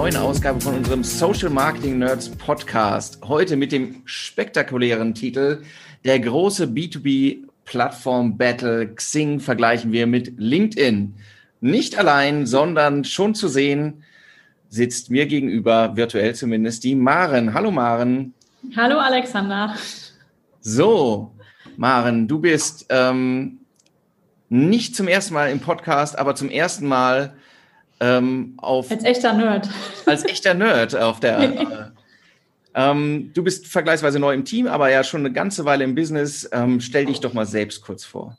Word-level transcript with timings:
neuen 0.00 0.16
Ausgabe 0.16 0.58
von 0.62 0.76
unserem 0.76 1.04
Social 1.04 1.50
Marketing 1.50 1.98
Nerds 1.98 2.30
Podcast. 2.30 3.18
Heute 3.28 3.56
mit 3.56 3.70
dem 3.70 4.00
spektakulären 4.06 5.12
Titel 5.12 5.60
Der 6.06 6.18
große 6.18 6.64
B2B 6.64 7.44
Plattform 7.66 8.38
Battle 8.38 8.94
Xing 8.94 9.40
vergleichen 9.40 9.92
wir 9.92 10.06
mit 10.06 10.32
LinkedIn. 10.38 11.16
Nicht 11.60 11.98
allein, 11.98 12.46
sondern 12.46 13.04
schon 13.04 13.34
zu 13.34 13.46
sehen 13.46 14.02
sitzt 14.70 15.10
mir 15.10 15.26
gegenüber, 15.26 15.94
virtuell 15.98 16.34
zumindest, 16.34 16.82
die 16.84 16.94
Maren. 16.94 17.52
Hallo 17.52 17.70
Maren. 17.70 18.32
Hallo 18.74 18.98
Alexander. 18.98 19.74
So, 20.62 21.34
Maren, 21.76 22.26
du 22.26 22.38
bist 22.38 22.86
ähm, 22.88 23.58
nicht 24.48 24.96
zum 24.96 25.08
ersten 25.08 25.34
Mal 25.34 25.50
im 25.50 25.60
Podcast, 25.60 26.18
aber 26.18 26.34
zum 26.34 26.48
ersten 26.48 26.86
Mal 26.88 27.34
ähm, 28.00 28.54
auf. 28.58 28.90
Als 28.90 29.04
echter 29.04 29.32
Nerd. 29.32 29.68
Als 30.06 30.24
echter 30.24 30.54
Nerd 30.54 30.96
auf 30.96 31.20
der. 31.20 31.38
äh, 31.60 31.66
ähm, 32.74 33.32
du 33.34 33.42
bist 33.42 33.66
vergleichsweise 33.66 34.18
neu 34.18 34.32
im 34.32 34.44
Team, 34.44 34.66
aber 34.66 34.90
ja 34.90 35.04
schon 35.04 35.20
eine 35.20 35.32
ganze 35.32 35.64
Weile 35.64 35.84
im 35.84 35.94
Business. 35.94 36.48
Ähm, 36.52 36.80
stell 36.80 37.06
dich 37.06 37.20
doch 37.20 37.32
mal 37.32 37.46
selbst 37.46 37.82
kurz 37.82 38.04
vor. 38.04 38.38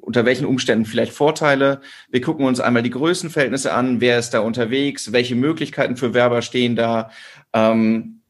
unter 0.00 0.24
welchen 0.24 0.46
Umständen 0.46 0.84
vielleicht 0.84 1.12
Vorteile? 1.12 1.80
Wir 2.10 2.20
gucken 2.20 2.44
uns 2.44 2.60
einmal 2.60 2.82
die 2.82 2.90
Größenverhältnisse 2.90 3.72
an, 3.72 4.00
wer 4.00 4.18
ist 4.18 4.30
da 4.30 4.40
unterwegs, 4.40 5.12
welche 5.12 5.34
Möglichkeiten 5.34 5.96
für 5.96 6.12
Werber 6.12 6.42
stehen 6.42 6.76
da, 6.76 7.10
ähm, 7.52 8.20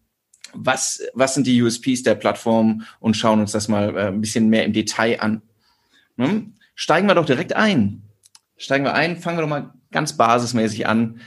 was, 0.55 1.03
was 1.15 1.35
sind 1.35 1.47
die 1.47 1.61
USPs 1.63 2.03
der 2.03 2.15
Plattform 2.15 2.85
und 3.01 3.17
schauen 3.17 3.41
uns 3.41 3.53
das 3.53 3.69
mal 3.69 3.97
äh, 3.97 4.07
ein 4.09 4.21
bisschen 4.21 4.49
mehr 4.49 4.65
im 4.65 4.73
Detail 4.73 5.21
an. 5.21 5.43
Hm? 6.19 6.55
Steigen 6.75 7.09
wir 7.09 7.15
doch 7.15 7.27
direkt 7.27 7.55
ein. 7.55 8.03
Steigen 8.57 8.85
wir 8.85 8.95
ein, 8.95 9.17
fangen 9.17 9.39
wir 9.39 9.43
doch 9.43 9.49
mal 9.49 9.73
ganz 9.91 10.17
basismäßig 10.17 10.87
an. 10.87 11.21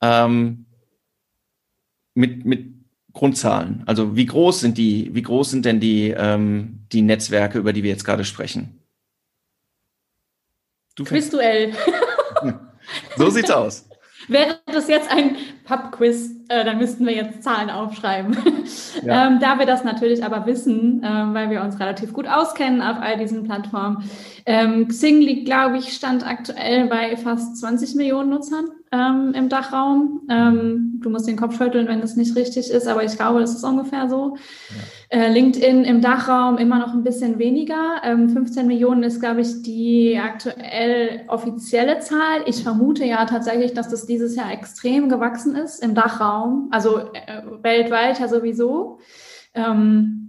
Ähm, 0.00 0.66
mit, 2.14 2.44
mit 2.44 2.81
Grundzahlen. 3.12 3.82
Also 3.86 4.16
wie 4.16 4.26
groß 4.26 4.60
sind 4.60 4.78
die, 4.78 5.14
wie 5.14 5.22
groß 5.22 5.50
sind 5.50 5.64
denn 5.64 5.80
die, 5.80 6.14
ähm, 6.16 6.80
die 6.92 7.02
Netzwerke, 7.02 7.58
über 7.58 7.72
die 7.72 7.82
wir 7.82 7.90
jetzt 7.90 8.04
gerade 8.04 8.24
sprechen? 8.24 8.80
Du 10.94 11.04
Quizduell. 11.04 11.72
so 13.16 13.30
sieht's 13.30 13.50
aus. 13.50 13.88
Wäre 14.28 14.60
das 14.66 14.88
jetzt 14.88 15.10
ein 15.10 15.36
Pub-Quiz, 15.64 16.30
äh, 16.48 16.64
dann 16.64 16.78
müssten 16.78 17.06
wir 17.06 17.14
jetzt 17.14 17.42
Zahlen 17.42 17.70
aufschreiben. 17.70 18.36
Ja. 19.02 19.26
ähm, 19.26 19.40
da 19.40 19.58
wir 19.58 19.66
das 19.66 19.84
natürlich 19.84 20.22
aber 20.22 20.46
wissen, 20.46 21.02
äh, 21.02 21.06
weil 21.06 21.50
wir 21.50 21.62
uns 21.62 21.80
relativ 21.80 22.12
gut 22.12 22.28
auskennen 22.28 22.82
auf 22.82 22.98
all 23.00 23.16
diesen 23.16 23.42
Plattformen. 23.42 24.04
Ähm, 24.44 24.86
Xing 24.86 25.20
liegt, 25.20 25.46
glaube 25.46 25.78
ich, 25.78 25.94
stand 25.94 26.24
aktuell 26.26 26.86
bei 26.86 27.16
fast 27.16 27.56
20 27.56 27.94
Millionen 27.94 28.30
Nutzern 28.30 28.66
ähm, 28.92 29.32
im 29.34 29.48
Dachraum. 29.48 30.20
Ähm, 30.28 31.00
du 31.02 31.08
musst 31.08 31.26
den 31.26 31.36
Kopf 31.36 31.56
schütteln, 31.56 31.88
wenn 31.88 32.02
das 32.02 32.14
nicht 32.14 32.36
richtig 32.36 32.70
ist, 32.70 32.86
aber 32.86 33.02
ich 33.02 33.16
glaube, 33.16 33.40
das 33.40 33.54
ist 33.54 33.64
ungefähr 33.64 34.08
so. 34.08 34.36
Ja. 35.10 35.18
Äh, 35.18 35.32
LinkedIn 35.32 35.84
im 35.84 36.02
Dachraum 36.02 36.58
immer 36.58 36.78
noch 36.78 36.92
ein 36.92 37.02
bisschen 37.02 37.38
weniger. 37.38 38.02
Ähm, 38.04 38.28
15 38.28 38.66
Millionen 38.66 39.02
ist, 39.02 39.20
glaube 39.20 39.40
ich, 39.40 39.62
die 39.62 40.20
aktuell 40.22 41.22
offizielle 41.28 42.00
Zahl. 42.00 42.42
Ich 42.46 42.62
vermute 42.62 43.04
ja 43.04 43.24
tatsächlich, 43.24 43.72
dass 43.72 43.88
das 43.88 44.06
dieses 44.06 44.36
Jahr 44.36 44.52
extrem 44.52 45.08
gewachsen 45.08 45.56
ist 45.56 45.82
im 45.82 45.94
Dachraum, 45.94 46.68
also 46.70 46.98
äh, 46.98 47.42
weltweit 47.62 48.20
ja 48.20 48.28
sowieso. 48.28 48.98
Ähm, 49.54 50.21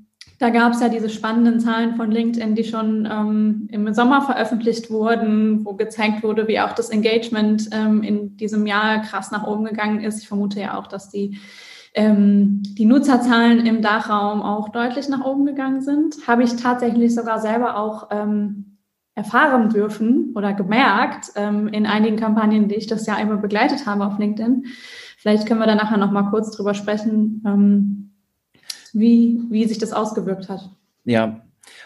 da 0.44 0.50
gab 0.50 0.74
es 0.74 0.82
ja 0.82 0.90
diese 0.90 1.08
spannenden 1.08 1.62
Zahlen 1.62 1.96
von 1.96 2.12
LinkedIn, 2.12 2.54
die 2.54 2.66
schon 2.66 3.08
ähm, 3.10 3.70
im 3.72 3.94
Sommer 3.94 4.22
veröffentlicht 4.24 4.92
wurden, 4.92 5.64
wo 5.64 5.74
gezeigt 5.76 6.22
wurde, 6.22 6.50
wie 6.50 6.60
auch 6.60 6.74
das 6.74 6.90
Engagement 6.90 7.70
ähm, 7.72 8.04
in 8.04 8.36
diesem 8.36 8.68
Jahr 8.68 9.02
krass 9.04 9.32
nach 9.32 9.48
oben 9.48 9.64
gegangen 9.64 10.02
ist. 10.02 10.22
Ich 10.22 10.28
vermute 10.28 10.60
ja 10.60 10.78
auch, 10.78 10.88
dass 10.88 11.10
die, 11.10 11.38
ähm, 11.94 12.62
die 12.78 12.84
Nutzerzahlen 12.84 13.66
im 13.66 13.82
Dachraum 13.82 14.42
auch 14.42 14.68
deutlich 14.68 15.08
nach 15.08 15.24
oben 15.24 15.46
gegangen 15.46 15.80
sind. 15.80 16.28
Habe 16.28 16.44
ich 16.44 16.58
tatsächlich 16.58 17.16
sogar 17.16 17.40
selber 17.40 17.78
auch 17.78 18.10
ähm, 18.12 18.80
erfahren 19.16 19.70
dürfen 19.70 20.34
oder 20.36 20.52
gemerkt 20.52 21.32
ähm, 21.38 21.70
in 21.70 21.86
einigen 21.86 22.18
Kampagnen, 22.18 22.68
die 22.68 22.76
ich 22.76 22.88
das 22.88 23.06
Jahr 23.06 23.22
immer 23.22 23.38
begleitet 23.38 23.86
habe 23.86 24.06
auf 24.06 24.20
LinkedIn. 24.20 24.66
Vielleicht 25.18 25.48
können 25.48 25.62
wir 25.62 25.68
da 25.68 25.76
nachher 25.76 25.98
noch 25.98 26.12
mal 26.12 26.30
kurz 26.32 26.52
drüber 26.52 26.74
sprechen 26.74 27.42
ähm, 27.48 28.13
wie, 28.94 29.42
wie 29.50 29.66
sich 29.66 29.78
das 29.78 29.92
ausgewirkt 29.92 30.50
hat. 30.50 30.70
Ja, 31.06 31.42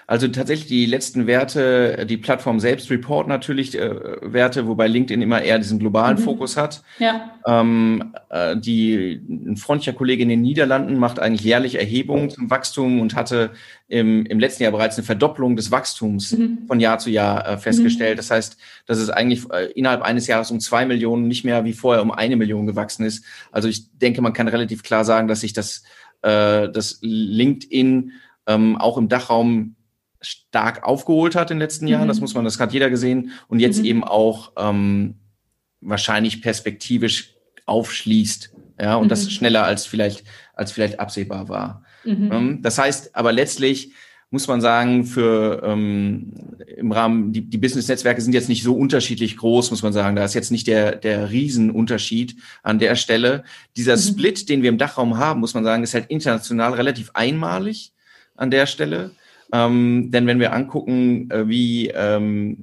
also 0.08 0.28
tatsächlich 0.30 0.68
die 0.68 0.86
letzten 0.86 1.28
Werte, 1.28 2.06
die 2.08 2.18
Plattform 2.18 2.60
selbst 2.60 2.90
report 2.90 3.28
natürlich 3.28 3.78
äh, 3.78 4.18
Werte, 4.22 4.68
wobei 4.68 4.88
LinkedIn 4.88 5.22
immer 5.22 5.42
eher 5.42 5.60
diesen 5.60 5.80
globalen 5.80 6.18
mhm. 6.18 6.24
Fokus 6.24 6.56
hat. 6.56 6.82
Ja. 6.98 7.32
Ähm, 7.46 8.14
äh, 8.30 8.56
die 8.56 9.22
ein 9.30 9.58
freundlicher 9.58 9.94
Kollege 9.94 10.24
in 10.24 10.30
den 10.30 10.42
Niederlanden 10.42 10.98
macht 10.98 11.20
eigentlich 11.20 11.42
jährlich 11.42 11.76
Erhebungen 11.76 12.30
zum 12.30 12.50
Wachstum 12.50 13.02
und 13.02 13.16
hatte 13.16 13.52
im, 13.90 14.26
im 14.26 14.40
letzten 14.40 14.64
Jahr 14.64 14.72
bereits 14.72 14.98
eine 14.98 15.06
Verdopplung 15.06 15.56
des 15.56 15.72
Wachstums 15.72 16.32
mhm. 16.32 16.60
von 16.68 16.80
Jahr 16.80 17.00
zu 17.00 17.10
Jahr 17.10 17.46
äh, 17.46 17.58
festgestellt. 17.58 18.16
Mhm. 18.16 18.18
Das 18.18 18.32
heißt, 18.32 18.58
dass 18.86 18.98
es 18.98 19.10
eigentlich 19.10 19.50
äh, 19.52 19.72
innerhalb 19.74 20.02
eines 20.02 20.28
Jahres 20.28 20.52
um 20.52 20.60
zwei 20.62 20.86
Millionen, 20.86 21.28
nicht 21.28 21.44
mehr 21.44 21.66
wie 21.66 21.74
vorher 21.74 22.02
um 22.02 22.12
eine 22.12 22.38
Million 22.38 22.66
gewachsen 22.66 23.06
ist. 23.06 23.26
Also 23.52 23.68
ich 23.68 23.92
denke, 23.98 24.22
man 24.22 24.34
kann 24.34 24.48
relativ 24.48 24.84
klar 24.84 25.04
sagen, 25.04 25.28
dass 25.28 25.42
sich 25.42 25.54
das 25.54 25.84
äh, 26.22 26.70
dass 26.70 27.00
LinkedIn 27.02 28.12
ähm, 28.48 28.78
auch 28.78 28.98
im 28.98 29.10
Dachraum 29.10 29.76
stark 30.22 30.84
aufgeholt 30.84 31.36
hat 31.36 31.52
in 31.52 31.58
den 31.58 31.62
letzten 31.62 31.88
Jahren. 31.88 32.06
Mhm. 32.06 32.10
Das 32.10 32.20
muss 32.20 32.34
man, 32.34 32.44
das 32.44 32.60
hat 32.60 32.74
jeder 32.74 32.90
gesehen. 32.90 33.32
Und 33.48 33.60
jetzt 33.60 33.80
mhm. 33.80 33.86
eben 33.86 34.04
auch 34.04 34.54
ähm, 34.58 35.16
wahrscheinlich 35.82 36.42
perspektivisch 36.42 37.36
aufschließt. 37.66 38.54
Ja, 38.80 38.96
und 38.96 39.06
mhm. 39.06 39.10
das 39.10 39.32
schneller 39.32 39.64
als 39.64 39.86
vielleicht, 39.86 40.24
als 40.54 40.72
vielleicht 40.72 41.00
absehbar 41.00 41.50
war. 41.50 41.84
Mhm. 42.04 42.32
Ähm, 42.32 42.62
das 42.62 42.78
heißt 42.78 43.16
aber 43.16 43.32
letztlich, 43.32 43.92
muss 44.30 44.48
man 44.48 44.60
sagen, 44.60 45.06
für 45.06 45.62
ähm, 45.64 46.34
im 46.76 46.92
Rahmen, 46.92 47.32
die, 47.32 47.42
die 47.42 47.58
Business-Netzwerke 47.58 48.22
sind 48.22 48.34
jetzt 48.34 48.50
nicht 48.50 48.62
so 48.62 48.76
unterschiedlich 48.76 49.38
groß, 49.38 49.72
muss 49.72 49.84
man 49.84 49.94
sagen. 49.94 50.16
Da 50.18 50.26
ist 50.26 50.34
jetzt 50.34 50.52
nicht 50.52 50.68
der, 50.68 50.96
der 50.96 51.32
Riesenunterschied 51.32 52.36
an 52.62 52.78
der 52.78 52.96
Stelle. 52.96 53.44
Dieser 53.78 53.96
mhm. 53.96 54.02
Split, 54.02 54.50
den 54.50 54.64
wir 54.64 54.70
im 54.70 54.78
Dachraum 54.78 55.18
haben, 55.18 55.40
muss 55.40 55.54
man 55.54 55.64
sagen, 55.64 55.84
ist 55.84 55.94
halt 55.94 56.10
international 56.10 56.74
relativ 56.74 57.12
einmalig 57.14 57.94
an 58.36 58.52
der 58.52 58.66
Stelle. 58.66 59.12
Ähm, 59.54 60.12
denn 60.12 60.28
wenn 60.28 60.42
wir 60.42 60.52
angucken, 60.52 61.32
äh, 61.32 61.48
wie, 61.48 61.88
ähm, 61.88 62.58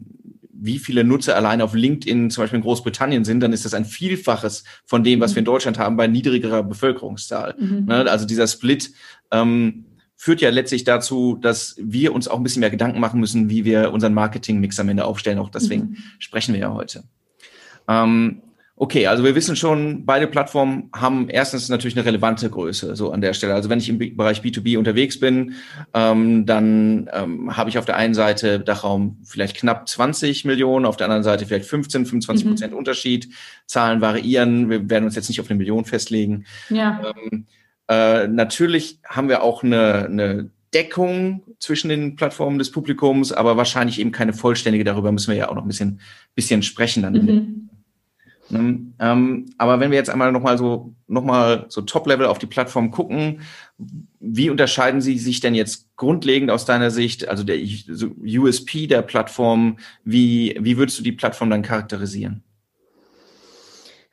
wie 0.52 0.78
viele 0.78 1.02
Nutzer 1.02 1.34
allein 1.34 1.62
auf 1.62 1.74
LinkedIn 1.74 2.30
zum 2.30 2.42
Beispiel 2.42 2.58
in 2.58 2.62
Großbritannien 2.62 3.24
sind, 3.24 3.40
dann 3.40 3.54
ist 3.54 3.64
das 3.64 3.72
ein 3.72 3.86
Vielfaches 3.86 4.64
von 4.84 5.02
dem, 5.02 5.20
was 5.20 5.34
wir 5.34 5.40
in 5.40 5.44
mhm. 5.44 5.46
Deutschland 5.46 5.78
haben 5.78 5.96
bei 5.96 6.08
niedrigerer 6.08 6.62
Bevölkerungszahl. 6.62 7.54
Mhm. 7.58 7.86
Ne? 7.86 8.10
Also 8.10 8.26
dieser 8.26 8.46
Split 8.46 8.92
ähm, 9.30 9.86
führt 10.24 10.40
ja 10.40 10.48
letztlich 10.48 10.84
dazu, 10.84 11.36
dass 11.38 11.76
wir 11.78 12.14
uns 12.14 12.28
auch 12.28 12.38
ein 12.38 12.42
bisschen 12.42 12.60
mehr 12.60 12.70
Gedanken 12.70 12.98
machen 12.98 13.20
müssen, 13.20 13.50
wie 13.50 13.66
wir 13.66 13.92
unseren 13.92 14.14
Marketing-Mix 14.14 14.80
am 14.80 14.88
Ende 14.88 15.04
aufstellen. 15.04 15.38
Auch 15.38 15.50
deswegen 15.50 15.82
mhm. 15.82 15.96
sprechen 16.18 16.54
wir 16.54 16.62
ja 16.62 16.72
heute. 16.72 17.04
Ähm, 17.88 18.40
okay, 18.74 19.06
also 19.06 19.22
wir 19.22 19.34
wissen 19.34 19.54
schon, 19.54 20.06
beide 20.06 20.26
Plattformen 20.26 20.88
haben 20.94 21.28
erstens 21.28 21.68
natürlich 21.68 21.94
eine 21.94 22.06
relevante 22.06 22.48
Größe 22.48 22.96
so 22.96 23.12
an 23.12 23.20
der 23.20 23.34
Stelle. 23.34 23.52
Also 23.52 23.68
wenn 23.68 23.80
ich 23.80 23.90
im 23.90 23.98
Bereich 23.98 24.40
B2B 24.40 24.78
unterwegs 24.78 25.20
bin, 25.20 25.56
ähm, 25.92 26.46
dann 26.46 27.10
ähm, 27.12 27.54
habe 27.54 27.68
ich 27.68 27.76
auf 27.76 27.84
der 27.84 27.96
einen 27.96 28.14
Seite 28.14 28.60
Dachraum 28.60 29.18
vielleicht 29.24 29.58
knapp 29.58 29.86
20 29.86 30.46
Millionen, 30.46 30.86
auf 30.86 30.96
der 30.96 31.04
anderen 31.04 31.22
Seite 31.22 31.44
vielleicht 31.44 31.66
15, 31.66 32.06
25 32.06 32.46
Prozent 32.46 32.72
mhm. 32.72 32.78
Unterschied. 32.78 33.28
Zahlen 33.66 34.00
variieren. 34.00 34.70
Wir 34.70 34.88
werden 34.88 35.04
uns 35.04 35.16
jetzt 35.16 35.28
nicht 35.28 35.42
auf 35.42 35.50
eine 35.50 35.58
Million 35.58 35.84
festlegen. 35.84 36.46
Ja. 36.70 37.12
Ähm, 37.30 37.44
äh, 37.88 38.28
natürlich 38.28 39.00
haben 39.06 39.28
wir 39.28 39.42
auch 39.42 39.62
eine, 39.62 40.06
eine 40.06 40.50
Deckung 40.72 41.42
zwischen 41.58 41.88
den 41.88 42.16
Plattformen 42.16 42.58
des 42.58 42.70
Publikums, 42.70 43.32
aber 43.32 43.56
wahrscheinlich 43.56 44.00
eben 44.00 44.12
keine 44.12 44.32
vollständige. 44.32 44.84
Darüber 44.84 45.12
müssen 45.12 45.30
wir 45.30 45.36
ja 45.36 45.48
auch 45.48 45.54
noch 45.54 45.62
ein 45.62 45.68
bisschen, 45.68 46.00
bisschen 46.34 46.62
sprechen 46.62 47.02
dann. 47.02 47.12
Mhm. 47.12 47.70
Ähm, 48.52 48.94
ähm, 48.98 49.46
aber 49.56 49.80
wenn 49.80 49.90
wir 49.90 49.98
jetzt 49.98 50.10
einmal 50.10 50.30
nochmal 50.32 50.58
so, 50.58 50.94
noch 51.06 51.24
mal 51.24 51.66
so 51.68 51.80
Top-Level 51.80 52.26
auf 52.26 52.38
die 52.38 52.46
Plattform 52.46 52.90
gucken, 52.90 53.40
wie 54.20 54.50
unterscheiden 54.50 55.00
sie 55.00 55.18
sich 55.18 55.40
denn 55.40 55.54
jetzt 55.54 55.88
grundlegend 55.96 56.50
aus 56.50 56.64
deiner 56.64 56.90
Sicht, 56.90 57.28
also 57.28 57.44
der 57.44 57.58
USP 57.58 58.86
der 58.86 59.02
Plattform, 59.02 59.78
wie, 60.04 60.56
wie 60.60 60.76
würdest 60.76 60.98
du 60.98 61.02
die 61.02 61.12
Plattform 61.12 61.50
dann 61.50 61.62
charakterisieren? 61.62 62.42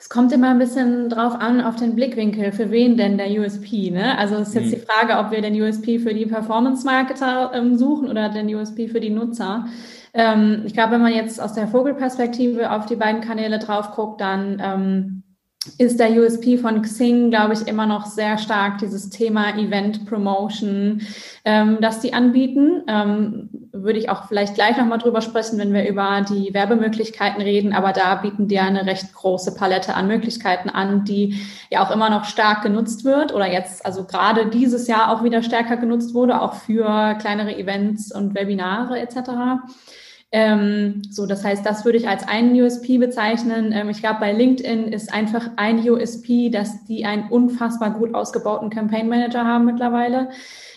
Es 0.02 0.10
kommt 0.10 0.32
immer 0.32 0.50
ein 0.50 0.58
bisschen 0.58 1.10
drauf 1.10 1.36
an, 1.36 1.62
auf 1.62 1.76
den 1.76 1.94
Blickwinkel, 1.94 2.54
für 2.54 2.72
wen 2.72 2.98
denn 2.98 3.20
der 3.20 3.30
USP. 3.40 3.92
Ne? 3.92 4.18
Also 4.18 4.34
es 4.38 4.48
ist 4.48 4.56
jetzt 4.56 4.66
mhm. 4.66 4.70
die 4.72 4.78
Frage, 4.78 5.20
ob 5.20 5.30
wir 5.30 5.44
den 5.44 5.62
USP 5.62 6.00
für 6.00 6.16
die 6.16 6.26
Performance-Marketer 6.26 7.52
ähm, 7.54 7.78
suchen 7.78 8.10
oder 8.10 8.30
den 8.30 8.52
USP 8.54 8.88
für 8.88 9.00
die 9.00 9.12
Nutzer. 9.12 9.68
Ähm, 10.16 10.64
ich 10.66 10.74
glaube, 10.74 10.94
wenn 10.94 11.04
man 11.04 11.14
jetzt 11.14 11.40
aus 11.40 11.54
der 11.54 11.68
Vogelperspektive 11.68 12.72
auf 12.72 12.88
die 12.88 12.96
beiden 12.96 13.22
Kanäle 13.22 13.60
drauf 13.60 13.92
guckt, 13.92 14.22
dann 14.22 14.60
ähm, 14.60 15.24
ist 15.78 16.00
der 16.00 16.12
USP 16.12 16.58
von 16.58 16.82
Xing, 16.82 17.30
glaube 17.30 17.54
ich, 17.54 17.68
immer 17.68 17.86
noch 17.86 18.08
sehr 18.08 18.40
stark 18.40 18.80
dieses 18.80 19.12
Thema 19.12 19.56
Event 19.56 20.08
Promotion, 20.08 21.02
ähm, 21.46 21.78
das 21.82 22.00
die 22.00 22.14
anbieten. 22.14 22.82
Ähm, 22.88 23.50
würde 23.72 24.00
ich 24.00 24.10
auch 24.10 24.28
vielleicht 24.28 24.56
gleich 24.56 24.76
nochmal 24.78 24.98
drüber 24.98 25.22
sprechen, 25.22 25.60
wenn 25.60 25.72
wir 25.72 25.88
über 25.88 26.26
die 26.28 26.52
Werbemöglichkeiten 26.54 27.42
reden. 27.42 27.74
Aber 27.74 27.94
da 27.94 28.16
bieten 28.16 28.48
die 28.48 28.60
eine 28.60 28.88
recht 28.88 29.14
große 29.14 29.54
Palette 29.54 29.94
an 29.94 30.08
Möglichkeiten 30.08 30.70
an, 30.70 31.06
die 31.06 31.40
ja 31.70 31.86
auch 31.86 31.92
immer 31.92 32.10
noch 32.10 32.26
stark 32.26 32.64
genutzt 32.64 33.06
wird 33.06 33.32
oder 33.32 33.48
jetzt, 33.48 33.86
also 33.86 34.06
gerade 34.06 34.48
dieses 34.48 34.88
Jahr 34.88 35.12
auch 35.12 35.24
wieder 35.24 35.44
stärker 35.44 35.78
genutzt 35.78 36.16
wurde, 36.16 36.42
auch 36.42 36.56
für 36.56 37.16
kleinere 37.20 37.56
Events 37.56 38.12
und 38.12 38.34
Webinare 38.34 39.00
etc. 39.00 39.62
Ähm, 40.34 41.02
so, 41.10 41.26
das 41.26 41.44
heißt, 41.44 41.66
das 41.66 41.84
würde 41.84 41.98
ich 41.98 42.08
als 42.08 42.26
einen 42.26 42.60
USP 42.60 42.98
bezeichnen. 42.98 43.74
Ähm, 43.74 43.90
ich 43.90 44.00
glaube, 44.00 44.22
bei 44.22 44.32
LinkedIn 44.32 44.88
ist 44.88 45.14
einfach 45.14 45.52
ein 45.58 45.80
USP, 45.88 46.50
dass 46.50 46.86
die 46.86 47.06
einen 47.06 47.30
unfassbar 47.30 47.92
gut 47.92 48.14
ausgebauten 48.14 48.70
Campaign 48.70 49.10
Manager 49.10 49.44
haben 49.46 49.66
mittlerweile 49.66 50.30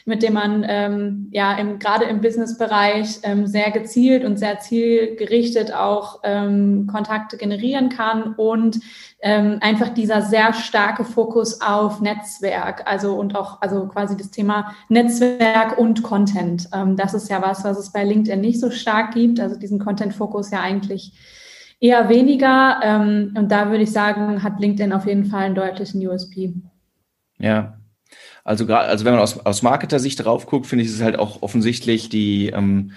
mit 0.07 0.23
dem 0.23 0.35
man 0.35 0.67
ähm, 0.69 1.29
ja 1.31 1.57
im, 1.57 1.79
gerade 1.79 2.05
im 2.05 2.21
Business-Bereich 2.21 3.21
ähm, 3.23 3.47
sehr 3.47 3.71
gezielt 3.71 4.25
und 4.25 4.39
sehr 4.39 4.59
zielgerichtet 4.59 5.73
auch 5.73 6.21
ähm, 6.25 6.87
Kontakte 6.87 7.39
generieren 7.39 7.89
kann 7.89 8.35
und 8.35 8.81
ähm, 9.23 9.59
einfach 9.63 9.89
dieser 9.89 10.21
sehr 10.21 10.53
starke 10.53 11.05
Fokus 11.05 11.63
auf 11.63 12.03
Netzwerk, 12.03 12.83
also 12.87 13.15
und 13.15 13.35
auch 13.35 13.63
also 13.63 13.87
quasi 13.87 14.17
das 14.17 14.31
Thema 14.31 14.75
Netzwerk 14.91 15.79
und 15.79 16.03
Content. 16.03 16.69
Ähm, 16.75 16.97
das 16.97 17.15
ist 17.15 17.31
ja 17.31 17.41
was, 17.41 17.65
was 17.65 17.79
es 17.79 17.91
bei 17.91 18.05
LinkedIn 18.05 18.41
nicht 18.41 18.61
so 18.61 18.71
stark 18.71 19.15
gibt, 19.15 19.41
also 19.41 19.59
diesen 19.59 19.79
Content-Fokus 19.79 20.51
ja 20.51 20.61
eigentlich 20.61 21.13
eher 21.81 22.11
weniger. 22.11 22.81
Ähm, 22.83 23.35
und 23.39 23.51
da 23.51 23.71
würde 23.71 23.85
ich 23.85 23.93
sagen, 23.93 24.43
hat 24.43 24.61
LinkedIn 24.61 24.93
auf 24.93 25.07
jeden 25.07 25.25
Fall 25.25 25.45
einen 25.45 25.55
deutlichen 25.55 26.07
USP. 26.07 26.53
Ja, 27.39 27.79
also 28.45 28.67
gerade, 28.67 28.89
also 28.89 29.05
wenn 29.07 29.15
man 29.15 29.23
aus, 29.23 29.39
aus 29.39 29.63
Marketer-Sicht 29.63 30.23
drauf 30.23 30.47
guckt, 30.47 30.67
finde 30.67 30.85
ich 30.85 30.91
es 30.91 31.03
halt 31.03 31.19
auch 31.19 31.43
offensichtlich 31.43 32.11
die, 32.11 32.49
ähm, 32.49 32.93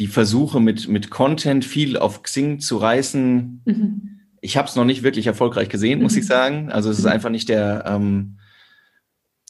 die 0.00 0.08
Versuche 0.08 0.60
mit, 0.60 0.88
mit 0.88 1.08
Content 1.08 1.64
viel 1.64 1.96
auf 1.96 2.22
Xing 2.22 2.58
zu 2.58 2.76
reißen. 2.76 3.62
Mhm. 3.64 4.20
Ich 4.40 4.56
habe 4.56 4.68
es 4.68 4.76
noch 4.76 4.84
nicht 4.84 5.04
wirklich 5.04 5.26
erfolgreich 5.26 5.68
gesehen, 5.68 6.02
muss 6.02 6.14
mhm. 6.14 6.18
ich 6.18 6.26
sagen. 6.26 6.70
Also 6.70 6.90
es 6.90 6.98
ist 6.98 7.04
mhm. 7.04 7.12
einfach 7.12 7.30
nicht 7.30 7.48
der, 7.48 7.84
ähm, 7.86 8.38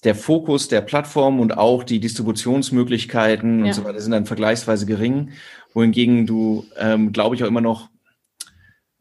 der 0.05 0.15
Fokus 0.15 0.69
der 0.69 0.83
Plattform 0.83 1.41
und 1.41 1.57
auch 1.57 1.83
die 1.83 2.01
Distributionsmöglichkeiten 2.01 3.61
ja. 3.61 3.67
und 3.67 3.73
so 3.73 3.85
weiter 3.85 4.01
sind 4.01 4.13
dann 4.13 4.27
vergleichsweise 4.27 4.87
gering. 4.87 5.31
Wohingegen 5.73 6.27
du, 6.27 6.67
ähm, 6.77 7.13
glaube 7.13 7.37
ich, 7.37 7.43
auch 7.43 7.49
immer 7.49 7.61
noch 7.61 7.89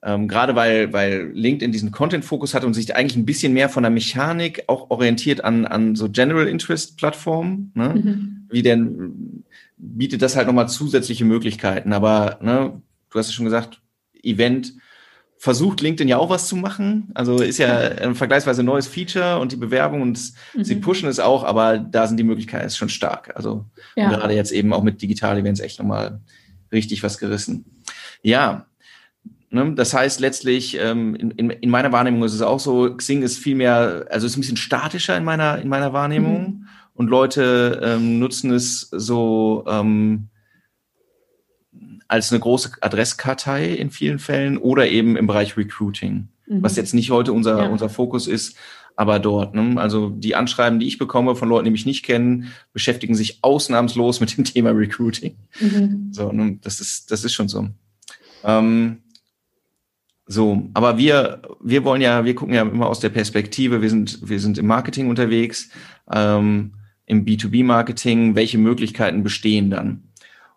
ähm, 0.07 0.30
gerade 0.30 0.56
weil, 0.56 0.94
weil 0.94 1.31
LinkedIn 1.33 1.74
diesen 1.74 1.92
Content-Fokus 1.92 2.54
hat 2.54 2.63
und 2.63 2.74
sich 2.74 2.95
eigentlich 2.95 3.18
ein 3.18 3.25
bisschen 3.25 3.51
mehr 3.51 3.68
von 3.68 3.83
der 3.83 3.89
Mechanik 3.89 4.63
auch 4.68 4.89
orientiert 4.89 5.44
an, 5.44 5.65
an 5.65 5.95
so 5.95 6.09
General 6.09 6.48
Interest-Plattformen. 6.48 7.74
Ne? 7.75 7.89
Mhm. 7.89 8.48
Wie 8.50 8.62
denn 8.62 9.44
bietet 9.75 10.21
das 10.21 10.38
halt 10.38 10.48
nochmal 10.48 10.69
zusätzliche 10.69 11.25
Möglichkeiten. 11.25 11.92
Aber 11.92 12.39
ne, 12.42 12.81
du 13.09 13.19
hast 13.19 13.28
ja 13.28 13.33
schon 13.33 13.44
gesagt, 13.44 13.81
Event 14.23 14.76
versucht 15.37 15.81
LinkedIn 15.81 16.07
ja 16.07 16.18
auch 16.18 16.30
was 16.30 16.47
zu 16.47 16.56
machen. 16.56 17.11
Also 17.14 17.42
ist 17.42 17.57
ja 17.57 17.78
ein 17.78 18.16
vergleichsweise 18.16 18.64
neues 18.64 18.87
Feature 18.87 19.40
und 19.40 19.52
die 19.52 19.57
Bewerbung 19.57 20.02
und 20.02 20.31
mhm. 20.54 20.64
sie 20.64 20.76
pushen 20.76 21.09
es 21.09 21.19
auch, 21.19 21.44
aber 21.44 21.80
da 21.80 22.07
sind 22.07 22.16
die 22.16 22.23
Möglichkeiten 22.23 22.69
schon 22.69 22.87
stark. 22.87 23.35
Also 23.35 23.66
ja. 23.97 24.09
gerade 24.09 24.33
jetzt 24.33 24.54
eben 24.54 24.71
auch 24.71 24.83
mit 24.83 25.02
Digital-Events 25.02 25.59
echt 25.59 25.80
nochmal 25.80 26.21
richtig 26.71 27.04
was 27.04 27.18
gerissen. 27.18 27.66
Ja, 28.21 28.68
Ne? 29.49 29.73
Das 29.75 29.94
heißt 29.94 30.19
letztlich, 30.19 30.77
ähm, 30.80 31.16
in, 31.16 31.31
in, 31.31 31.49
in, 31.49 31.69
meiner 31.69 31.92
Wahrnehmung 31.92 32.23
ist 32.23 32.33
es 32.33 32.42
auch 32.42 32.59
so, 32.59 32.94
Xing 32.95 33.21
ist 33.21 33.37
viel 33.37 33.56
mehr, 33.56 34.06
also 34.09 34.27
ist 34.27 34.35
ein 34.35 34.42
bisschen 34.42 34.57
statischer 34.57 35.16
in 35.16 35.23
meiner, 35.23 35.59
in 35.61 35.69
meiner 35.69 35.94
Wahrnehmung 35.94 36.42
mhm. 36.42 36.68
und 36.95 37.07
Leute 37.09 37.80
ähm, 37.81 38.19
nutzen 38.19 38.51
es 38.51 38.89
so 38.92 39.63
ähm, 39.68 40.27
als 42.09 42.31
eine 42.31 42.42
große 42.42 42.71
Adresskartei 42.81 43.73
in 43.73 43.89
vielen 43.89 44.19
Fällen 44.19 44.57
oder 44.57 44.89
eben 44.89 45.16
im 45.16 45.27
Bereich 45.27 45.56
Recruiting, 45.56 46.27
mhm. 46.45 46.63
was 46.63 46.75
jetzt 46.75 46.94
nicht 46.94 47.11
heute 47.11 47.31
unser, 47.31 47.63
ja. 47.63 47.69
unser 47.69 47.89
Fokus 47.89 48.27
ist, 48.27 48.57
aber 48.97 49.19
dort. 49.19 49.56
Ne? 49.56 49.80
Also 49.80 50.09
die 50.09 50.35
Anschreiben, 50.35 50.80
die 50.80 50.87
ich 50.87 50.97
bekomme 50.97 51.35
von 51.37 51.47
Leuten, 51.47 51.66
die 51.66 51.71
mich 51.71 51.85
nicht 51.85 52.04
kennen, 52.04 52.51
beschäftigen 52.73 53.16
sich 53.16 53.39
ausnahmslos 53.44 54.19
mit 54.19 54.35
dem 54.35 54.44
Thema 54.45 54.71
Recruiting. 54.71 55.35
Mhm. 55.61 56.09
So, 56.11 56.33
ne? 56.33 56.59
das 56.61 56.81
ist, 56.81 57.11
das 57.11 57.23
ist 57.23 57.33
schon 57.33 57.47
so. 57.47 57.69
Ähm, 58.44 59.04
so, 60.28 60.69
aber 60.74 60.98
wir, 60.98 61.42
wir 61.62 61.86
wollen 61.86 62.02
ja, 62.02 62.26
wir 62.26 62.36
gucken 62.36 62.54
ja 62.54 62.64
immer 62.64 62.88
aus 62.88 63.00
der 63.00 63.10
Perspektive, 63.10 63.81
wir 63.81 63.90
sind, 63.90 64.28
wir 64.28 64.40
sind 64.40 64.57
im 64.57 64.68
Marketing 64.68 65.10
unterwegs, 65.10 65.69
ähm, 66.12 66.74
im 67.06 67.24
B2B-Marketing, 67.24 68.36
welche 68.36 68.57
Möglichkeiten 68.57 69.24
bestehen 69.24 69.69
dann? 69.69 70.10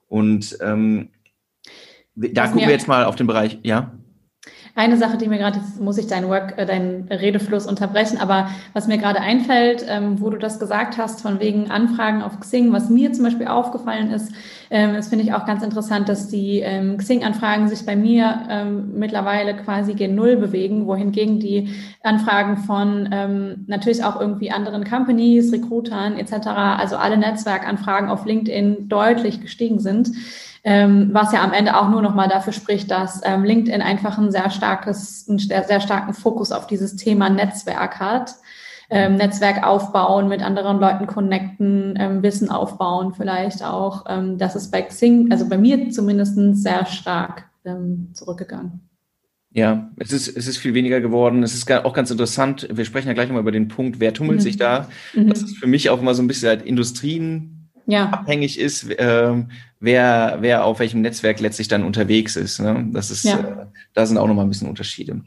Und 0.09 0.59
ähm, 0.61 1.11
da 2.17 2.49
gucken 2.49 2.67
wir 2.67 2.75
jetzt 2.75 2.89
mal 2.89 3.05
auf 3.05 3.15
den 3.15 3.29
Bereich, 3.29 3.59
ja. 3.62 3.93
Eine 4.81 4.97
Sache, 4.97 5.19
die 5.19 5.29
mir 5.29 5.37
gerade, 5.37 5.61
muss 5.79 5.99
ich 5.99 6.07
deinen 6.07 6.31
Work, 6.31 6.55
äh, 6.57 6.65
deinen 6.65 7.07
Redefluss 7.11 7.67
unterbrechen, 7.67 8.17
aber 8.17 8.49
was 8.73 8.87
mir 8.87 8.97
gerade 8.97 9.21
einfällt, 9.21 9.85
ähm, 9.87 10.23
wo 10.23 10.31
du 10.31 10.39
das 10.39 10.59
gesagt 10.59 10.97
hast, 10.97 11.21
von 11.21 11.39
wegen 11.39 11.71
Anfragen 11.71 12.23
auf 12.23 12.41
Xing, 12.41 12.73
was 12.73 12.89
mir 12.89 13.13
zum 13.13 13.25
Beispiel 13.25 13.47
aufgefallen 13.47 14.11
ist, 14.11 14.33
ähm, 14.71 14.95
das 14.95 15.09
finde 15.09 15.27
ich 15.27 15.35
auch 15.35 15.45
ganz 15.45 15.63
interessant, 15.63 16.09
dass 16.09 16.29
die 16.29 16.61
ähm, 16.61 16.97
Xing-Anfragen 16.97 17.69
sich 17.69 17.85
bei 17.85 17.95
mir 17.95 18.45
ähm, 18.49 18.99
mittlerweile 18.99 19.55
quasi 19.55 19.93
gen 19.93 20.15
Null 20.15 20.37
bewegen, 20.39 20.87
wohingegen 20.87 21.41
die 21.41 21.75
Anfragen 22.03 22.57
von 22.57 23.07
ähm, 23.13 23.67
natürlich 23.67 24.03
auch 24.03 24.19
irgendwie 24.19 24.51
anderen 24.51 24.85
Companies, 24.85 25.53
Recruitern 25.53 26.17
etc., 26.17 26.47
also 26.47 26.97
alle 26.97 27.19
Netzwerkanfragen 27.19 28.09
auf 28.09 28.25
LinkedIn 28.25 28.89
deutlich 28.89 29.43
gestiegen 29.43 29.79
sind 29.79 30.11
ähm, 30.62 31.11
was 31.12 31.33
ja 31.33 31.43
am 31.43 31.52
Ende 31.52 31.79
auch 31.79 31.88
nur 31.88 32.02
noch 32.02 32.14
mal 32.14 32.29
dafür 32.29 32.52
spricht, 32.52 32.90
dass 32.90 33.21
ähm, 33.25 33.45
LinkedIn 33.45 33.81
einfach 33.81 34.19
ein 34.19 34.31
sehr 34.31 34.50
starkes, 34.50 35.26
einen 35.29 35.38
sehr 35.38 35.81
starken 35.81 36.12
Fokus 36.14 36.52
auf 36.52 36.67
dieses 36.67 36.97
Thema 36.97 37.31
Netzwerk 37.31 37.99
hat. 37.99 38.35
ähm, 38.93 39.14
Netzwerk 39.14 39.64
aufbauen, 39.64 40.29
mit 40.29 40.43
anderen 40.43 40.81
Leuten 40.81 41.07
connecten, 41.07 41.95
ähm, 41.97 42.23
Wissen 42.25 42.50
aufbauen 42.50 43.14
vielleicht 43.14 43.62
auch. 43.64 44.05
Ähm, 44.09 44.37
das 44.37 44.57
ist 44.57 44.73
bei 44.73 44.83
Xing, 44.83 45.31
also 45.31 45.49
bei 45.49 45.57
mir 45.57 45.90
zumindest 45.90 46.35
sehr 46.62 46.85
stark 46.87 47.49
ähm, 47.64 48.11
zurückgegangen. 48.14 48.81
Ja, 49.52 49.90
es 49.97 50.12
ist, 50.12 50.29
es 50.29 50.47
ist 50.47 50.59
viel 50.59 50.75
weniger 50.75 51.00
geworden. 51.00 51.43
Es 51.43 51.55
ist 51.55 51.71
auch 51.71 51.93
ganz 51.93 52.11
interessant. 52.11 52.69
Wir 52.71 52.85
sprechen 52.85 53.09
ja 53.09 53.14
gleich 53.14 53.29
nochmal 53.29 53.43
über 53.43 53.52
den 53.52 53.69
Punkt, 53.69 53.99
wer 53.99 54.12
tummelt 54.12 54.38
mhm. 54.38 54.43
sich 54.43 54.57
da. 54.57 54.88
Mhm. 55.14 55.29
Das 55.29 55.43
ist 55.43 55.57
für 55.57 55.67
mich 55.67 55.90
auch 55.90 56.00
immer 56.00 56.14
so 56.14 56.23
ein 56.23 56.29
bisschen 56.29 56.49
halt 56.49 56.62
Industrien 56.62 57.60
ja. 57.87 58.11
abhängig 58.11 58.59
ist, 58.59 58.89
äh, 58.91 59.45
wer, 59.81 60.39
wer 60.41 60.65
auf 60.65 60.79
welchem 60.79 61.01
Netzwerk 61.01 61.41
letztlich 61.41 61.69
dann 61.69 61.85
unterwegs 61.85 62.37
ist. 62.37 62.61
Ne? 62.61 62.89
Das 62.93 63.11
ist, 63.11 63.25
ja. 63.25 63.39
äh, 63.39 63.67
da 63.95 64.07
sind 64.07 64.19
auch 64.19 64.27
nochmal 64.27 64.45
ein 64.45 64.51
bisschen 64.51 64.69
Unterschiede. 64.69 65.23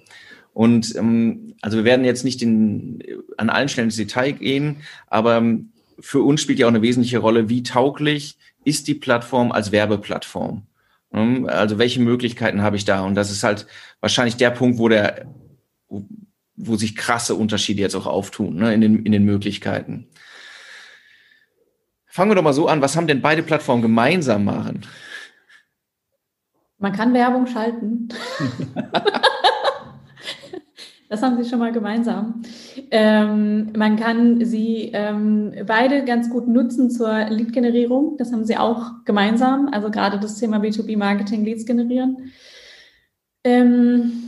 Und 0.54 0.96
ähm, 0.96 1.56
also 1.62 1.78
wir 1.78 1.84
werden 1.84 2.06
jetzt 2.06 2.24
nicht 2.24 2.42
in, 2.42 3.04
an 3.38 3.50
allen 3.50 3.70
Stellen 3.70 3.88
ins 3.88 3.98
Detail 3.98 4.32
gehen, 4.32 4.78
aber 5.08 5.38
ähm, 5.38 5.72
für 6.00 6.22
uns 6.22 6.42
spielt 6.42 6.60
ja 6.60 6.68
auch 6.68 6.72
eine 6.72 6.82
wesentliche 6.82 7.20
Rolle, 7.20 7.50
wie 7.50 7.64
tauglich 7.64 8.38
ist 8.64 8.88
die 8.88 8.96
Plattform 8.96 9.52
als 9.52 9.72
Werbeplattform. 9.72 10.64
Ne? 11.12 11.48
Also 11.50 11.78
welche 11.78 12.02
Möglichkeiten 12.02 12.62
habe 12.62 12.76
ich 12.76 12.86
da? 12.86 13.02
Und 13.02 13.16
das 13.16 13.32
ist 13.32 13.44
halt 13.44 13.68
wahrscheinlich 14.00 14.38
der 14.38 14.52
Punkt, 14.52 14.78
wo 14.78 14.90
der, 14.90 15.26
wo 16.56 16.76
sich 16.76 16.96
krasse 16.96 17.36
Unterschiede 17.36 17.82
jetzt 17.82 17.96
auch 17.96 18.08
auftun 18.08 18.56
ne, 18.56 18.74
in, 18.74 18.82
den, 18.82 19.06
in 19.06 19.12
den 19.12 19.26
Möglichkeiten. 19.26 20.08
Fangen 22.14 22.30
wir 22.30 22.36
doch 22.36 22.44
mal 22.44 22.54
so 22.54 22.68
an. 22.68 22.80
Was 22.80 22.96
haben 22.96 23.08
denn 23.08 23.24
beide 23.24 23.42
Plattformen 23.42 23.82
gemeinsam 23.82 24.46
machen? 24.46 24.82
Man 26.78 26.94
kann 26.94 27.12
Werbung 27.12 27.48
schalten. 27.48 28.08
Das 31.10 31.22
haben 31.22 31.38
sie 31.38 31.48
schon 31.48 31.60
mal 31.60 31.72
gemeinsam. 31.72 32.42
Ähm, 32.90 33.72
man 33.78 33.98
kann 33.98 34.44
sie 34.44 34.90
ähm, 34.96 35.54
beide 35.68 36.06
ganz 36.06 36.28
gut 36.28 36.48
nutzen 36.48 36.90
zur 36.90 37.26
Lead-Generierung. 37.30 38.18
Das 38.18 38.34
haben 38.34 38.46
sie 38.46 38.58
auch 38.58 38.94
gemeinsam. 39.06 39.70
Also 39.72 39.92
gerade 39.92 40.20
das 40.20 40.40
Thema 40.40 40.58
B2B-Marketing, 40.58 41.46
Leads 41.46 41.68
generieren. 41.68 42.32
Ähm, 43.44 44.24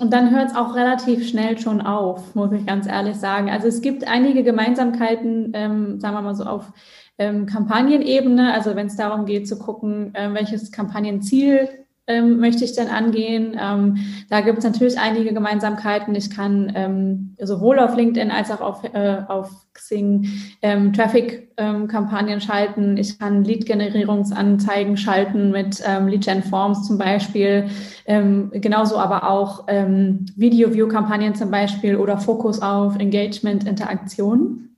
und 0.00 0.12
dann 0.12 0.30
hört 0.30 0.50
es 0.50 0.56
auch 0.56 0.74
relativ 0.74 1.26
schnell 1.26 1.58
schon 1.58 1.80
auf, 1.80 2.34
muss 2.34 2.52
ich 2.52 2.66
ganz 2.66 2.86
ehrlich 2.86 3.16
sagen. 3.16 3.48
Also 3.48 3.66
es 3.66 3.80
gibt 3.80 4.06
einige 4.06 4.42
Gemeinsamkeiten, 4.42 5.52
ähm, 5.54 5.98
sagen 5.98 6.14
wir 6.14 6.20
mal 6.20 6.34
so 6.34 6.44
auf 6.44 6.74
ähm, 7.18 7.46
Kampagnenebene. 7.46 8.52
Also 8.52 8.74
wenn 8.76 8.86
es 8.86 8.96
darum 8.96 9.26
geht 9.26 9.48
zu 9.48 9.58
gucken, 9.58 10.14
äh, 10.14 10.32
welches 10.32 10.72
Kampagnenziel 10.72 11.68
ähm, 12.08 12.38
möchte 12.40 12.64
ich 12.64 12.72
denn 12.72 12.88
angehen? 12.88 13.56
Ähm, 13.60 13.98
da 14.30 14.40
gibt 14.40 14.58
es 14.58 14.64
natürlich 14.64 14.98
einige 14.98 15.32
Gemeinsamkeiten. 15.32 16.14
Ich 16.14 16.30
kann 16.30 16.72
ähm, 16.74 17.34
sowohl 17.38 17.78
auf 17.78 17.94
LinkedIn 17.94 18.30
als 18.30 18.50
auch 18.50 18.62
auf, 18.62 18.82
äh, 18.82 19.18
auf 19.28 19.50
Xing 19.74 20.26
ähm, 20.62 20.92
Traffic-Kampagnen 20.94 22.34
ähm, 22.34 22.40
schalten. 22.40 22.96
Ich 22.96 23.18
kann 23.18 23.44
Lead-Generierungsanzeigen 23.44 24.96
schalten 24.96 25.50
mit 25.50 25.82
ähm, 25.86 26.08
Lead-Gen-Forms 26.08 26.86
zum 26.86 26.96
Beispiel. 26.96 27.68
Ähm, 28.06 28.50
genauso 28.54 28.98
aber 28.98 29.28
auch 29.28 29.64
ähm, 29.68 30.24
Video-View-Kampagnen 30.34 31.34
zum 31.34 31.50
Beispiel 31.50 31.96
oder 31.96 32.16
Fokus 32.16 32.62
auf 32.62 32.98
Engagement, 32.98 33.66
Interaktion. 33.66 34.70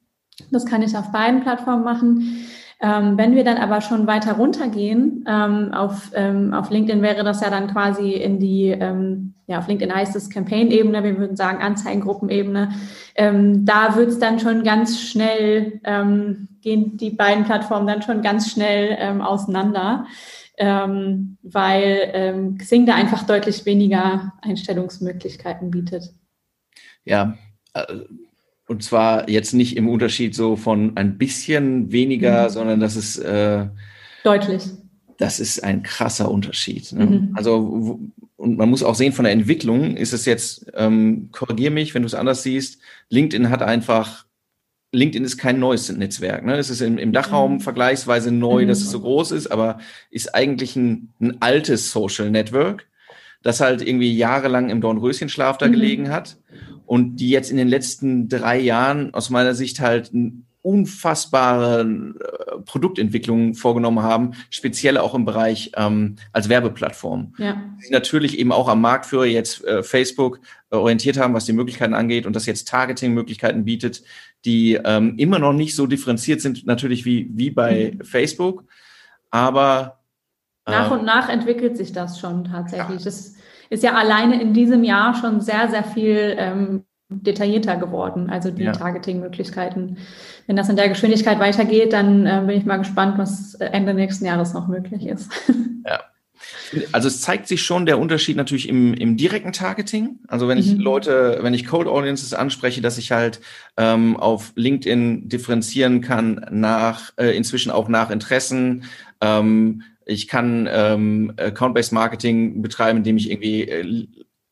Das 0.51 0.67
kann 0.67 0.83
ich 0.83 0.97
auf 0.97 1.13
beiden 1.13 1.43
Plattformen 1.43 1.85
machen. 1.85 2.47
Ähm, 2.83 3.19
wenn 3.19 3.37
wir 3.37 3.45
dann 3.45 3.59
aber 3.59 3.83
schon 3.83 4.07
weiter 4.07 4.33
runtergehen, 4.33 5.27
ähm, 5.29 5.75
auf, 5.75 6.13
ähm, 6.15 6.55
auf 6.55 6.71
LinkedIn 6.71 7.03
wäre 7.03 7.25
das 7.25 7.43
ja 7.43 7.51
dann 7.51 7.69
quasi 7.69 8.13
in 8.13 8.41
die, 8.41 8.69
ähm, 8.69 9.35
ja, 9.47 9.59
auf 9.59 9.69
LinkedIn 9.69 9.95
heißt 9.95 10.17
es 10.17 10.31
Campaign-Ebene, 10.31 11.05
wir 11.05 11.19
würden 11.19 11.37
sagen 11.37 11.63
Anzeigengruppenebene. 11.63 12.71
Ähm, 13.17 13.67
da 13.67 13.97
wird 13.97 14.09
es 14.09 14.19
dann 14.19 14.41
schon 14.41 14.65
ganz 14.65 14.99
schnell, 14.99 15.81
ähm, 15.85 16.49
gehen 16.63 16.97
die 16.97 17.11
beiden 17.11 17.45
Plattformen 17.45 17.87
dann 17.87 18.01
schon 18.01 18.23
ganz 18.23 18.51
schnell 18.51 19.21
auseinander, 19.23 20.05
weil 20.59 22.55
Xing 22.59 22.85
da 22.85 22.95
einfach 22.95 23.23
deutlich 23.23 23.65
weniger 23.65 24.35
Einstellungsmöglichkeiten 24.43 25.71
bietet. 25.71 26.13
Ja, 27.07 27.39
äh 27.73 27.87
und 28.71 28.85
zwar 28.85 29.29
jetzt 29.29 29.53
nicht 29.53 29.77
im 29.77 29.89
Unterschied 29.89 30.33
so 30.33 30.55
von 30.55 30.97
ein 30.97 31.19
bisschen 31.19 31.91
weniger, 31.91 32.45
mhm. 32.45 32.51
sondern 32.51 32.79
das 32.79 32.95
ist 32.95 33.19
äh, 33.19 33.67
deutlich. 34.23 34.63
Das 35.19 35.41
ist 35.41 35.65
ein 35.65 35.83
krasser 35.83 36.31
Unterschied. 36.31 36.93
Ne? 36.93 37.07
Mhm. 37.07 37.31
Also 37.35 37.99
und 38.37 38.57
man 38.57 38.71
muss 38.71 38.85
auch 38.85 38.95
sehen, 38.95 39.13
von 39.13 39.25
der 39.25 39.33
Entwicklung 39.33 39.97
ist 39.97 40.13
es 40.13 40.25
jetzt, 40.25 40.71
ähm, 40.75 41.31
korrigier 41.33 41.73
mich, 41.73 41.97
wenn 41.97 42.03
du 42.03 42.07
es 42.07 42.15
anders 42.15 42.45
siehst, 42.45 42.81
LinkedIn 43.09 43.51
hat 43.51 43.61
einfach, 43.61 44.27
LinkedIn 44.93 45.25
ist 45.25 45.37
kein 45.37 45.59
neues 45.59 45.91
Netzwerk. 45.91 46.47
Ne? 46.47 46.57
Es 46.57 46.71
ist 46.71 46.81
im, 46.81 46.97
im 46.97 47.13
Dachraum 47.13 47.55
mhm. 47.55 47.61
vergleichsweise 47.61 48.31
neu, 48.31 48.63
mhm. 48.63 48.69
dass 48.69 48.83
es 48.83 48.93
so 48.93 49.01
groß 49.01 49.33
ist, 49.33 49.49
aber 49.49 49.81
ist 50.11 50.33
eigentlich 50.33 50.77
ein, 50.77 51.13
ein 51.21 51.43
altes 51.43 51.91
Social 51.91 52.31
Network, 52.31 52.87
das 53.43 53.61
halt 53.61 53.83
irgendwie 53.83 54.17
jahrelang 54.17 54.71
im 54.71 54.81
Dornröschenschlaf 54.81 55.59
da 55.59 55.67
mhm. 55.67 55.73
gelegen 55.73 56.11
hat 56.11 56.37
und 56.87 57.17
die 57.17 57.31
jetzt 57.31 57.51
in 57.51 57.57
den 57.57 57.69
letzten 57.69 58.29
drei 58.29 58.59
Jahren 58.59 59.15
aus 59.15 59.31
meiner 59.31 59.55
Sicht 59.55 59.81
halt 59.81 60.11
unfassbare 60.63 61.81
äh, 61.81 62.61
Produktentwicklungen 62.67 63.55
vorgenommen 63.55 64.03
haben, 64.03 64.33
speziell 64.51 64.99
auch 64.99 65.15
im 65.15 65.25
Bereich 65.25 65.73
ähm, 65.77 66.17
als 66.33 66.49
Werbeplattform. 66.49 67.35
Ja. 67.39 67.63
Die 67.83 67.91
natürlich 67.91 68.39
eben 68.39 68.53
auch 68.53 68.69
am 68.69 68.81
Marktführer 68.81 69.25
jetzt 69.25 69.65
äh, 69.65 69.83
Facebook 69.83 70.41
äh, 70.71 70.77
orientiert 70.77 71.19
haben, 71.19 71.33
was 71.33 71.47
die 71.47 71.55
Möglichkeiten 71.55 71.95
angeht 71.95 72.27
und 72.27 72.37
das 72.37 72.47
jetzt 72.47 72.69
Targeting-Möglichkeiten 72.69 73.65
bietet, 73.65 74.03
die 74.45 74.79
ähm, 74.85 75.15
immer 75.17 75.39
noch 75.39 75.55
nicht 75.55 75.75
so 75.75 75.87
differenziert 75.87 76.43
sind, 76.43 76.67
natürlich 76.67 77.05
wie, 77.05 77.31
wie 77.33 77.51
bei 77.51 77.95
mhm. 77.95 78.05
Facebook, 78.05 78.65
aber 79.31 79.97
nach 80.67 80.91
und 80.91 81.05
nach 81.05 81.29
entwickelt 81.29 81.77
sich 81.77 81.93
das 81.93 82.21
schon 82.21 82.45
tatsächlich. 82.45 83.01
Ja. 83.01 83.05
Das 83.05 83.35
ist 83.71 83.83
ja 83.83 83.95
alleine 83.95 84.41
in 84.43 84.53
diesem 84.53 84.85
Jahr 84.85 85.15
schon 85.15 85.41
sehr, 85.41 85.71
sehr 85.71 85.85
viel 85.85 86.35
ähm, 86.37 86.85
detaillierter 87.09 87.77
geworden, 87.77 88.31
also 88.31 88.51
die 88.51 88.65
ja. 88.65 88.73
Targeting-Möglichkeiten. 88.73 89.97
Wenn 90.47 90.57
das 90.57 90.69
in 90.69 90.77
der 90.77 90.89
Geschwindigkeit 90.89 91.39
weitergeht, 91.39 91.93
dann 91.93 92.27
äh, 92.27 92.43
bin 92.47 92.59
ich 92.59 92.67
mal 92.67 92.77
gespannt, 92.77 93.19
was 93.19 93.55
Ende 93.55 93.95
nächsten 93.95 94.27
Jahres 94.27 94.53
noch 94.53 94.69
möglich 94.69 95.07
ist. 95.07 95.31
Ja. 95.87 95.99
Also 96.93 97.09
es 97.09 97.23
zeigt 97.23 97.49
sich 97.49 97.63
schon 97.63 97.87
der 97.87 97.99
Unterschied 97.99 98.37
natürlich 98.37 98.69
im, 98.69 98.93
im 98.93 99.17
direkten 99.17 99.53
Targeting. 99.53 100.21
Also 100.29 100.47
wenn 100.47 100.59
ich 100.59 100.75
mhm. 100.75 100.81
Leute, 100.81 101.39
wenn 101.41 101.55
ich 101.55 101.67
Cold 101.67 101.89
Audiences 101.89 102.35
anspreche, 102.35 102.83
dass 102.83 102.99
ich 102.99 103.13
halt 103.13 103.41
ähm, 103.79 104.17
auf 104.17 104.53
LinkedIn 104.57 105.29
differenzieren 105.29 106.01
kann 106.03 106.47
nach 106.51 107.13
äh, 107.17 107.35
inzwischen 107.37 107.71
auch 107.71 107.89
nach 107.89 108.11
Interessen, 108.11 108.85
ähm, 109.23 109.83
ich 110.11 110.27
kann 110.27 110.69
ähm, 110.71 111.33
Account-Based 111.37 111.93
Marketing 111.93 112.63
betreiben, 112.63 112.99
indem 112.99 113.17
ich 113.17 113.31
irgendwie 113.31 113.63
äh, 113.63 114.07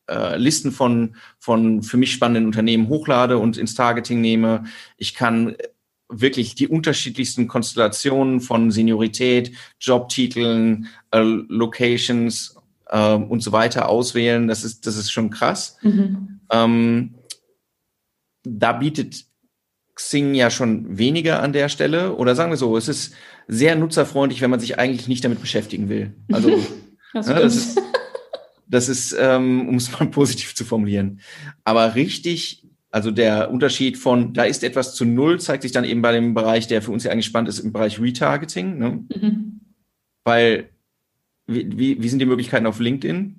äh, 0.09 0.37
Listen 0.37 0.71
von, 0.71 1.15
von 1.37 1.83
für 1.83 1.97
mich 1.97 2.13
spannenden 2.13 2.45
Unternehmen 2.45 2.87
hochlade 2.87 3.37
und 3.37 3.57
ins 3.57 3.75
Targeting 3.75 4.21
nehme. 4.21 4.63
Ich 4.97 5.13
kann 5.13 5.55
wirklich 6.07 6.55
die 6.55 6.67
unterschiedlichsten 6.67 7.47
Konstellationen 7.47 8.39
von 8.39 8.71
Seniorität, 8.71 9.51
Jobtiteln, 9.79 10.87
äh, 11.11 11.19
Locations 11.19 12.55
äh, 12.87 13.13
und 13.15 13.41
so 13.43 13.51
weiter 13.51 13.89
auswählen. 13.89 14.47
Das 14.47 14.63
ist, 14.63 14.87
das 14.87 14.95
ist 14.95 15.11
schon 15.11 15.29
krass. 15.29 15.77
Mhm. 15.81 16.39
Ähm, 16.51 17.15
da 18.43 18.71
bietet 18.71 19.25
Xing 19.93 20.33
ja 20.33 20.49
schon 20.49 20.97
weniger 20.97 21.43
an 21.43 21.51
der 21.51 21.67
Stelle. 21.67 22.15
Oder 22.15 22.33
sagen 22.33 22.51
wir 22.51 22.57
so, 22.57 22.77
es 22.77 22.87
ist 22.87 23.13
sehr 23.49 23.75
nutzerfreundlich, 23.75 24.41
wenn 24.41 24.51
man 24.51 24.59
sich 24.59 24.77
eigentlich 24.77 25.07
nicht 25.07 25.25
damit 25.25 25.41
beschäftigen 25.41 25.89
will. 25.89 26.13
Also 26.31 26.51
das, 27.13 27.27
ne, 27.27 27.33
das 27.33 27.55
ist, 27.55 27.81
das 28.67 28.89
ist 28.89 29.15
ähm, 29.19 29.67
um 29.67 29.75
es 29.75 29.91
mal 29.91 30.05
positiv 30.11 30.55
zu 30.55 30.63
formulieren. 30.63 31.19
Aber 31.63 31.95
richtig, 31.95 32.63
also 32.91 33.09
der 33.09 33.51
Unterschied 33.51 33.97
von, 33.97 34.33
da 34.33 34.43
ist 34.43 34.63
etwas 34.63 34.93
zu 34.93 35.03
null, 35.03 35.39
zeigt 35.39 35.63
sich 35.63 35.71
dann 35.71 35.83
eben 35.83 36.03
bei 36.03 36.11
dem 36.11 36.35
Bereich, 36.35 36.67
der 36.67 36.83
für 36.83 36.91
uns 36.91 37.03
ja 37.03 37.11
eigentlich 37.11 37.25
spannend 37.25 37.49
ist, 37.49 37.59
im 37.59 37.73
Bereich 37.73 37.99
Retargeting. 37.99 38.77
Ne? 38.77 39.03
Mhm. 39.15 39.61
Weil, 40.23 40.69
wie, 41.47 41.77
wie, 41.77 42.03
wie 42.03 42.09
sind 42.09 42.19
die 42.19 42.27
Möglichkeiten 42.27 42.67
auf 42.67 42.79
LinkedIn? 42.79 43.38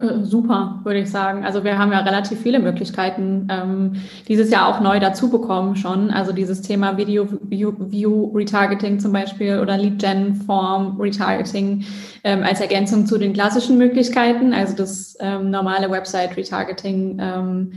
Äh, 0.00 0.24
super, 0.24 0.80
würde 0.84 1.00
ich 1.00 1.10
sagen. 1.10 1.44
Also 1.44 1.64
wir 1.64 1.78
haben 1.78 1.92
ja 1.92 2.00
relativ 2.00 2.40
viele 2.40 2.58
Möglichkeiten 2.58 3.48
ähm, 3.50 3.96
dieses 4.28 4.50
Jahr 4.50 4.68
auch 4.68 4.80
neu 4.80 5.00
dazu 5.00 5.30
bekommen 5.30 5.76
schon. 5.76 6.10
Also 6.10 6.32
dieses 6.32 6.60
Thema 6.60 6.96
Video 6.96 7.26
View, 7.42 7.72
View 7.78 8.30
Retargeting 8.34 9.00
zum 9.00 9.12
Beispiel 9.12 9.58
oder 9.58 9.78
Lead 9.78 9.98
Gen 9.98 10.34
Form 10.34 11.00
Retargeting 11.00 11.84
ähm, 12.24 12.42
als 12.42 12.60
Ergänzung 12.60 13.06
zu 13.06 13.16
den 13.16 13.32
klassischen 13.32 13.78
Möglichkeiten. 13.78 14.52
Also 14.52 14.76
das 14.76 15.16
ähm, 15.20 15.50
normale 15.50 15.90
Website 15.90 16.36
Retargeting, 16.36 17.18
ähm, 17.20 17.72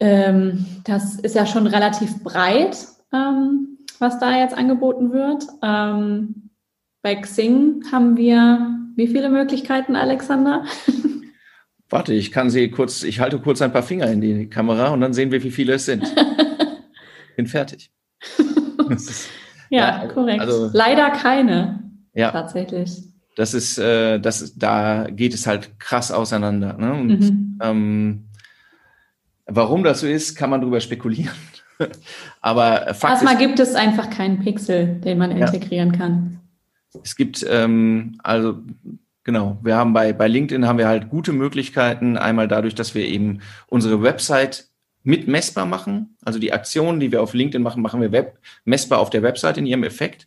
ähm, 0.00 0.66
das 0.84 1.16
ist 1.16 1.34
ja 1.34 1.46
schon 1.46 1.66
relativ 1.66 2.22
breit, 2.22 2.76
ähm, 3.14 3.78
was 3.98 4.18
da 4.18 4.36
jetzt 4.36 4.56
angeboten 4.56 5.12
wird. 5.12 5.46
Bei 7.02 7.14
Xing 7.14 7.84
haben 7.90 8.16
wir 8.18 8.75
wie 8.96 9.06
viele 9.06 9.28
Möglichkeiten, 9.28 9.94
Alexander? 9.94 10.64
Warte, 11.88 12.14
ich 12.14 12.32
kann 12.32 12.50
sie 12.50 12.70
kurz, 12.70 13.04
ich 13.04 13.20
halte 13.20 13.38
kurz 13.38 13.62
ein 13.62 13.72
paar 13.72 13.84
Finger 13.84 14.10
in 14.10 14.20
die 14.20 14.48
Kamera 14.48 14.88
und 14.88 15.00
dann 15.00 15.12
sehen 15.12 15.30
wir, 15.30 15.44
wie 15.44 15.52
viele 15.52 15.74
es 15.74 15.84
sind. 15.84 16.02
Bin 17.36 17.46
fertig. 17.46 17.92
Ist, 18.90 19.28
ja, 19.70 20.02
ja, 20.02 20.08
korrekt. 20.08 20.40
Also, 20.40 20.70
Leider 20.72 21.10
keine. 21.10 21.80
Ja. 22.14 22.32
Tatsächlich. 22.32 23.02
Das 23.36 23.52
ist, 23.52 23.78
äh, 23.78 24.18
das 24.18 24.40
ist, 24.40 24.60
da 24.60 25.06
geht 25.10 25.34
es 25.34 25.46
halt 25.46 25.78
krass 25.78 26.10
auseinander. 26.10 26.72
Ne? 26.78 26.92
Und, 26.94 27.20
mhm. 27.20 27.58
ähm, 27.62 28.24
warum 29.44 29.84
das 29.84 30.00
so 30.00 30.06
ist, 30.06 30.34
kann 30.34 30.50
man 30.50 30.62
drüber 30.62 30.80
spekulieren. 30.80 31.36
Aber 32.40 32.94
Fakt 32.94 33.12
Erstmal 33.12 33.34
ist, 33.34 33.40
gibt 33.40 33.60
es 33.60 33.74
einfach 33.74 34.08
keinen 34.08 34.40
Pixel, 34.40 34.98
den 35.00 35.18
man 35.18 35.36
ja. 35.36 35.46
integrieren 35.46 35.92
kann. 35.92 36.35
Es 37.02 37.16
gibt 37.16 37.44
ähm, 37.48 38.18
also 38.22 38.62
genau, 39.26 39.58
wir 39.62 39.76
haben 39.76 39.92
bei, 39.92 40.12
bei 40.12 40.28
LinkedIn 40.28 40.66
haben 40.66 40.78
wir 40.78 40.88
halt 40.88 41.10
gute 41.10 41.32
Möglichkeiten, 41.32 42.16
einmal 42.16 42.48
dadurch, 42.48 42.74
dass 42.74 42.94
wir 42.94 43.06
eben 43.06 43.40
unsere 43.66 44.02
Website 44.02 44.68
mit 45.02 45.28
messbar 45.28 45.66
machen. 45.66 46.16
Also 46.24 46.38
die 46.38 46.52
Aktionen, 46.52 47.00
die 47.00 47.12
wir 47.12 47.22
auf 47.22 47.34
LinkedIn 47.34 47.62
machen, 47.62 47.82
machen 47.82 48.00
wir 48.00 48.12
web 48.12 48.38
messbar 48.64 48.98
auf 48.98 49.10
der 49.10 49.22
Website 49.22 49.58
in 49.58 49.66
ihrem 49.66 49.84
Effekt. 49.84 50.26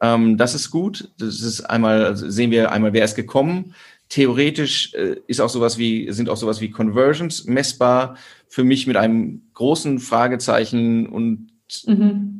Ähm, 0.00 0.36
das 0.36 0.54
ist 0.54 0.70
gut. 0.70 1.10
Das 1.18 1.40
ist 1.40 1.62
einmal, 1.62 2.04
also 2.04 2.28
sehen 2.28 2.50
wir 2.50 2.72
einmal, 2.72 2.92
wer 2.92 3.04
ist 3.04 3.14
gekommen. 3.14 3.74
Theoretisch 4.08 4.92
äh, 4.94 5.16
ist 5.26 5.40
auch 5.40 5.48
sowas 5.48 5.78
wie, 5.78 6.10
sind 6.12 6.28
auch 6.28 6.36
sowas 6.36 6.60
wie 6.60 6.70
Conversions 6.70 7.44
messbar. 7.44 8.16
Für 8.48 8.64
mich 8.64 8.86
mit 8.86 8.96
einem 8.96 9.42
großen 9.54 10.00
Fragezeichen 10.00 11.06
und 11.06 11.48
mhm. 11.86 12.39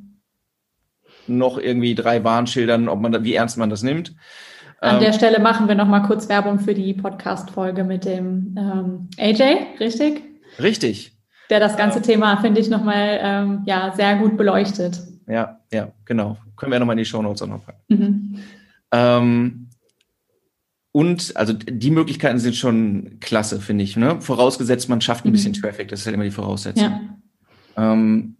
Noch 1.38 1.58
irgendwie 1.58 1.94
drei 1.94 2.24
Warnschildern, 2.24 2.88
ob 2.88 3.00
man 3.00 3.12
da, 3.12 3.24
wie 3.24 3.34
ernst 3.34 3.56
man 3.56 3.70
das 3.70 3.82
nimmt. 3.82 4.14
An 4.80 4.96
ähm, 4.96 5.00
der 5.00 5.12
Stelle 5.12 5.40
machen 5.40 5.68
wir 5.68 5.74
noch 5.74 5.86
mal 5.86 6.00
kurz 6.00 6.28
Werbung 6.28 6.58
für 6.58 6.74
die 6.74 6.94
Podcast-Folge 6.94 7.84
mit 7.84 8.04
dem 8.04 8.54
ähm, 8.58 9.08
AJ, 9.18 9.78
richtig? 9.78 10.22
Richtig. 10.60 11.12
Der 11.50 11.60
das 11.60 11.76
ganze 11.76 11.98
ähm, 11.98 12.04
Thema, 12.04 12.36
finde 12.38 12.60
ich, 12.60 12.70
noch 12.70 12.82
mal 12.82 13.18
ähm, 13.22 13.62
ja, 13.66 13.92
sehr 13.94 14.16
gut 14.16 14.36
beleuchtet. 14.36 15.00
Ja, 15.26 15.60
ja, 15.72 15.92
genau. 16.04 16.38
Können 16.56 16.72
wir 16.72 16.78
noch 16.78 16.86
mal 16.86 16.92
in 16.92 16.98
die 16.98 17.04
Show 17.04 17.22
Notes 17.22 17.42
auch 17.42 17.48
noch 17.48 17.64
packen. 17.64 17.80
Mhm. 17.88 18.38
Ähm, 18.92 19.66
und 20.92 21.36
also 21.36 21.52
die 21.52 21.90
Möglichkeiten 21.90 22.38
sind 22.38 22.56
schon 22.56 23.18
klasse, 23.20 23.60
finde 23.60 23.84
ich. 23.84 23.96
Ne? 23.96 24.20
Vorausgesetzt, 24.20 24.88
man 24.88 25.00
schafft 25.00 25.24
ein 25.24 25.28
mhm. 25.28 25.32
bisschen 25.32 25.52
Traffic, 25.52 25.88
das 25.88 26.00
ist 26.00 26.06
halt 26.06 26.14
immer 26.14 26.24
die 26.24 26.30
Voraussetzung. 26.30 27.18
Ja. 27.76 27.92
Ähm, 27.92 28.36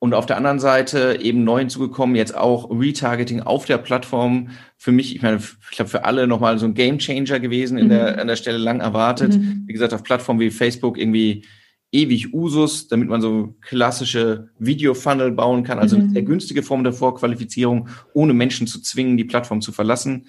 und 0.00 0.14
auf 0.14 0.24
der 0.24 0.38
anderen 0.38 0.58
Seite 0.58 1.18
eben 1.20 1.44
neu 1.44 1.58
hinzugekommen, 1.58 2.16
jetzt 2.16 2.34
auch 2.34 2.70
Retargeting 2.70 3.42
auf 3.42 3.66
der 3.66 3.76
Plattform. 3.76 4.48
Für 4.78 4.92
mich, 4.92 5.14
ich 5.14 5.20
meine, 5.20 5.36
ich 5.36 5.76
glaube, 5.76 5.90
für 5.90 6.06
alle 6.06 6.26
nochmal 6.26 6.58
so 6.58 6.64
ein 6.64 6.72
Game 6.72 6.98
Changer 6.98 7.38
gewesen, 7.38 7.76
in 7.76 7.84
mhm. 7.84 7.90
der, 7.90 8.18
an 8.18 8.26
der 8.26 8.36
Stelle 8.36 8.56
lang 8.56 8.80
erwartet. 8.80 9.36
Mhm. 9.36 9.64
Wie 9.66 9.74
gesagt, 9.74 9.92
auf 9.92 10.02
Plattformen 10.02 10.40
wie 10.40 10.50
Facebook 10.50 10.96
irgendwie 10.96 11.44
ewig 11.92 12.32
Usus, 12.32 12.88
damit 12.88 13.10
man 13.10 13.20
so 13.20 13.54
klassische 13.60 14.48
Video-Funnel 14.58 15.32
bauen 15.32 15.64
kann. 15.64 15.78
Also 15.78 15.98
mhm. 15.98 16.04
eine 16.04 16.12
sehr 16.12 16.22
günstige 16.22 16.62
Form 16.62 16.82
der 16.82 16.94
Vorqualifizierung, 16.94 17.90
ohne 18.14 18.32
Menschen 18.32 18.66
zu 18.66 18.80
zwingen, 18.80 19.18
die 19.18 19.24
Plattform 19.24 19.60
zu 19.60 19.70
verlassen. 19.70 20.28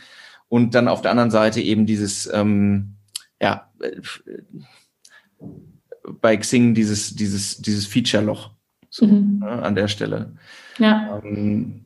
Und 0.49 0.75
dann 0.75 0.89
auf 0.89 1.01
der 1.01 1.11
anderen 1.11 1.31
Seite 1.31 1.61
eben 1.61 1.85
dieses, 1.85 2.29
ähm, 2.33 2.95
ja, 3.41 3.71
äh, 3.79 4.01
bei 6.19 6.35
Xing 6.35 6.73
dieses, 6.73 7.15
dieses, 7.15 7.61
dieses 7.61 7.85
Feature-Loch 7.87 8.51
so, 8.91 9.07
mhm. 9.07 9.39
ne, 9.39 9.63
an 9.63 9.73
der 9.73 9.87
Stelle. 9.87 10.33
Ja. 10.77 11.19
Ähm, 11.23 11.85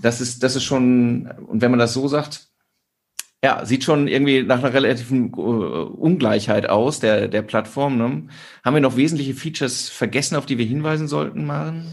das 0.00 0.20
ist, 0.20 0.42
das 0.42 0.56
ist 0.56 0.64
schon, 0.64 1.30
und 1.46 1.60
wenn 1.60 1.70
man 1.70 1.78
das 1.78 1.94
so 1.94 2.08
sagt, 2.08 2.48
ja, 3.44 3.64
sieht 3.66 3.84
schon 3.84 4.08
irgendwie 4.08 4.42
nach 4.42 4.60
einer 4.60 4.72
relativen 4.72 5.32
uh, 5.34 5.42
Ungleichheit 5.98 6.68
aus, 6.68 6.98
der, 6.98 7.28
der 7.28 7.42
Plattform. 7.42 7.98
Ne? 7.98 8.22
Haben 8.64 8.74
wir 8.74 8.80
noch 8.80 8.96
wesentliche 8.96 9.34
Features 9.34 9.90
vergessen, 9.90 10.36
auf 10.36 10.46
die 10.46 10.56
wir 10.56 10.64
hinweisen 10.64 11.08
sollten, 11.08 11.44
Maren? 11.44 11.84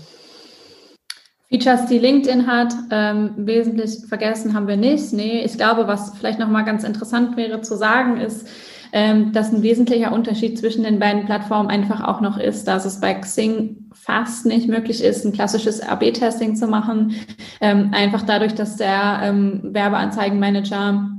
Features, 1.50 1.88
die 1.88 2.00
LinkedIn 2.00 2.48
hat, 2.48 2.74
ähm, 2.90 3.32
wesentlich 3.36 3.98
vergessen 4.08 4.54
haben 4.54 4.70
wir 4.70 4.78
nicht. 4.78 5.12
Nee, 5.12 5.44
ich 5.44 5.58
glaube, 5.58 5.88
was 5.88 6.18
vielleicht 6.18 6.40
nochmal 6.40 6.64
ganz 6.64 6.86
interessant 6.86 7.36
wäre 7.36 7.62
zu 7.62 7.76
sagen, 7.76 8.22
ist, 8.22 8.48
ähm, 8.94 9.34
dass 9.34 9.52
ein 9.52 9.62
wesentlicher 9.62 10.14
Unterschied 10.14 10.58
zwischen 10.58 10.84
den 10.84 11.00
beiden 11.00 11.26
Plattformen 11.26 11.70
einfach 11.70 12.02
auch 12.02 12.22
noch 12.22 12.38
ist, 12.38 12.66
dass 12.70 12.86
es 12.86 13.02
bei 13.02 13.14
Xing 13.14 13.81
fast 14.04 14.46
nicht 14.46 14.68
möglich 14.68 15.04
ist, 15.04 15.26
ein 15.26 15.32
klassisches 15.32 15.82
AB-Testing 15.82 16.56
zu 16.56 16.68
machen. 16.68 17.16
Ähm, 17.60 17.92
einfach 17.94 18.24
dadurch, 18.24 18.56
dass 18.56 18.76
der 18.76 19.22
ähm, 19.24 19.62
Werbeanzeigenmanager 19.64 21.12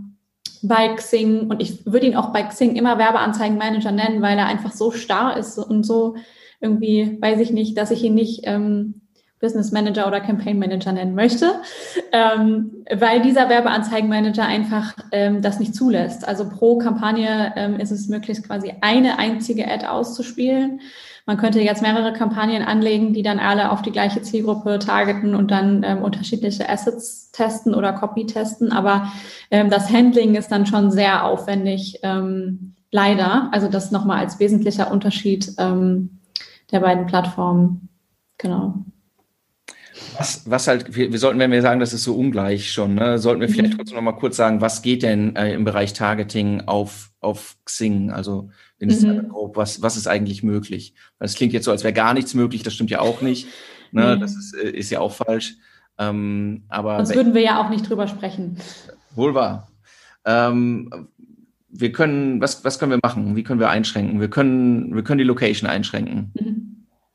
bei 0.62 0.88
Xing, 0.95 1.49
und 1.51 1.61
ich 1.62 1.87
würde 1.87 2.07
ihn 2.07 2.16
auch 2.16 2.33
bei 2.33 2.42
Xing 2.42 2.77
immer 2.77 2.99
Werbeanzeigenmanager 2.99 3.92
nennen, 3.92 4.23
weil 4.23 4.38
er 4.38 4.47
einfach 4.47 4.73
so 4.73 4.90
starr 4.90 5.37
ist 5.37 5.59
und 5.59 5.85
so 5.85 6.16
irgendwie, 6.61 7.18
weiß 7.21 7.40
ich 7.40 7.51
nicht, 7.51 7.77
dass 7.77 7.90
ich 7.90 8.03
ihn 8.03 8.14
nicht 8.14 8.42
ähm, 8.45 9.03
Business 9.40 9.73
Manager 9.73 10.07
oder 10.07 10.21
Campaign 10.21 10.59
Manager 10.59 10.92
nennen 10.92 11.16
möchte, 11.16 11.61
ähm, 12.12 12.85
weil 12.90 13.23
dieser 13.23 13.49
Werbeanzeigenmanager 13.49 14.45
einfach 14.45 14.95
ähm, 15.11 15.42
das 15.42 15.59
nicht 15.59 15.75
zulässt. 15.75 16.27
Also 16.27 16.49
pro 16.49 16.79
Kampagne 16.79 17.53
ähm, 17.57 17.79
ist 17.81 17.90
es 17.90 18.09
möglich, 18.09 18.42
quasi 18.42 18.73
eine 18.81 19.18
einzige 19.18 19.68
Ad 19.68 19.87
auszuspielen. 19.87 20.81
Man 21.24 21.37
könnte 21.37 21.61
jetzt 21.61 21.82
mehrere 21.82 22.12
Kampagnen 22.12 22.62
anlegen, 22.62 23.12
die 23.12 23.22
dann 23.22 23.38
alle 23.38 23.70
auf 23.70 23.82
die 23.82 23.92
gleiche 23.92 24.22
Zielgruppe 24.22 24.78
targeten 24.80 25.35
und 25.35 25.50
dann 25.50 25.85
ähm, 25.85 26.02
unterschiedliche 26.02 26.68
Assets 26.68 27.30
testen 27.30 27.74
oder 27.74 27.92
Copy 27.92 28.26
testen. 28.26 28.72
Aber 28.72 29.12
ähm, 29.50 29.70
das 29.70 29.90
Handling 29.90 30.35
ist 30.35 30.50
dann 30.50 30.66
schon 30.66 30.90
sehr 30.90 31.24
aufwendig, 31.24 32.00
ähm, 32.02 32.74
leider. 32.90 33.48
Also 33.52 33.68
das 33.68 33.92
nochmal 33.92 34.18
als 34.18 34.40
wesentlicher 34.40 34.90
Unterschied 34.90 35.52
ähm, 35.58 36.18
der 36.72 36.80
beiden 36.80 37.06
Plattformen. 37.06 37.88
Genau. 38.38 38.85
Was, 40.18 40.50
was 40.50 40.66
halt, 40.66 40.94
wir, 40.94 41.12
wir, 41.12 41.18
sollten, 41.18 41.38
wenn 41.38 41.52
wir 41.52 41.62
sagen, 41.62 41.80
das 41.80 41.92
ist 41.92 42.04
so 42.04 42.14
ungleich 42.14 42.72
schon, 42.72 42.94
ne, 42.94 43.18
sollten 43.18 43.40
wir 43.40 43.48
vielleicht 43.48 43.74
mhm. 43.74 43.76
trotzdem 43.76 43.96
noch 43.96 44.02
mal 44.02 44.12
kurz 44.12 44.37
sagen, 44.37 44.61
was 44.61 44.82
geht 44.82 45.02
denn 45.02 45.37
äh, 45.37 45.54
im 45.54 45.64
Bereich 45.64 45.92
Targeting 45.92 46.62
auf, 46.62 47.11
auf 47.20 47.56
Xing? 47.64 48.11
Also, 48.11 48.50
es 48.90 49.03
mhm. 49.03 49.29
grob, 49.29 49.57
was, 49.57 49.83
was 49.83 49.97
ist 49.97 50.07
eigentlich 50.07 50.42
möglich? 50.42 50.95
Es 51.18 51.35
klingt 51.35 51.53
jetzt 51.53 51.64
so, 51.64 51.71
als 51.71 51.85
wäre 51.85 51.92
gar 51.92 52.14
nichts 52.14 52.35
möglich, 52.35 52.62
das 52.62 52.75
stimmt 52.75 52.90
ja 52.90 53.01
auch 53.01 53.23
nicht. 53.23 53.47
Ne, 53.92 54.16
mhm. 54.16 54.21
Das 54.21 54.37
ist, 54.37 54.55
äh, 54.55 54.71
ist 54.71 54.90
ja 54.90 55.01
auch 55.01 55.12
falsch. 55.12 55.57
Ähm, 55.99 56.62
aber 56.68 56.97
Sonst 56.97 57.14
würden 57.14 57.35
wir 57.35 57.42
ja 57.42 57.62
auch 57.62 57.71
nicht 57.71 57.88
drüber 57.88 58.09
sprechen. 58.09 58.57
Wohl 59.14 59.35
wahr. 59.35 59.68
Ähm, 60.25 61.09
wir 61.68 61.92
können, 61.92 62.40
was, 62.40 62.64
was 62.64 62.79
können 62.79 62.92
wir 62.92 63.01
machen? 63.03 63.37
Wie 63.37 63.42
können 63.42 63.61
wir 63.61 63.71
einschränken? 63.71 64.21
Wir 64.21 64.29
können, 64.29 64.95
wir 64.95 65.05
können 65.05 65.18
die 65.18 65.25
Location 65.25 65.68
einschränken. 65.68 66.33
Mhm. 66.35 66.62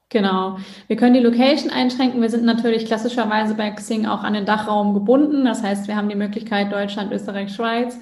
Genau. 0.10 0.58
Wir 0.88 0.96
können 0.96 1.16
die 1.16 1.20
Location 1.20 1.70
einschränken. 1.70 2.22
Wir 2.22 2.30
sind 2.30 2.46
natürlich 2.46 2.86
klassischerweise 2.86 3.56
bei 3.56 3.70
Xing 3.72 4.06
auch 4.06 4.24
an 4.24 4.34
den 4.34 4.46
Dachraum 4.46 4.94
gebunden. 4.94 5.44
Das 5.44 5.64
heißt, 5.64 5.88
wir 5.88 5.98
haben 5.98 6.08
die 6.08 6.16
Möglichkeit 6.16 6.72
Deutschland, 6.72 7.12
Österreich, 7.12 7.54
Schweiz. 7.54 8.00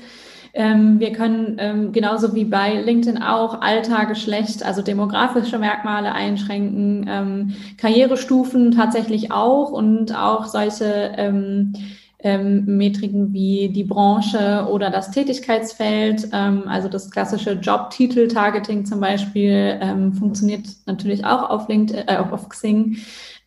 Ähm, 0.58 1.02
wir 1.02 1.12
können 1.12 1.58
ähm, 1.60 1.92
genauso 1.92 2.34
wie 2.34 2.46
bei 2.46 2.82
LinkedIn 2.82 3.22
auch 3.22 3.60
Alter, 3.60 4.06
Geschlecht, 4.06 4.64
also 4.64 4.82
demografische 4.82 5.60
Merkmale 5.60 6.14
einschränken, 6.14 7.06
ähm, 7.10 7.56
Karrierestufen 7.78 8.72
tatsächlich 8.72 9.34
auch 9.34 9.72
und 9.72 10.16
auch 10.16 10.46
solche 10.46 11.14
ähm, 11.18 11.74
ähm, 12.20 12.64
Metriken 12.78 13.34
wie 13.34 13.68
die 13.68 13.84
Branche 13.84 14.66
oder 14.72 14.90
das 14.90 15.12
Tätigkeitsfeld. 15.12 16.30
Ähm, 16.32 16.64
also 16.70 16.88
das 16.88 17.12
klassische 17.12 17.52
Jobtitel-Targeting 17.52 18.86
zum 18.86 19.02
Beispiel 19.02 19.78
funktioniert 20.18 20.68
natürlich 20.86 21.26
auch 21.26 21.50
auf 21.50 21.68
LinkedIn, 21.68 22.08
äh, 22.08 22.16
auf 22.16 22.48
Xing. 22.48 22.96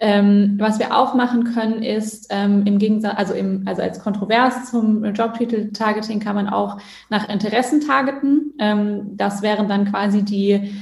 Ähm, 0.01 0.55
was 0.59 0.79
wir 0.79 0.97
auch 0.97 1.15
machen 1.15 1.43
können, 1.43 1.83
ist 1.83 2.29
ähm, 2.31 2.65
im 2.67 2.79
Gegensatz, 2.79 3.15
also, 3.17 3.35
im, 3.35 3.65
also 3.67 3.83
als 3.83 3.99
Kontrovers 3.99 4.71
zum 4.71 5.05
Jobtitel-Targeting 5.05 6.21
kann 6.21 6.37
man 6.37 6.49
auch 6.49 6.79
nach 7.09 7.29
Interessen 7.29 7.81
targeten. 7.81 8.55
Ähm, 8.61 9.17
das 9.17 9.43
wären 9.43 9.67
dann 9.69 9.91
quasi 9.91 10.23
die 10.23 10.73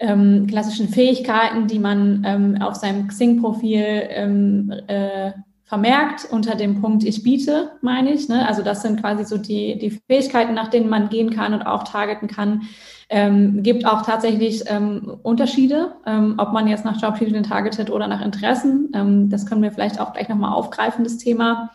ähm, 0.00 0.46
klassischen 0.48 0.88
Fähigkeiten, 0.88 1.68
die 1.68 1.78
man 1.78 2.24
ähm, 2.26 2.60
auf 2.60 2.74
seinem 2.74 3.06
Xing-Profil 3.06 4.08
ähm, 4.10 4.72
äh, 4.88 5.30
vermerkt 5.66 6.28
unter 6.30 6.54
dem 6.54 6.80
Punkt 6.80 7.02
Ich 7.02 7.24
biete, 7.24 7.72
meine 7.82 8.12
ich. 8.12 8.28
Ne? 8.28 8.46
Also 8.46 8.62
das 8.62 8.82
sind 8.82 9.00
quasi 9.00 9.24
so 9.24 9.36
die, 9.36 9.76
die 9.78 9.90
Fähigkeiten, 9.90 10.54
nach 10.54 10.68
denen 10.68 10.88
man 10.88 11.08
gehen 11.08 11.30
kann 11.30 11.52
und 11.52 11.62
auch 11.62 11.82
targeten 11.82 12.28
kann. 12.28 12.62
Ähm, 13.08 13.62
gibt 13.62 13.84
auch 13.84 14.02
tatsächlich 14.02 14.64
ähm, 14.66 15.18
Unterschiede, 15.22 15.96
ähm, 16.06 16.36
ob 16.38 16.52
man 16.52 16.68
jetzt 16.68 16.84
nach 16.84 17.00
Jobtiteln 17.00 17.42
targetet 17.42 17.90
oder 17.90 18.06
nach 18.06 18.24
Interessen. 18.24 18.90
Ähm, 18.94 19.28
das 19.28 19.46
können 19.46 19.62
wir 19.62 19.72
vielleicht 19.72 20.00
auch 20.00 20.12
gleich 20.12 20.28
nochmal 20.28 20.52
aufgreifen, 20.52 21.04
das 21.04 21.18
Thema. 21.18 21.70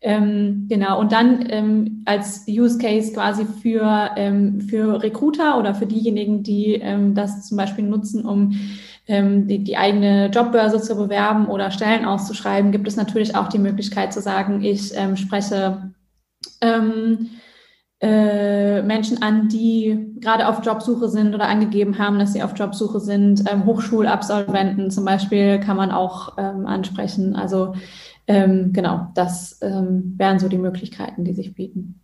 Ähm, 0.00 0.66
genau, 0.68 1.00
und 1.00 1.12
dann 1.12 1.46
ähm, 1.48 2.02
als 2.04 2.44
Use 2.46 2.78
Case 2.78 3.12
quasi 3.12 3.46
für, 3.46 4.10
ähm, 4.16 4.60
für 4.60 5.02
Recruiter 5.02 5.58
oder 5.58 5.74
für 5.74 5.86
diejenigen, 5.86 6.42
die 6.42 6.74
ähm, 6.74 7.14
das 7.14 7.48
zum 7.48 7.56
Beispiel 7.56 7.84
nutzen, 7.84 8.24
um 8.24 8.52
ähm, 9.06 9.46
die, 9.46 9.62
die 9.62 9.76
eigene 9.76 10.28
Jobbörse 10.28 10.80
zu 10.80 10.96
bewerben 10.96 11.46
oder 11.46 11.70
Stellen 11.70 12.04
auszuschreiben, 12.04 12.72
gibt 12.72 12.88
es 12.88 12.96
natürlich 12.96 13.36
auch 13.36 13.48
die 13.48 13.58
Möglichkeit 13.58 14.12
zu 14.12 14.20
sagen, 14.20 14.62
ich 14.62 14.96
ähm, 14.96 15.16
spreche 15.16 15.92
ähm, 16.60 17.30
äh, 18.00 18.82
Menschen 18.82 19.22
an, 19.22 19.48
die 19.48 20.14
gerade 20.20 20.48
auf 20.48 20.64
Jobsuche 20.64 21.08
sind 21.08 21.34
oder 21.34 21.48
angegeben 21.48 21.98
haben, 21.98 22.18
dass 22.18 22.32
sie 22.32 22.42
auf 22.42 22.58
Jobsuche 22.58 23.00
sind. 23.00 23.44
Ähm, 23.50 23.66
Hochschulabsolventen 23.66 24.90
zum 24.90 25.04
Beispiel 25.04 25.60
kann 25.60 25.76
man 25.76 25.90
auch 25.90 26.36
ähm, 26.38 26.66
ansprechen. 26.66 27.36
Also 27.36 27.74
ähm, 28.26 28.72
genau, 28.72 29.08
das 29.14 29.60
wären 29.60 30.38
so 30.38 30.48
die 30.48 30.56
Möglichkeiten, 30.56 31.24
die 31.24 31.34
sich 31.34 31.54
bieten. 31.54 32.00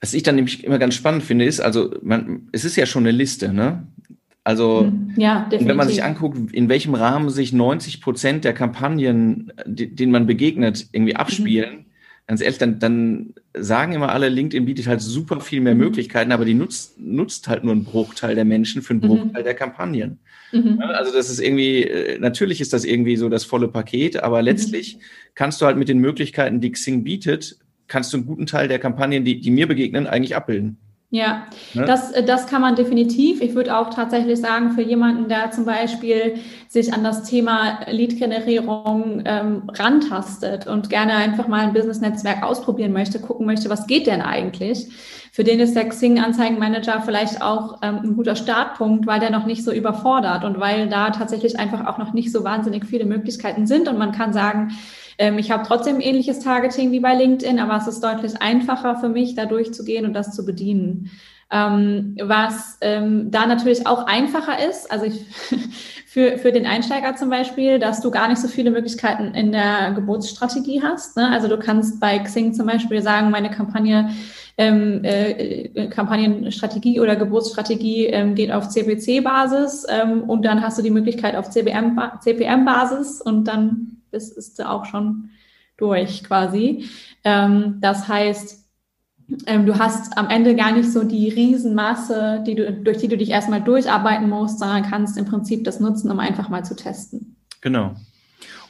Was 0.00 0.14
ich 0.14 0.22
dann 0.22 0.36
nämlich 0.36 0.62
immer 0.62 0.78
ganz 0.78 0.94
spannend 0.94 1.22
finde, 1.22 1.44
ist, 1.44 1.60
also 1.60 1.94
man, 2.02 2.48
es 2.52 2.64
ist 2.64 2.76
ja 2.76 2.86
schon 2.86 3.04
eine 3.04 3.10
Liste, 3.10 3.52
ne? 3.52 3.86
Also, 4.44 4.82
mhm. 4.82 5.14
ja, 5.16 5.48
wenn 5.50 5.76
man 5.76 5.88
sich 5.88 6.04
anguckt, 6.04 6.52
in 6.52 6.68
welchem 6.68 6.94
Rahmen 6.94 7.30
sich 7.30 7.54
90 7.54 8.02
Prozent 8.02 8.44
der 8.44 8.52
Kampagnen, 8.52 9.52
denen 9.64 10.12
man 10.12 10.26
begegnet, 10.26 10.86
irgendwie 10.92 11.16
abspielen, 11.16 11.76
mhm. 11.76 11.84
ganz 12.26 12.42
ehrlich, 12.42 12.58
dann, 12.58 12.78
dann 12.78 13.34
sagen 13.54 13.92
immer 13.92 14.12
alle, 14.12 14.28
LinkedIn 14.28 14.66
bietet 14.66 14.86
halt 14.86 15.00
super 15.00 15.40
viel 15.40 15.62
mehr 15.62 15.74
mhm. 15.74 15.80
Möglichkeiten, 15.80 16.30
aber 16.30 16.44
die 16.44 16.52
nutzt, 16.52 17.00
nutzt 17.00 17.48
halt 17.48 17.64
nur 17.64 17.72
einen 17.72 17.84
Bruchteil 17.84 18.34
der 18.34 18.44
Menschen 18.44 18.82
für 18.82 18.92
einen 18.92 19.00
mhm. 19.00 19.06
Bruchteil 19.06 19.42
der 19.44 19.54
Kampagnen. 19.54 20.18
Mhm. 20.52 20.78
Also 20.80 21.10
das 21.10 21.30
ist 21.30 21.40
irgendwie, 21.40 21.84
äh, 21.84 22.18
natürlich 22.18 22.60
ist 22.60 22.74
das 22.74 22.84
irgendwie 22.84 23.16
so 23.16 23.30
das 23.30 23.44
volle 23.44 23.68
Paket, 23.68 24.22
aber 24.22 24.40
mhm. 24.40 24.44
letztlich 24.44 24.98
kannst 25.34 25.62
du 25.62 25.66
halt 25.66 25.78
mit 25.78 25.88
den 25.88 26.00
Möglichkeiten, 26.00 26.60
die 26.60 26.70
Xing 26.70 27.02
bietet, 27.02 27.56
kannst 27.86 28.12
du 28.12 28.18
einen 28.18 28.26
guten 28.26 28.44
Teil 28.44 28.68
der 28.68 28.78
Kampagnen, 28.78 29.24
die, 29.24 29.40
die 29.40 29.50
mir 29.50 29.66
begegnen, 29.66 30.06
eigentlich 30.06 30.36
abbilden. 30.36 30.76
Ja, 31.14 31.44
ne? 31.74 31.84
das, 31.84 32.10
äh, 32.10 32.24
das 32.24 32.48
kann 32.48 32.60
man 32.60 32.74
definitiv. 32.74 33.40
Ich 33.40 33.54
würde 33.54 33.76
auch 33.76 33.90
tatsächlich 33.90 34.40
sagen, 34.40 34.72
für 34.72 34.82
jemanden, 34.82 35.28
der 35.28 35.52
zum 35.52 35.64
Beispiel 35.64 36.40
sich 36.66 36.92
an 36.92 37.04
das 37.04 37.22
Thema 37.22 37.78
Lead-Generierung 37.88 39.22
ähm, 39.24 39.62
rantastet 39.72 40.66
und 40.66 40.90
gerne 40.90 41.12
einfach 41.14 41.46
mal 41.46 41.60
ein 41.60 41.72
Business-Netzwerk 41.72 42.42
ausprobieren 42.42 42.92
möchte, 42.92 43.20
gucken 43.20 43.46
möchte, 43.46 43.70
was 43.70 43.86
geht 43.86 44.08
denn 44.08 44.22
eigentlich? 44.22 44.88
Für 45.30 45.44
den 45.44 45.60
ist 45.60 45.76
der 45.76 45.88
Xing-Anzeigenmanager 45.88 47.02
vielleicht 47.02 47.40
auch 47.40 47.78
ähm, 47.82 48.00
ein 48.02 48.16
guter 48.16 48.34
Startpunkt, 48.34 49.06
weil 49.06 49.20
der 49.20 49.30
noch 49.30 49.46
nicht 49.46 49.62
so 49.62 49.70
überfordert 49.70 50.42
und 50.42 50.58
weil 50.58 50.88
da 50.88 51.10
tatsächlich 51.10 51.60
einfach 51.60 51.86
auch 51.86 51.98
noch 51.98 52.12
nicht 52.12 52.32
so 52.32 52.42
wahnsinnig 52.42 52.86
viele 52.86 53.04
Möglichkeiten 53.04 53.68
sind 53.68 53.86
und 53.86 53.98
man 53.98 54.10
kann 54.10 54.32
sagen, 54.32 54.72
ähm, 55.18 55.38
ich 55.38 55.50
habe 55.50 55.64
trotzdem 55.66 56.00
ähnliches 56.00 56.40
Targeting 56.40 56.92
wie 56.92 57.00
bei 57.00 57.14
LinkedIn, 57.14 57.58
aber 57.58 57.76
es 57.76 57.86
ist 57.86 58.02
deutlich 58.02 58.40
einfacher 58.40 58.96
für 58.96 59.08
mich, 59.08 59.34
da 59.34 59.46
durchzugehen 59.46 60.04
und 60.04 60.14
das 60.14 60.34
zu 60.34 60.44
bedienen. 60.44 61.10
Ähm, 61.50 62.16
was 62.20 62.78
ähm, 62.80 63.30
da 63.30 63.46
natürlich 63.46 63.86
auch 63.86 64.06
einfacher 64.06 64.66
ist, 64.66 64.90
also 64.90 65.04
ich, 65.04 65.24
für, 66.06 66.38
für 66.38 66.52
den 66.52 66.66
Einsteiger 66.66 67.14
zum 67.16 67.30
Beispiel, 67.30 67.78
dass 67.78 68.00
du 68.00 68.10
gar 68.10 68.28
nicht 68.28 68.40
so 68.40 68.48
viele 68.48 68.70
Möglichkeiten 68.70 69.34
in 69.34 69.52
der 69.52 69.92
Geburtsstrategie 69.92 70.82
hast. 70.82 71.16
Ne? 71.16 71.30
Also 71.30 71.48
du 71.48 71.58
kannst 71.58 72.00
bei 72.00 72.18
Xing 72.18 72.54
zum 72.54 72.66
Beispiel 72.66 73.02
sagen, 73.02 73.30
meine 73.30 73.50
Kampagne 73.50 74.10
ähm, 74.56 75.02
äh, 75.04 75.32
äh 75.32 75.88
Kampagnenstrategie 75.88 77.00
oder 77.00 77.16
Geburtsstrategie 77.16 78.06
ähm, 78.06 78.34
geht 78.34 78.52
auf 78.52 78.68
CPC-Basis 78.68 79.86
ähm, 79.88 80.22
und 80.22 80.44
dann 80.44 80.62
hast 80.62 80.78
du 80.78 80.82
die 80.82 80.90
Möglichkeit 80.90 81.36
auf 81.36 81.50
CPM-Basis 81.50 83.20
und 83.20 83.44
dann 83.44 84.00
bist, 84.14 84.38
ist 84.38 84.64
auch 84.64 84.84
schon 84.86 85.30
durch 85.76 86.22
quasi. 86.24 86.86
Ähm, 87.24 87.78
das 87.80 88.08
heißt, 88.08 88.64
ähm, 89.46 89.66
du 89.66 89.78
hast 89.78 90.16
am 90.16 90.30
Ende 90.30 90.54
gar 90.54 90.72
nicht 90.72 90.90
so 90.90 91.02
die 91.02 91.28
Riesenmasse, 91.28 92.44
die 92.46 92.54
du, 92.54 92.72
durch 92.72 92.98
die 92.98 93.08
du 93.08 93.16
dich 93.16 93.30
erstmal 93.30 93.60
durcharbeiten 93.60 94.28
musst, 94.28 94.60
sondern 94.60 94.82
kannst 94.82 95.18
im 95.18 95.24
Prinzip 95.24 95.64
das 95.64 95.80
nutzen, 95.80 96.10
um 96.10 96.20
einfach 96.20 96.48
mal 96.48 96.64
zu 96.64 96.76
testen. 96.76 97.36
Genau. 97.60 97.94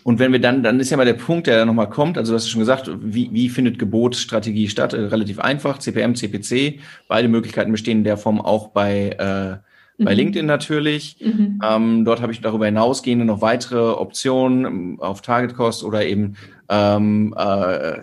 Und 0.04 0.18
wenn 0.18 0.33
wir 0.33 0.40
dann, 0.40 0.62
dann 0.62 0.80
ist 0.80 0.90
ja 0.90 0.96
mal 0.96 1.07
der 1.07 1.14
Punkt, 1.14 1.46
der 1.46 1.64
nochmal 1.64 1.88
kommt, 1.88 2.18
also 2.18 2.33
du 2.33 2.37
hast 2.37 2.48
schon 2.48 2.61
gesagt, 2.61 2.90
wie, 3.00 3.30
wie 3.33 3.48
findet 3.48 3.78
Gebotsstrategie 3.78 4.68
statt? 4.68 4.92
Relativ 4.92 5.38
einfach, 5.38 5.78
CPM, 5.78 6.14
CPC, 6.14 6.80
beide 7.09 7.28
Möglichkeiten 7.28 7.72
bestehen 7.72 7.98
in 7.98 8.04
der 8.04 8.18
Form 8.18 8.40
auch 8.40 8.68
bei 8.68 9.11
äh, 9.18 9.73
bei 9.98 10.12
mhm. 10.12 10.16
LinkedIn 10.16 10.46
natürlich. 10.46 11.16
Mhm. 11.20 11.61
Ähm, 11.64 12.04
dort 12.04 12.20
habe 12.20 12.33
ich 12.33 12.40
darüber 12.40 12.66
hinausgehende 12.66 13.24
noch 13.24 13.40
weitere 13.40 13.92
Optionen 13.92 14.64
ähm, 14.64 15.00
auf 15.00 15.22
Target 15.22 15.54
Cost 15.54 15.85
oder 15.85 16.04
eben 16.04 16.37
ähm, 16.68 17.35
äh, 17.37 18.02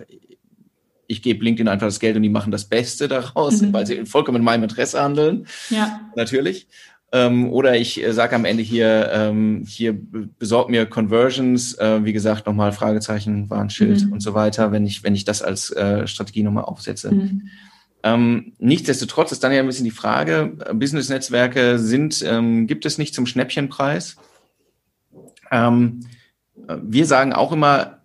ich 1.06 1.20
gebe 1.20 1.44
LinkedIn 1.44 1.68
einfach 1.68 1.86
das 1.86 2.00
Geld 2.00 2.16
und 2.16 2.22
die 2.22 2.30
machen 2.30 2.50
das 2.50 2.64
Beste 2.64 3.06
daraus, 3.06 3.60
mhm. 3.60 3.72
weil 3.72 3.86
sie 3.86 4.06
vollkommen 4.06 4.38
in 4.38 4.44
meinem 4.44 4.62
Interesse 4.62 5.02
handeln. 5.02 5.46
Ja. 5.68 6.00
Natürlich. 6.16 6.68
Ähm, 7.14 7.52
oder 7.52 7.76
ich 7.76 8.02
äh, 8.02 8.12
sage 8.14 8.34
am 8.34 8.46
Ende 8.46 8.62
hier, 8.62 9.10
ähm, 9.12 9.64
hier 9.68 9.94
besorgt 10.38 10.70
mir 10.70 10.86
Conversions, 10.86 11.74
äh, 11.74 12.02
wie 12.04 12.14
gesagt, 12.14 12.46
nochmal 12.46 12.72
Fragezeichen, 12.72 13.50
Warnschild 13.50 14.06
mhm. 14.06 14.12
und 14.14 14.20
so 14.20 14.32
weiter, 14.32 14.72
wenn 14.72 14.86
ich, 14.86 15.04
wenn 15.04 15.14
ich 15.14 15.26
das 15.26 15.42
als 15.42 15.70
äh, 15.70 16.06
Strategie 16.06 16.42
nochmal 16.42 16.64
aufsetze. 16.64 17.14
Mhm. 17.14 17.48
Ähm, 18.02 18.52
nichtsdestotrotz 18.58 19.32
ist 19.32 19.44
dann 19.44 19.52
ja 19.52 19.60
ein 19.60 19.66
bisschen 19.66 19.84
die 19.84 19.90
Frage, 19.90 20.56
äh, 20.66 20.74
Business-Netzwerke 20.74 21.78
sind, 21.78 22.22
ähm, 22.26 22.66
gibt 22.66 22.84
es 22.84 22.98
nicht 22.98 23.14
zum 23.14 23.26
Schnäppchenpreis? 23.26 24.16
Ähm, 25.50 26.00
äh, 26.66 26.76
wir 26.82 27.06
sagen 27.06 27.32
auch 27.32 27.52
immer, 27.52 28.00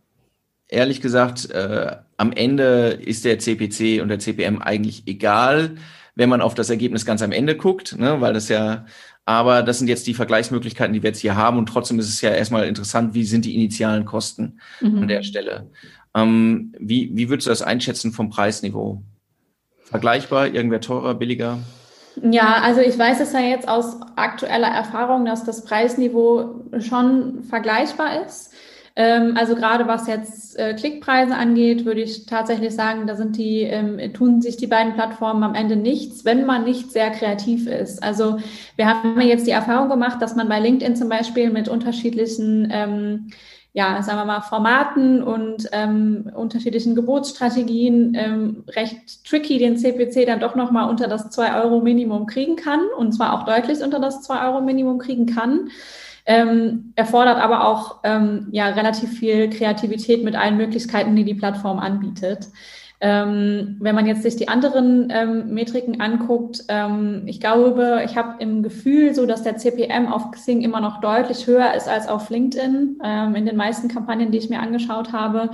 ehrlich 0.67 1.01
gesagt, 1.01 1.49
äh, 1.49 1.95
am 2.17 2.31
Ende 2.31 2.89
ist 2.89 3.25
der 3.25 3.39
CPC 3.39 4.01
und 4.01 4.09
der 4.09 4.19
CPM 4.19 4.61
eigentlich 4.61 5.07
egal, 5.07 5.77
wenn 6.15 6.29
man 6.29 6.41
auf 6.41 6.55
das 6.55 6.69
Ergebnis 6.69 7.05
ganz 7.05 7.21
am 7.21 7.31
Ende 7.31 7.55
guckt, 7.55 7.97
ne, 7.97 8.21
weil 8.21 8.33
das 8.33 8.49
ja, 8.49 8.85
aber 9.25 9.61
das 9.61 9.79
sind 9.79 9.87
jetzt 9.87 10.07
die 10.07 10.13
Vergleichsmöglichkeiten, 10.13 10.93
die 10.93 11.03
wir 11.03 11.09
jetzt 11.09 11.19
hier 11.19 11.35
haben 11.35 11.57
und 11.57 11.67
trotzdem 11.67 11.99
ist 11.99 12.09
es 12.09 12.21
ja 12.21 12.31
erstmal 12.31 12.67
interessant, 12.67 13.13
wie 13.13 13.23
sind 13.23 13.45
die 13.45 13.55
initialen 13.55 14.05
Kosten 14.05 14.59
mhm. 14.81 15.03
an 15.03 15.07
der 15.07 15.23
Stelle. 15.23 15.69
Ähm, 16.15 16.73
wie, 16.79 17.11
wie 17.13 17.29
würdest 17.29 17.47
du 17.47 17.51
das 17.51 17.61
einschätzen 17.61 18.11
vom 18.11 18.29
Preisniveau? 18.29 19.03
Vergleichbar, 19.89 20.47
irgendwer 20.47 20.81
teurer, 20.81 21.13
billiger? 21.13 21.59
Ja, 22.21 22.61
also 22.63 22.81
ich 22.81 22.97
weiß 22.97 23.19
es 23.21 23.31
ja 23.33 23.39
jetzt 23.39 23.69
aus 23.69 23.97
aktueller 24.15 24.67
Erfahrung, 24.67 25.25
dass 25.25 25.43
das 25.43 25.63
Preisniveau 25.63 26.65
schon 26.79 27.43
vergleichbar 27.43 28.25
ist. 28.25 28.53
Ähm, 28.95 29.37
also 29.37 29.55
gerade 29.55 29.87
was 29.87 30.07
jetzt 30.07 30.57
äh, 30.57 30.73
Klickpreise 30.73 31.35
angeht, 31.35 31.85
würde 31.85 32.01
ich 32.01 32.25
tatsächlich 32.25 32.73
sagen, 32.73 33.05
da 33.05 33.15
sind 33.15 33.37
die, 33.37 33.61
ähm, 33.61 34.13
tun 34.13 34.41
sich 34.41 34.57
die 34.57 34.65
beiden 34.65 34.93
Plattformen 34.93 35.43
am 35.43 35.53
Ende 35.53 35.75
nichts, 35.75 36.25
wenn 36.25 36.45
man 36.45 36.63
nicht 36.63 36.91
sehr 36.91 37.11
kreativ 37.11 37.67
ist. 37.67 38.01
Also 38.01 38.39
wir 38.75 38.87
haben 38.87 39.21
jetzt 39.21 39.45
die 39.45 39.51
Erfahrung 39.51 39.87
gemacht, 39.87 40.19
dass 40.19 40.35
man 40.35 40.49
bei 40.49 40.59
LinkedIn 40.59 40.95
zum 40.95 41.09
Beispiel 41.09 41.51
mit 41.51 41.69
unterschiedlichen 41.69 42.69
ähm, 42.71 43.29
ja, 43.77 44.01
sagen 44.01 44.17
wir 44.17 44.25
mal, 44.25 44.41
Formaten 44.41 45.21
und 45.21 45.69
ähm, 45.71 46.31
unterschiedlichen 46.33 46.95
Gebotsstrategien 46.95 48.15
ähm, 48.15 48.63
recht 48.69 49.23
tricky 49.23 49.59
den 49.59 49.77
CPC 49.77 50.25
dann 50.25 50.39
doch 50.39 50.55
nochmal 50.55 50.89
unter 50.89 51.07
das 51.07 51.29
2-Euro-Minimum 51.29 52.25
kriegen 52.25 52.55
kann 52.55 52.79
und 52.97 53.11
zwar 53.11 53.33
auch 53.33 53.45
deutlich 53.45 53.83
unter 53.83 53.99
das 53.99 54.27
2-Euro-Minimum 54.27 54.97
kriegen 54.97 55.27
kann. 55.27 55.69
Ähm, 56.25 56.91
erfordert 56.95 57.37
aber 57.37 57.67
auch 57.67 57.99
ähm, 58.03 58.47
ja, 58.49 58.69
relativ 58.69 59.11
viel 59.11 59.47
Kreativität 59.51 60.23
mit 60.23 60.35
allen 60.35 60.57
Möglichkeiten, 60.57 61.15
die 61.15 61.23
die 61.23 61.35
Plattform 61.35 61.77
anbietet. 61.77 62.47
Ähm, 62.99 63.77
wenn 63.79 63.93
man 63.93 64.07
jetzt 64.07 64.23
sich 64.23 64.37
die 64.37 64.47
anderen 64.47 65.09
ähm, 65.11 65.53
Metriken 65.53 66.01
anguckt, 66.01 66.63
ähm, 66.67 67.23
ich 67.27 67.39
glaube, 67.39 68.01
ich 68.05 68.17
habe 68.17 68.41
im 68.41 68.63
Gefühl 68.63 69.13
so, 69.13 69.27
dass 69.27 69.43
der 69.43 69.57
CPM 69.57 70.07
auf 70.07 70.31
Xing 70.31 70.61
immer 70.61 70.81
noch 70.81 70.99
deutlich 70.99 71.45
höher 71.45 71.75
ist 71.75 71.87
als 71.87 72.07
auf 72.07 72.31
LinkedIn 72.31 72.99
ähm, 73.03 73.35
in 73.35 73.45
den 73.45 73.55
meisten 73.55 73.87
Kampagnen, 73.87 74.31
die 74.31 74.39
ich 74.39 74.49
mir 74.49 74.61
angeschaut 74.61 75.13
habe. 75.13 75.51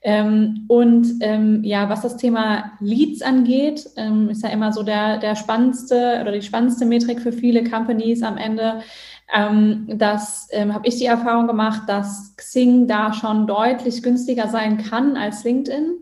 Ähm, 0.00 0.64
und 0.68 1.16
ähm, 1.20 1.62
ja, 1.62 1.90
was 1.90 2.02
das 2.02 2.16
Thema 2.16 2.72
Leads 2.80 3.20
angeht, 3.20 3.80
ist 4.30 4.42
ja 4.42 4.48
immer 4.48 4.72
so 4.72 4.82
der, 4.82 5.18
der 5.18 5.34
spannendste 5.34 6.18
oder 6.22 6.32
die 6.32 6.40
spannendste 6.40 6.86
Metrik 6.86 7.20
für 7.20 7.32
viele 7.32 7.64
Companies 7.64 8.22
am 8.22 8.38
Ende. 8.38 8.80
Ähm, 9.34 9.86
das 9.88 10.48
ähm, 10.52 10.72
habe 10.72 10.88
ich 10.88 10.96
die 10.96 11.06
Erfahrung 11.06 11.46
gemacht, 11.46 11.82
dass 11.86 12.34
Xing 12.36 12.86
da 12.86 13.12
schon 13.12 13.46
deutlich 13.46 14.02
günstiger 14.02 14.48
sein 14.48 14.78
kann 14.78 15.16
als 15.16 15.44
LinkedIn. 15.44 15.98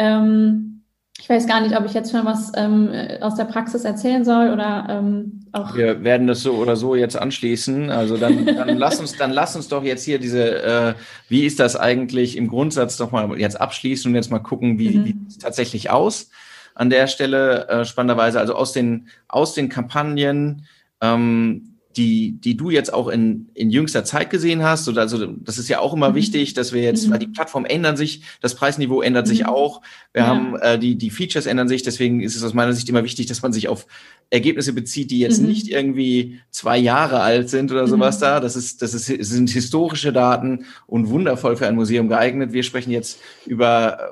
Ähm, 0.00 0.82
ich 1.20 1.28
weiß 1.28 1.46
gar 1.46 1.60
nicht, 1.60 1.76
ob 1.76 1.84
ich 1.84 1.92
jetzt 1.92 2.10
schon 2.10 2.24
was 2.24 2.50
ähm, 2.56 2.90
aus 3.20 3.34
der 3.34 3.44
Praxis 3.44 3.84
erzählen 3.84 4.24
soll 4.24 4.50
oder 4.50 4.86
ähm, 4.88 5.40
auch. 5.52 5.76
Wir 5.76 6.02
werden 6.02 6.26
das 6.26 6.42
so 6.42 6.54
oder 6.54 6.76
so 6.76 6.94
jetzt 6.94 7.16
anschließen. 7.16 7.90
Also 7.90 8.16
dann, 8.16 8.46
dann 8.46 8.78
lass 8.78 8.98
uns, 8.98 9.16
dann 9.18 9.30
lass 9.30 9.54
uns 9.54 9.68
doch 9.68 9.84
jetzt 9.84 10.04
hier 10.04 10.18
diese, 10.18 10.62
äh, 10.62 10.94
wie 11.28 11.44
ist 11.44 11.60
das 11.60 11.76
eigentlich 11.76 12.38
im 12.38 12.48
Grundsatz 12.48 12.96
doch 12.96 13.12
mal 13.12 13.38
jetzt 13.38 13.60
abschließen 13.60 14.10
und 14.10 14.14
jetzt 14.14 14.30
mal 14.30 14.38
gucken, 14.38 14.78
wie, 14.78 14.96
mhm. 14.96 15.04
wie 15.04 15.16
es 15.28 15.36
tatsächlich 15.36 15.90
aus 15.90 16.30
an 16.74 16.88
der 16.88 17.06
Stelle 17.06 17.68
äh, 17.68 17.84
spannenderweise. 17.84 18.40
Also 18.40 18.54
aus 18.54 18.72
den 18.72 19.08
aus 19.28 19.52
den 19.52 19.68
Kampagnen 19.68 20.66
ähm, 21.02 21.69
die, 21.96 22.40
die 22.40 22.56
du 22.56 22.70
jetzt 22.70 22.92
auch 22.92 23.08
in, 23.08 23.48
in 23.54 23.70
jüngster 23.70 24.04
Zeit 24.04 24.30
gesehen 24.30 24.62
hast. 24.62 24.88
Oder 24.88 25.02
also 25.02 25.26
das 25.26 25.58
ist 25.58 25.68
ja 25.68 25.80
auch 25.80 25.92
immer 25.92 26.10
mhm. 26.10 26.14
wichtig, 26.14 26.54
dass 26.54 26.72
wir 26.72 26.82
jetzt, 26.82 27.06
mhm. 27.06 27.12
weil 27.12 27.18
die 27.18 27.26
Plattformen 27.26 27.66
ändern 27.66 27.96
sich, 27.96 28.22
das 28.40 28.54
Preisniveau 28.54 29.02
ändert 29.02 29.26
mhm. 29.26 29.30
sich 29.30 29.46
auch. 29.46 29.82
Wir 30.12 30.22
ja. 30.22 30.28
haben 30.28 30.56
äh, 30.56 30.78
die, 30.78 30.96
die 30.96 31.10
Features 31.10 31.46
ändern 31.46 31.68
sich, 31.68 31.82
deswegen 31.82 32.20
ist 32.20 32.36
es 32.36 32.44
aus 32.44 32.54
meiner 32.54 32.72
Sicht 32.72 32.88
immer 32.88 33.02
wichtig, 33.02 33.26
dass 33.26 33.42
man 33.42 33.52
sich 33.52 33.68
auf 33.68 33.86
Ergebnisse 34.30 34.72
bezieht, 34.72 35.10
die 35.10 35.18
jetzt 35.18 35.40
mhm. 35.40 35.48
nicht 35.48 35.68
irgendwie 35.68 36.40
zwei 36.50 36.78
Jahre 36.78 37.20
alt 37.20 37.50
sind 37.50 37.72
oder 37.72 37.88
sowas 37.88 38.18
mhm. 38.18 38.20
da. 38.20 38.40
Das 38.40 38.54
ist, 38.54 38.82
das 38.82 38.94
ist, 38.94 39.06
sind 39.06 39.50
historische 39.50 40.12
Daten 40.12 40.66
und 40.86 41.08
wundervoll 41.08 41.56
für 41.56 41.66
ein 41.66 41.74
Museum 41.74 42.08
geeignet. 42.08 42.52
Wir 42.52 42.62
sprechen 42.62 42.92
jetzt 42.92 43.20
über 43.46 43.98
äh, 43.98 44.02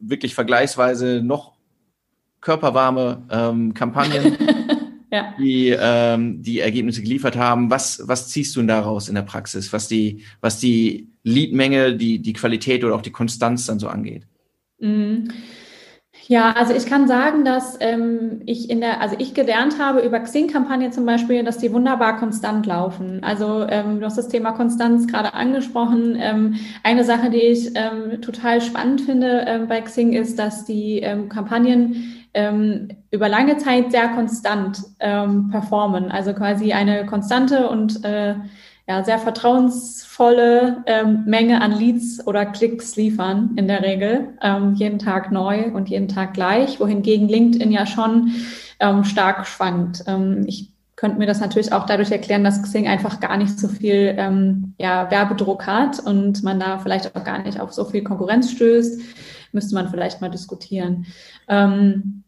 wirklich 0.00 0.34
vergleichsweise 0.34 1.20
noch 1.22 1.56
körperwarme 2.40 3.24
ähm, 3.28 3.74
Kampagnen, 3.74 4.36
ja. 5.16 5.34
die 5.38 5.76
ähm, 5.78 6.42
die 6.42 6.60
Ergebnisse 6.60 7.02
geliefert 7.02 7.36
haben. 7.36 7.70
Was, 7.70 8.02
was 8.06 8.28
ziehst 8.28 8.54
du 8.54 8.60
denn 8.60 8.68
daraus 8.68 9.08
in 9.08 9.14
der 9.14 9.22
Praxis, 9.22 9.72
was 9.72 9.88
die, 9.88 10.22
was 10.40 10.58
die 10.58 11.08
Leadmenge, 11.22 11.96
die, 11.96 12.20
die 12.20 12.32
Qualität 12.32 12.84
oder 12.84 12.94
auch 12.94 13.02
die 13.02 13.12
Konstanz 13.12 13.66
dann 13.66 13.78
so 13.78 13.88
angeht? 13.88 14.26
Mhm. 14.78 15.28
Ja, 16.28 16.52
also 16.52 16.74
ich 16.74 16.86
kann 16.86 17.06
sagen, 17.06 17.44
dass 17.44 17.76
ähm, 17.80 18.42
ich 18.46 18.68
in 18.68 18.80
der, 18.80 19.00
also 19.00 19.14
ich 19.18 19.32
gelernt 19.32 19.78
habe 19.78 20.00
über 20.00 20.18
Xing-Kampagnen 20.18 20.90
zum 20.92 21.06
Beispiel, 21.06 21.44
dass 21.44 21.58
die 21.58 21.72
wunderbar 21.72 22.18
konstant 22.18 22.66
laufen. 22.66 23.22
Also 23.22 23.64
ähm, 23.68 24.00
du 24.00 24.06
hast 24.06 24.18
das 24.18 24.28
Thema 24.28 24.50
Konstanz 24.52 25.06
gerade 25.06 25.34
angesprochen. 25.34 26.16
Ähm, 26.18 26.56
eine 26.82 27.04
Sache, 27.04 27.30
die 27.30 27.42
ich 27.42 27.70
ähm, 27.76 28.20
total 28.22 28.60
spannend 28.60 29.02
finde 29.02 29.44
ähm, 29.46 29.68
bei 29.68 29.80
Xing 29.80 30.14
ist, 30.14 30.36
dass 30.38 30.64
die 30.64 30.98
ähm, 30.98 31.28
Kampagnen 31.28 32.15
ähm, 32.36 32.88
über 33.10 33.28
lange 33.28 33.56
Zeit 33.56 33.90
sehr 33.90 34.08
konstant 34.08 34.82
ähm, 35.00 35.48
performen. 35.50 36.12
Also 36.12 36.34
quasi 36.34 36.72
eine 36.72 37.06
konstante 37.06 37.68
und 37.68 38.04
äh, 38.04 38.34
ja, 38.88 39.02
sehr 39.02 39.18
vertrauensvolle 39.18 40.84
ähm, 40.86 41.24
Menge 41.26 41.60
an 41.60 41.72
Leads 41.72 42.24
oder 42.26 42.46
Klicks 42.46 42.94
liefern 42.94 43.52
in 43.56 43.66
der 43.66 43.82
Regel, 43.82 44.34
ähm, 44.42 44.74
jeden 44.74 45.00
Tag 45.00 45.32
neu 45.32 45.72
und 45.72 45.88
jeden 45.88 46.06
Tag 46.06 46.34
gleich, 46.34 46.78
wohingegen 46.78 47.28
LinkedIn 47.28 47.72
ja 47.72 47.84
schon 47.84 48.32
ähm, 48.78 49.02
stark 49.02 49.46
schwankt. 49.46 50.04
Ähm, 50.06 50.44
ich 50.46 50.70
könnte 50.94 51.18
mir 51.18 51.26
das 51.26 51.40
natürlich 51.40 51.72
auch 51.72 51.84
dadurch 51.84 52.12
erklären, 52.12 52.44
dass 52.44 52.62
Xing 52.62 52.86
einfach 52.86 53.18
gar 53.18 53.36
nicht 53.36 53.58
so 53.58 53.68
viel 53.68 54.14
ähm, 54.16 54.74
ja, 54.78 55.10
Werbedruck 55.10 55.66
hat 55.66 55.98
und 55.98 56.42
man 56.44 56.60
da 56.60 56.78
vielleicht 56.78 57.14
auch 57.16 57.24
gar 57.24 57.42
nicht 57.42 57.60
auf 57.60 57.72
so 57.72 57.84
viel 57.84 58.04
Konkurrenz 58.04 58.52
stößt. 58.52 59.00
Müsste 59.52 59.74
man 59.74 59.88
vielleicht 59.88 60.20
mal 60.20 60.30
diskutieren. 60.30 61.06
Ähm, 61.48 62.24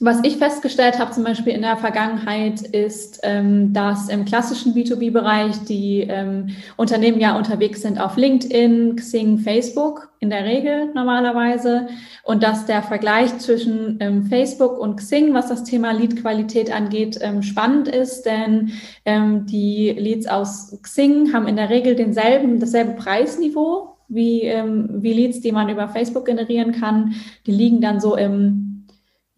was 0.00 0.22
ich 0.22 0.36
festgestellt 0.36 0.98
habe, 1.00 1.10
zum 1.10 1.24
Beispiel 1.24 1.52
in 1.52 1.62
der 1.62 1.76
Vergangenheit, 1.76 2.60
ist, 2.60 3.20
ähm, 3.24 3.72
dass 3.72 4.08
im 4.08 4.24
klassischen 4.24 4.72
B2B-Bereich 4.72 5.64
die 5.64 6.06
ähm, 6.08 6.50
Unternehmen 6.76 7.20
ja 7.20 7.36
unterwegs 7.36 7.82
sind 7.82 8.00
auf 8.00 8.16
LinkedIn, 8.16 8.94
Xing, 8.96 9.38
Facebook 9.38 10.08
in 10.20 10.30
der 10.30 10.44
Regel 10.44 10.92
normalerweise 10.94 11.88
und 12.22 12.44
dass 12.44 12.66
der 12.66 12.82
Vergleich 12.82 13.38
zwischen 13.38 13.98
ähm, 14.00 14.26
Facebook 14.26 14.78
und 14.78 14.96
Xing, 14.96 15.34
was 15.34 15.48
das 15.48 15.64
Thema 15.64 15.92
Lead-Qualität 15.92 16.74
angeht, 16.74 17.18
spannend 17.40 17.88
ist, 17.88 18.22
denn 18.22 18.72
die 19.06 19.94
Leads 19.96 20.26
aus 20.26 20.76
Xing 20.82 21.32
haben 21.32 21.46
in 21.46 21.56
der 21.56 21.70
Regel 21.70 21.94
denselben, 21.94 22.60
dasselbe 22.60 22.92
Preisniveau 22.92 23.96
wie, 24.08 24.42
wie 24.42 25.12
Leads, 25.12 25.40
die 25.40 25.52
man 25.52 25.68
über 25.68 25.88
Facebook 25.88 26.24
generieren 26.26 26.72
kann. 26.72 27.14
Die 27.46 27.52
liegen 27.52 27.80
dann 27.80 28.00
so 28.00 28.16
im 28.16 28.67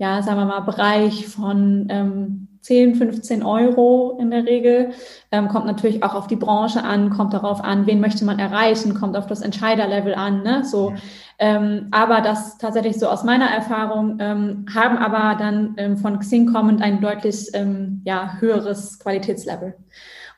ja, 0.00 0.22
sagen 0.22 0.38
wir 0.38 0.46
mal, 0.46 0.60
Bereich 0.60 1.28
von 1.28 1.86
ähm, 1.90 2.48
10, 2.62 2.94
15 2.94 3.42
Euro 3.42 4.16
in 4.18 4.30
der 4.30 4.46
Regel. 4.46 4.92
Ähm, 5.30 5.48
kommt 5.48 5.66
natürlich 5.66 6.02
auch 6.02 6.14
auf 6.14 6.26
die 6.26 6.36
Branche 6.36 6.82
an, 6.82 7.10
kommt 7.10 7.34
darauf 7.34 7.62
an, 7.62 7.86
wen 7.86 8.00
möchte 8.00 8.24
man 8.24 8.38
erreichen, 8.38 8.94
kommt 8.94 9.14
auf 9.14 9.26
das 9.26 9.42
Entscheiderlevel 9.42 10.14
an. 10.14 10.42
Ne? 10.42 10.64
So, 10.64 10.94
ähm, 11.38 11.88
aber 11.90 12.22
das 12.22 12.56
tatsächlich 12.56 12.98
so 12.98 13.08
aus 13.08 13.24
meiner 13.24 13.50
Erfahrung 13.50 14.16
ähm, 14.20 14.64
haben 14.74 14.96
aber 14.96 15.38
dann 15.38 15.74
ähm, 15.76 15.98
von 15.98 16.18
Xing 16.18 16.50
kommend 16.50 16.80
ein 16.80 17.02
deutlich 17.02 17.48
ähm, 17.52 18.00
ja, 18.06 18.36
höheres 18.40 19.00
Qualitätslevel. 19.00 19.74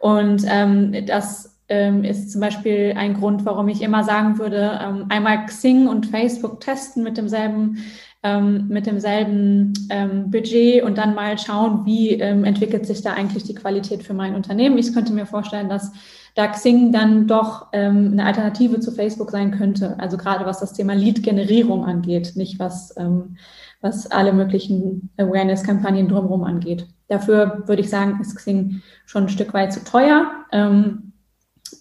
Und 0.01 0.45
ähm, 0.49 1.07
das 1.07 1.61
ähm, 1.69 2.03
ist 2.03 2.33
zum 2.33 2.41
Beispiel 2.41 2.95
ein 2.97 3.15
Grund, 3.15 3.47
warum 3.47 3.69
ich 3.69 3.81
immer 3.81 4.03
sagen 4.03 4.39
würde, 4.39 4.81
ähm, 4.83 5.07
einmal 5.09 5.47
Xing 5.47 5.87
und 5.87 6.07
Facebook 6.07 6.61
testen 6.61 7.05
mit 7.05 7.17
demselben 7.17 7.79
ähm, 8.23 8.69
mit 8.69 8.87
demselben 8.87 9.73
ähm, 9.91 10.31
Budget 10.31 10.85
und 10.85 10.97
dann 10.99 11.15
mal 11.15 11.39
schauen, 11.39 11.85
wie 11.85 12.11
ähm, 12.11 12.45
entwickelt 12.45 12.87
sich 12.87 13.03
da 13.03 13.15
eigentlich 13.15 13.45
die 13.45 13.55
Qualität 13.55 14.03
für 14.05 14.15
mein 14.15 14.35
Unternehmen. 14.35 14.79
Ich 14.79 14.95
könnte 14.95 15.13
mir 15.13 15.27
vorstellen, 15.27 15.69
dass 15.69 15.93
da 16.35 16.47
Xing 16.47 16.93
dann 16.93 17.27
doch 17.27 17.69
ähm, 17.73 18.11
eine 18.13 18.25
Alternative 18.25 18.81
zu 18.81 18.93
Facebook 18.93 19.31
sein 19.31 19.51
könnte. 19.51 19.99
Also 19.99 20.17
gerade 20.17 20.47
was 20.47 20.61
das 20.61 20.73
Thema 20.73 20.95
Lead-Generierung 20.95 21.85
angeht, 21.85 22.33
nicht 22.37 22.59
was, 22.59 22.95
ähm, 22.97 23.37
was 23.81 24.11
alle 24.11 24.33
möglichen 24.33 25.11
Awareness-Kampagnen 25.17 26.09
drumherum 26.09 26.45
angeht. 26.45 26.87
Dafür 27.09 27.65
würde 27.67 27.83
ich 27.83 27.91
sagen, 27.91 28.19
ist 28.21 28.37
Xing 28.37 28.83
schon 29.05 29.25
ein 29.25 29.29
Stück 29.29 29.53
weit 29.53 29.73
zu 29.73 29.85
teuer. 29.85 30.31
Ähm, 30.53 31.13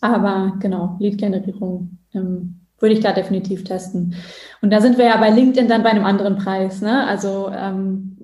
aber 0.02 0.56
genau, 0.60 0.98
Lead-Generierung 1.00 2.00
ähm, 2.14 2.61
würde 2.82 2.96
ich 2.96 3.02
da 3.02 3.14
definitiv 3.14 3.64
testen. 3.64 4.16
Und 4.62 4.72
da 4.72 4.82
sind 4.82 4.98
wir 4.98 5.06
ja 5.06 5.18
bei 5.18 5.30
LinkedIn 5.30 5.68
dann 5.68 5.84
bei 5.84 5.90
einem 5.90 6.06
anderen 6.06 6.38
Preis. 6.38 6.82
Ne? 6.82 7.06
Also 7.08 7.52
ähm, 7.54 8.18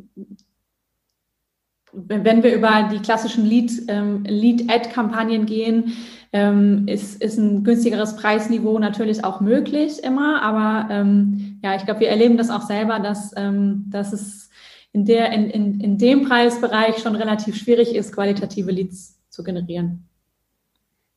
wenn 1.93 2.43
wir 2.43 2.54
über 2.54 2.89
die 2.91 3.00
klassischen 3.00 3.46
Lead, 3.46 3.72
ähm, 3.88 4.24
Lead-Ad-Kampagnen 4.24 5.46
gehen, 5.46 5.93
ähm, 6.34 6.88
ist, 6.88 7.22
ist 7.22 7.38
ein 7.38 7.63
günstigeres 7.63 8.17
Preisniveau 8.17 8.78
natürlich 8.78 9.24
auch 9.24 9.41
möglich 9.41 10.04
immer. 10.04 10.41
Aber 10.41 10.93
ähm, 10.93 11.60
ja, 11.63 11.76
ich 11.76 11.86
glaube, 11.86 12.02
wir 12.02 12.10
erleben 12.10 12.38
das 12.38 12.50
auch 12.50 12.63
selber, 12.63 13.00
dass, 13.00 13.34
ähm, 13.36 13.86
dass 13.89 14.13
es 14.13 14.50
in, 14.91 15.06
der, 15.06 15.32
in, 15.32 15.50
in, 15.50 15.80
in 15.80 15.98
dem 15.98 16.28
Preisbereich 16.28 16.98
schon 17.00 17.15
relativ 17.15 17.56
schwierig 17.56 17.96
ist, 17.96 18.13
qualitative 18.13 18.72
Leads 18.72 19.20
zu 19.30 19.43
generieren. 19.43 20.08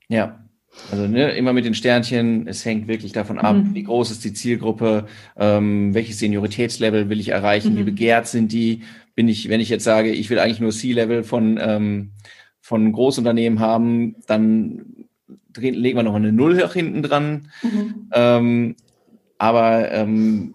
Ja, 0.09 0.39
also 0.91 1.07
ne, 1.07 1.33
immer 1.33 1.53
mit 1.53 1.65
den 1.65 1.75
Sternchen, 1.75 2.47
es 2.47 2.65
hängt 2.65 2.89
wirklich 2.89 3.13
davon 3.13 3.39
ab, 3.39 3.57
mhm. 3.57 3.75
wie 3.75 3.83
groß 3.83 4.11
ist 4.11 4.25
die 4.25 4.33
Zielgruppe, 4.33 5.07
ähm, 5.37 5.95
welches 5.95 6.19
Senioritätslevel 6.19 7.09
will 7.09 7.21
ich 7.21 7.29
erreichen, 7.29 7.75
mhm. 7.75 7.79
wie 7.79 7.85
begehrt 7.85 8.27
sind 8.29 8.53
die, 8.53 8.83
bin 9.15 9.29
ich, 9.29 9.49
wenn 9.49 9.61
ich 9.61 9.69
jetzt 9.69 9.85
sage, 9.85 10.11
ich 10.11 10.31
will 10.31 10.39
eigentlich 10.39 10.61
nur 10.61 10.71
C-Level 10.71 11.25
von, 11.25 11.59
ähm, 11.61 12.13
von 12.61 12.93
Großunternehmen 12.93 13.59
haben, 13.59 14.17
dann 14.27 15.07
drehen, 15.53 15.75
legen 15.75 15.99
wir 15.99 16.03
noch 16.03 16.15
eine 16.15 16.33
Null 16.33 16.55
nach 16.55 16.73
hinten 16.73 17.03
dran. 17.03 17.49
Mhm. 17.63 18.09
Ähm, 18.13 18.77
aber 19.39 19.91
ähm, 19.91 20.55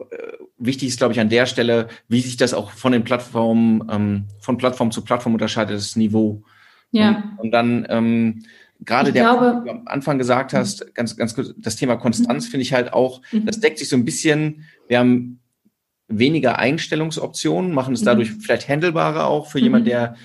wichtig 0.58 0.89
ist, 0.89 0.97
glaube 0.97 1.13
ich, 1.13 1.19
an 1.19 1.30
der 1.30 1.45
Stelle, 1.45 1.88
wie 2.08 2.21
sich 2.21 2.38
das 2.38 2.54
auch 2.54 2.71
von 2.71 2.91
den 2.91 3.04
Plattformen, 3.04 3.84
ähm, 3.91 4.25
von 4.39 4.58
Plattform 4.58 4.91
zu 4.91 5.04
Plattform 5.04 5.34
unterscheidet, 5.34 5.75
das 5.75 5.95
Niveau. 5.95 6.43
Ja. 6.91 7.34
Und, 7.38 7.45
und 7.45 7.51
dann 7.51 7.86
ähm, 7.89 8.43
gerade 8.80 9.12
der, 9.12 9.24
glaube, 9.24 9.62
wie 9.62 9.66
du 9.66 9.72
am 9.72 9.88
Anfang 9.88 10.18
gesagt 10.18 10.54
mhm. 10.54 10.58
hast, 10.58 10.94
ganz, 10.96 11.16
ganz 11.16 11.36
kurz, 11.36 11.54
das 11.58 11.76
Thema 11.76 11.96
Konstanz 11.96 12.48
mhm. 12.48 12.52
finde 12.52 12.62
ich 12.64 12.74
halt 12.74 12.94
auch, 12.94 13.22
mhm. 13.32 13.46
das 13.46 13.60
deckt 13.60 13.80
sich 13.80 13.90
so 13.90 13.96
ein 13.96 14.06
bisschen, 14.06 14.66
wir 14.88 15.00
haben 15.00 15.40
weniger 16.08 16.60
Einstellungsoptionen, 16.60 17.72
machen 17.72 17.94
es 17.94 18.04
dadurch 18.04 18.32
vielleicht 18.32 18.70
handelbarer 18.70 19.26
auch 19.26 19.48
für 19.48 19.60
jemand, 19.60 19.88
der 19.88 20.16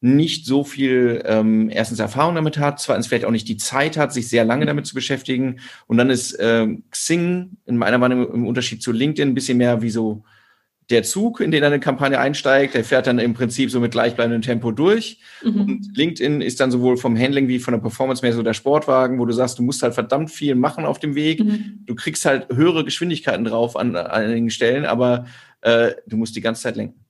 nicht 0.00 0.46
so 0.46 0.62
viel 0.62 1.22
ähm, 1.26 1.70
erstens 1.70 1.98
Erfahrung 1.98 2.36
damit 2.36 2.56
hat, 2.58 2.80
zweitens 2.80 3.08
vielleicht 3.08 3.24
auch 3.24 3.32
nicht 3.32 3.48
die 3.48 3.56
Zeit 3.56 3.96
hat, 3.96 4.12
sich 4.12 4.28
sehr 4.28 4.44
lange 4.44 4.64
damit 4.64 4.86
zu 4.86 4.94
beschäftigen. 4.94 5.58
Und 5.86 5.96
dann 5.98 6.08
ist 6.08 6.36
ähm, 6.38 6.84
Xing 6.90 7.56
in 7.66 7.76
meiner 7.76 7.98
Meinung 7.98 8.32
im 8.32 8.46
Unterschied 8.46 8.80
zu 8.80 8.92
LinkedIn 8.92 9.30
ein 9.30 9.34
bisschen 9.34 9.58
mehr 9.58 9.82
wie 9.82 9.90
so 9.90 10.22
der 10.90 11.02
Zug, 11.02 11.40
in 11.40 11.50
den 11.50 11.64
eine 11.64 11.80
Kampagne 11.80 12.18
einsteigt, 12.18 12.74
der 12.74 12.82
fährt 12.82 13.06
dann 13.06 13.18
im 13.18 13.34
Prinzip 13.34 13.70
so 13.70 13.78
mit 13.78 13.92
gleichbleibendem 13.92 14.42
Tempo 14.42 14.72
durch. 14.72 15.20
Mhm. 15.42 15.60
Und 15.60 15.96
LinkedIn 15.96 16.40
ist 16.40 16.60
dann 16.60 16.70
sowohl 16.70 16.96
vom 16.96 17.18
Handling 17.18 17.48
wie 17.48 17.58
von 17.58 17.72
der 17.72 17.80
Performance 17.80 18.24
mehr 18.24 18.32
so 18.32 18.42
der 18.42 18.54
Sportwagen, 18.54 19.18
wo 19.18 19.26
du 19.26 19.32
sagst, 19.32 19.58
du 19.58 19.62
musst 19.62 19.82
halt 19.82 19.94
verdammt 19.94 20.30
viel 20.30 20.54
machen 20.54 20.86
auf 20.86 20.98
dem 20.98 21.14
Weg. 21.14 21.44
Mhm. 21.44 21.80
Du 21.84 21.94
kriegst 21.94 22.24
halt 22.24 22.48
höhere 22.54 22.84
Geschwindigkeiten 22.84 23.44
drauf 23.44 23.76
an, 23.76 23.96
an 23.96 24.06
einigen 24.06 24.50
Stellen, 24.50 24.86
aber 24.86 25.26
äh, 25.60 25.92
du 26.06 26.16
musst 26.16 26.36
die 26.36 26.40
ganze 26.40 26.62
Zeit 26.62 26.76
lenken. 26.76 27.04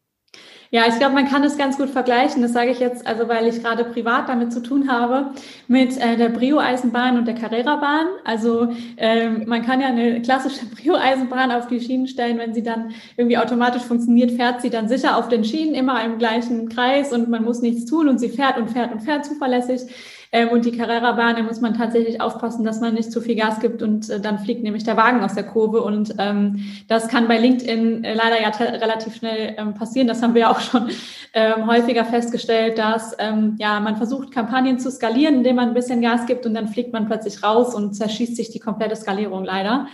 Ja, 0.71 0.83
ich 0.87 0.99
glaube, 0.99 1.15
man 1.15 1.27
kann 1.27 1.43
es 1.45 1.57
ganz 1.57 1.79
gut 1.79 1.89
vergleichen. 1.89 2.43
Das 2.43 2.53
sage 2.53 2.71
ich 2.71 2.79
jetzt, 2.79 3.07
also 3.07 3.27
weil 3.27 3.47
ich 3.47 3.63
gerade 3.63 3.85
privat 3.85 4.29
damit 4.29 4.53
zu 4.53 4.63
tun 4.63 4.91
habe, 4.93 5.31
mit 5.67 5.97
äh, 5.97 6.17
der 6.17 6.29
Brio-Eisenbahn 6.29 7.17
und 7.17 7.27
der 7.27 7.35
Carrera-Bahn. 7.35 8.07
Also 8.25 8.69
ähm, 8.99 9.45
man 9.47 9.63
kann 9.65 9.81
ja 9.81 9.87
eine 9.89 10.21
klassische 10.21 10.67
Brio-Eisenbahn 10.77 11.53
auf 11.53 11.69
die 11.69 11.81
Schienen 11.81 12.07
stellen, 12.07 12.39
wenn 12.39 12.53
sie 12.53 12.63
dann 12.63 12.93
irgendwie 13.17 13.39
automatisch 13.39 13.83
funktioniert, 13.83 14.33
fährt 14.33 14.61
sie 14.61 14.69
dann 14.69 14.89
sicher 14.89 15.17
auf 15.17 15.29
den 15.29 15.43
Schienen 15.43 15.75
immer 15.75 16.05
im 16.05 16.19
gleichen 16.19 16.69
Kreis 16.69 17.15
und 17.15 17.31
man 17.31 17.45
muss 17.45 17.63
nichts 17.63 17.87
tun 17.87 18.09
und 18.09 18.19
sie 18.19 18.29
fährt 18.29 18.59
und 18.59 18.69
fährt 18.71 18.93
und 18.93 19.01
fährt 19.01 19.25
zuverlässig. 19.25 19.83
Ähm, 20.31 20.49
und 20.49 20.65
die 20.65 20.73
Carrera-Bahn, 20.73 21.37
da 21.37 21.43
muss 21.43 21.61
man 21.61 21.75
tatsächlich 21.75 22.21
aufpassen, 22.21 22.65
dass 22.65 22.81
man 22.81 22.95
nicht 22.95 23.11
zu 23.11 23.21
viel 23.21 23.37
Gas 23.37 23.61
gibt 23.61 23.83
und 23.83 24.11
äh, 24.11 24.21
dann 24.21 24.39
fliegt 24.39 24.63
nämlich 24.63 24.85
der 24.85 24.97
Wagen 24.97 25.23
aus 25.23 25.35
der 25.35 25.45
Kurve. 25.45 25.83
Und 25.83 26.15
ähm, 26.19 26.65
das 26.87 27.09
kann 27.09 27.29
bei 27.29 27.39
LinkedIn 27.39 28.05
äh, 28.05 28.15
leider 28.15 28.41
ja 28.41 28.49
relativ 28.49 29.17
schnell 29.17 29.55
ähm, 29.57 29.75
passieren. 29.75 30.09
Das 30.09 30.23
haben 30.23 30.35
wir 30.35 30.43
ja 30.43 30.51
auch 30.53 30.61
schon 30.61 30.91
ähm, 31.35 31.67
häufiger 31.67 32.05
festgestellt, 32.05 32.79
dass 32.79 33.15
ähm, 33.19 33.57
ja 33.59 33.81
man 33.81 33.97
versucht, 33.97 34.31
Kampagnen 34.33 34.79
zu 34.79 34.91
skalieren, 34.91 35.37
indem 35.37 35.57
man 35.57 35.69
ein 35.69 35.75
bisschen 35.75 36.03
Gas 36.03 36.27
gibt 36.27 36.47
und 36.47 36.55
dann 36.55 36.69
fliegt 36.69 36.93
man 36.93 37.07
plötzlich 37.07 37.43
raus 37.43 37.75
und 37.75 37.95
zerschießt 37.95 38.37
sich 38.37 38.51
die 38.51 38.61
komplette 38.61 38.97
Skalierung 38.97 39.45
leider. 39.45 39.87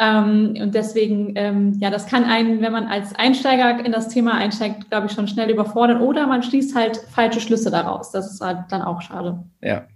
Ähm, 0.00 0.56
und 0.58 0.74
deswegen, 0.74 1.34
ähm, 1.36 1.76
ja, 1.78 1.90
das 1.90 2.06
kann 2.06 2.24
einen, 2.24 2.62
wenn 2.62 2.72
man 2.72 2.86
als 2.86 3.14
Einsteiger 3.14 3.84
in 3.84 3.92
das 3.92 4.08
Thema 4.08 4.34
einsteigt, 4.34 4.88
glaube 4.88 5.06
ich, 5.06 5.12
schon 5.12 5.28
schnell 5.28 5.50
überfordern. 5.50 6.00
Oder 6.00 6.26
man 6.26 6.42
schließt 6.42 6.74
halt 6.74 6.96
falsche 6.96 7.40
Schlüsse 7.40 7.70
daraus. 7.70 8.10
Das 8.10 8.32
ist 8.32 8.40
halt 8.40 8.64
dann 8.70 8.80
auch 8.80 9.02
schade. 9.02 9.44
Ja. 9.60 9.86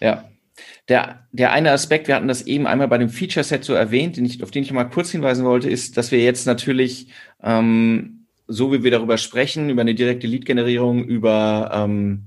Ja. 0.00 0.24
Der, 0.88 1.26
der 1.32 1.52
eine 1.52 1.70
Aspekt, 1.70 2.08
wir 2.08 2.16
hatten 2.16 2.28
das 2.28 2.42
eben 2.42 2.66
einmal 2.66 2.88
bei 2.88 2.98
dem 2.98 3.08
Feature-Set 3.08 3.64
so 3.64 3.72
erwähnt, 3.72 4.16
den 4.16 4.24
ich, 4.26 4.42
auf 4.42 4.50
den 4.50 4.64
ich 4.64 4.72
mal 4.72 4.84
kurz 4.84 5.10
hinweisen 5.10 5.46
wollte, 5.46 5.70
ist, 5.70 5.96
dass 5.96 6.10
wir 6.10 6.20
jetzt 6.20 6.46
natürlich 6.46 7.08
ähm, 7.42 8.26
so 8.50 8.72
wie 8.72 8.82
wir 8.82 8.90
darüber 8.90 9.16
sprechen, 9.16 9.70
über 9.70 9.80
eine 9.80 9.94
direkte 9.94 10.26
Lead-Generierung, 10.26 11.04
über 11.04 11.70
ähm, 11.72 12.26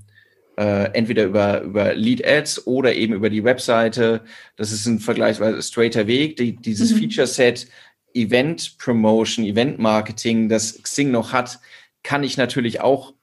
äh, 0.57 0.91
entweder 0.93 1.25
über, 1.25 1.61
über 1.61 1.93
Lead-Ads 1.93 2.67
oder 2.67 2.93
eben 2.93 3.13
über 3.13 3.29
die 3.29 3.43
Webseite. 3.43 4.21
Das 4.55 4.71
ist 4.71 4.85
ein 4.85 4.99
vergleichsweise 4.99 5.61
straighter 5.61 6.07
Weg. 6.07 6.37
Die, 6.37 6.55
dieses 6.55 6.93
mhm. 6.93 6.97
Feature-Set 6.99 7.67
Event 8.13 8.77
Promotion, 8.77 9.45
Event 9.45 9.79
Marketing, 9.79 10.49
das 10.49 10.81
Xing 10.81 11.11
noch 11.11 11.33
hat, 11.33 11.59
kann 12.03 12.23
ich 12.23 12.37
natürlich 12.37 12.81
auch 12.81 13.13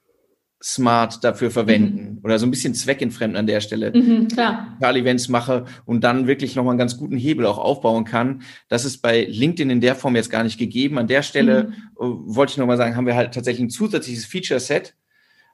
smart 0.63 1.23
dafür 1.23 1.49
verwenden 1.49 2.15
mhm. 2.15 2.19
oder 2.23 2.37
so 2.37 2.45
ein 2.45 2.51
bisschen 2.51 2.75
zweckentfremden 2.75 3.35
an 3.35 3.47
der 3.47 3.61
Stelle. 3.61 3.91
Mhm, 3.91 4.27
klar. 4.27 4.77
Events 4.79 5.27
mache 5.27 5.65
und 5.85 6.03
dann 6.03 6.27
wirklich 6.27 6.55
nochmal 6.55 6.73
einen 6.73 6.79
ganz 6.79 6.97
guten 6.97 7.17
Hebel 7.17 7.47
auch 7.47 7.57
aufbauen 7.57 8.05
kann. 8.05 8.43
Das 8.67 8.85
ist 8.85 9.01
bei 9.01 9.25
LinkedIn 9.25 9.71
in 9.71 9.81
der 9.81 9.95
Form 9.95 10.15
jetzt 10.15 10.29
gar 10.29 10.43
nicht 10.43 10.59
gegeben. 10.59 10.99
An 10.99 11.07
der 11.07 11.23
Stelle 11.23 11.63
mhm. 11.63 11.73
Äh, 11.99 12.35
wollte 12.35 12.51
ich 12.51 12.57
nochmal 12.57 12.77
sagen, 12.77 12.95
haben 12.95 13.07
wir 13.07 13.15
halt 13.15 13.33
tatsächlich 13.33 13.63
ein 13.63 13.69
zusätzliches 13.69 14.25
Feature-Set, 14.25 14.93
ähm, 14.93 15.00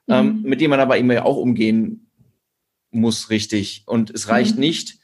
mhm. 0.08 0.42
mit 0.42 0.60
dem 0.60 0.70
man 0.70 0.80
aber 0.80 0.98
immer 0.98 1.24
auch 1.24 1.36
umgehen 1.36 2.10
muss, 2.90 3.30
richtig. 3.30 3.84
Und 3.86 4.10
es 4.10 4.28
reicht 4.28 4.54
mhm. 4.54 4.60
nicht, 4.60 4.98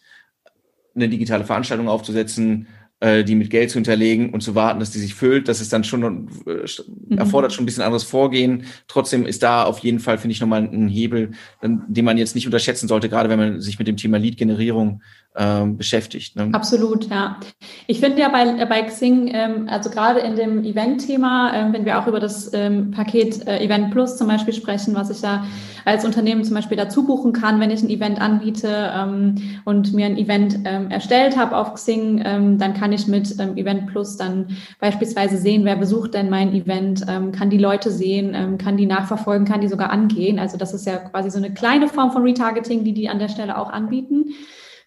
eine 0.95 1.09
digitale 1.09 1.45
Veranstaltung 1.45 1.89
aufzusetzen, 1.89 2.69
äh, 3.01 3.25
die 3.25 3.35
mit 3.35 3.51
Geld 3.51 3.71
zu 3.71 3.75
hinterlegen 3.75 4.31
und 4.31 4.43
zu 4.43 4.55
warten, 4.55 4.81
dass 4.81 4.93
die 4.93 5.01
sich 5.01 5.15
füllt. 5.15 5.49
Das 5.49 5.61
ist 5.61 5.73
dann 5.73 5.85
schon, 5.85 6.29
äh, 6.47 6.65
mhm. 7.09 7.19
erfordert 7.19 7.53
schon 7.53 7.65
ein 7.65 7.67
bisschen 7.67 7.83
anderes 7.83 8.05
Vorgehen. 8.05 8.65
Trotzdem 8.89 9.27
ist 9.27 9.43
da 9.43 9.65
auf 9.65 9.81
jeden 9.81 9.99
Fall, 9.99 10.19
finde 10.19 10.33
ich, 10.33 10.41
nochmal 10.41 10.63
ein 10.63 10.89
Hebel, 10.89 11.33
den 11.63 12.05
man 12.05 12.17
jetzt 12.17 12.35
nicht 12.35 12.47
unterschätzen 12.47 12.89
sollte, 12.89 13.09
gerade 13.09 13.29
wenn 13.29 13.39
man 13.39 13.61
sich 13.61 13.79
mit 13.79 13.89
dem 13.89 13.97
Thema 13.97 14.19
Lead-Generierung 14.19 15.03
ähm, 15.37 15.77
beschäftigt. 15.77 16.37
Ne? 16.37 16.51
Absolut, 16.53 17.11
ja. 17.11 17.39
Ich 17.87 18.01
finde 18.01 18.21
ja 18.21 18.29
bei, 18.29 18.65
bei 18.67 18.83
Xing, 18.83 19.31
ähm, 19.35 19.69
also 19.69 19.91
gerade 19.91 20.21
in 20.21 20.37
dem 20.37 20.65
Event-Thema, 20.65 21.53
ähm, 21.55 21.73
wenn 21.73 21.85
wir 21.85 21.99
auch 21.99 22.07
über 22.07 22.21
das 22.21 22.53
ähm, 22.55 22.93
Paket 22.93 23.47
äh, 23.47 23.59
Event 23.59 23.91
Plus 23.91 24.17
zum 24.17 24.29
Beispiel 24.29 24.55
sprechen, 24.55 24.95
was 24.95 25.11
ich 25.11 25.21
da 25.21 25.45
als 25.85 26.05
Unternehmen 26.05 26.45
zum 26.45 26.55
Beispiel 26.55 26.77
dazu 26.77 27.05
buchen 27.05 27.33
kann, 27.33 27.61
wenn 27.61 27.71
ich 27.71 27.83
ein 27.83 27.91
Event 27.91 28.21
anbiete 28.21 28.93
ähm, 28.95 29.35
und 29.65 29.93
mir 29.93 30.07
ein 30.07 30.17
Event 30.17 30.61
ähm, 30.65 30.91
erstellt 30.91 31.37
habe 31.37 31.57
auf 31.57 31.75
Xing, 31.75 32.23
ähm, 32.25 32.59
dann 32.59 32.75
kann 32.75 32.93
ich 32.93 33.07
mit 33.07 33.39
ähm, 33.41 33.57
Event 33.57 33.89
Plus 33.89 34.17
dann 34.17 34.57
beispielsweise 34.79 35.37
sehen, 35.37 35.65
wer 35.65 35.77
besucht 35.77 36.15
denn 36.15 36.31
mein 36.31 36.55
Event, 36.55 37.05
ähm, 37.09 37.33
kann 37.33 37.51
die 37.51 37.59
Leute 37.59 37.91
sehen, 37.91 38.35
ähm, 38.35 38.57
kann 38.57 38.77
die 38.77 38.87
nachverfolgen, 38.87 39.47
kann 39.47 39.61
die 39.61 39.69
sogar 39.69 39.91
angehen. 39.91 40.39
Also 40.39 40.57
das 40.57 40.73
ist 40.73 40.87
ja 40.87 40.99
quasi 40.99 41.31
so 41.31 41.39
eine 41.39 41.53
kleine 41.53 41.89
Form 41.89 42.13
von 42.13 42.23
Retargeting, 42.23 42.85
die 42.85 42.93
die 42.93 43.09
an 43.09 43.19
der 43.19 43.29
Stelle 43.29 43.59
auch 43.59 43.71
anbieten. 43.71 44.35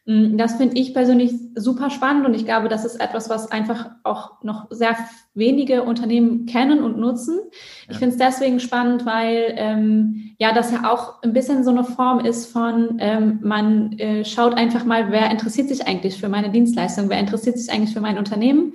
Mm, 0.07 0.37
das 0.37 0.55
finde 0.55 0.77
ich 0.77 0.93
persönlich 0.93 1.33
super 1.55 1.89
spannend 1.89 2.25
und 2.25 2.33
ich 2.33 2.45
glaube, 2.45 2.69
das 2.69 2.85
ist 2.85 2.95
etwas, 2.95 3.29
was 3.29 3.51
einfach 3.51 3.89
auch 4.03 4.41
noch 4.41 4.67
sehr 4.69 4.95
wenige 5.33 5.83
Unternehmen 5.83 6.45
kennen 6.45 6.81
und 6.81 6.97
nutzen. 6.97 7.37
Ja. 7.37 7.91
Ich 7.91 7.97
finde 7.97 8.15
es 8.15 8.17
deswegen 8.17 8.61
spannend, 8.61 9.05
weil 9.05 9.53
ähm, 9.57 10.33
ja 10.39 10.53
das 10.53 10.71
ja 10.71 10.89
auch 10.89 11.21
ein 11.23 11.33
bisschen 11.33 11.65
so 11.65 11.71
eine 11.71 11.83
Form 11.83 12.21
ist 12.21 12.51
von, 12.51 12.97
ähm, 12.99 13.39
man 13.43 13.99
äh, 13.99 14.23
schaut 14.23 14.53
einfach 14.55 14.85
mal, 14.85 15.11
wer 15.11 15.29
interessiert 15.29 15.67
sich 15.67 15.85
eigentlich 15.85 16.17
für 16.17 16.29
meine 16.29 16.51
Dienstleistung, 16.51 17.09
wer 17.09 17.19
interessiert 17.19 17.59
sich 17.59 17.69
eigentlich 17.69 17.93
für 17.93 18.01
mein 18.01 18.17
Unternehmen 18.17 18.73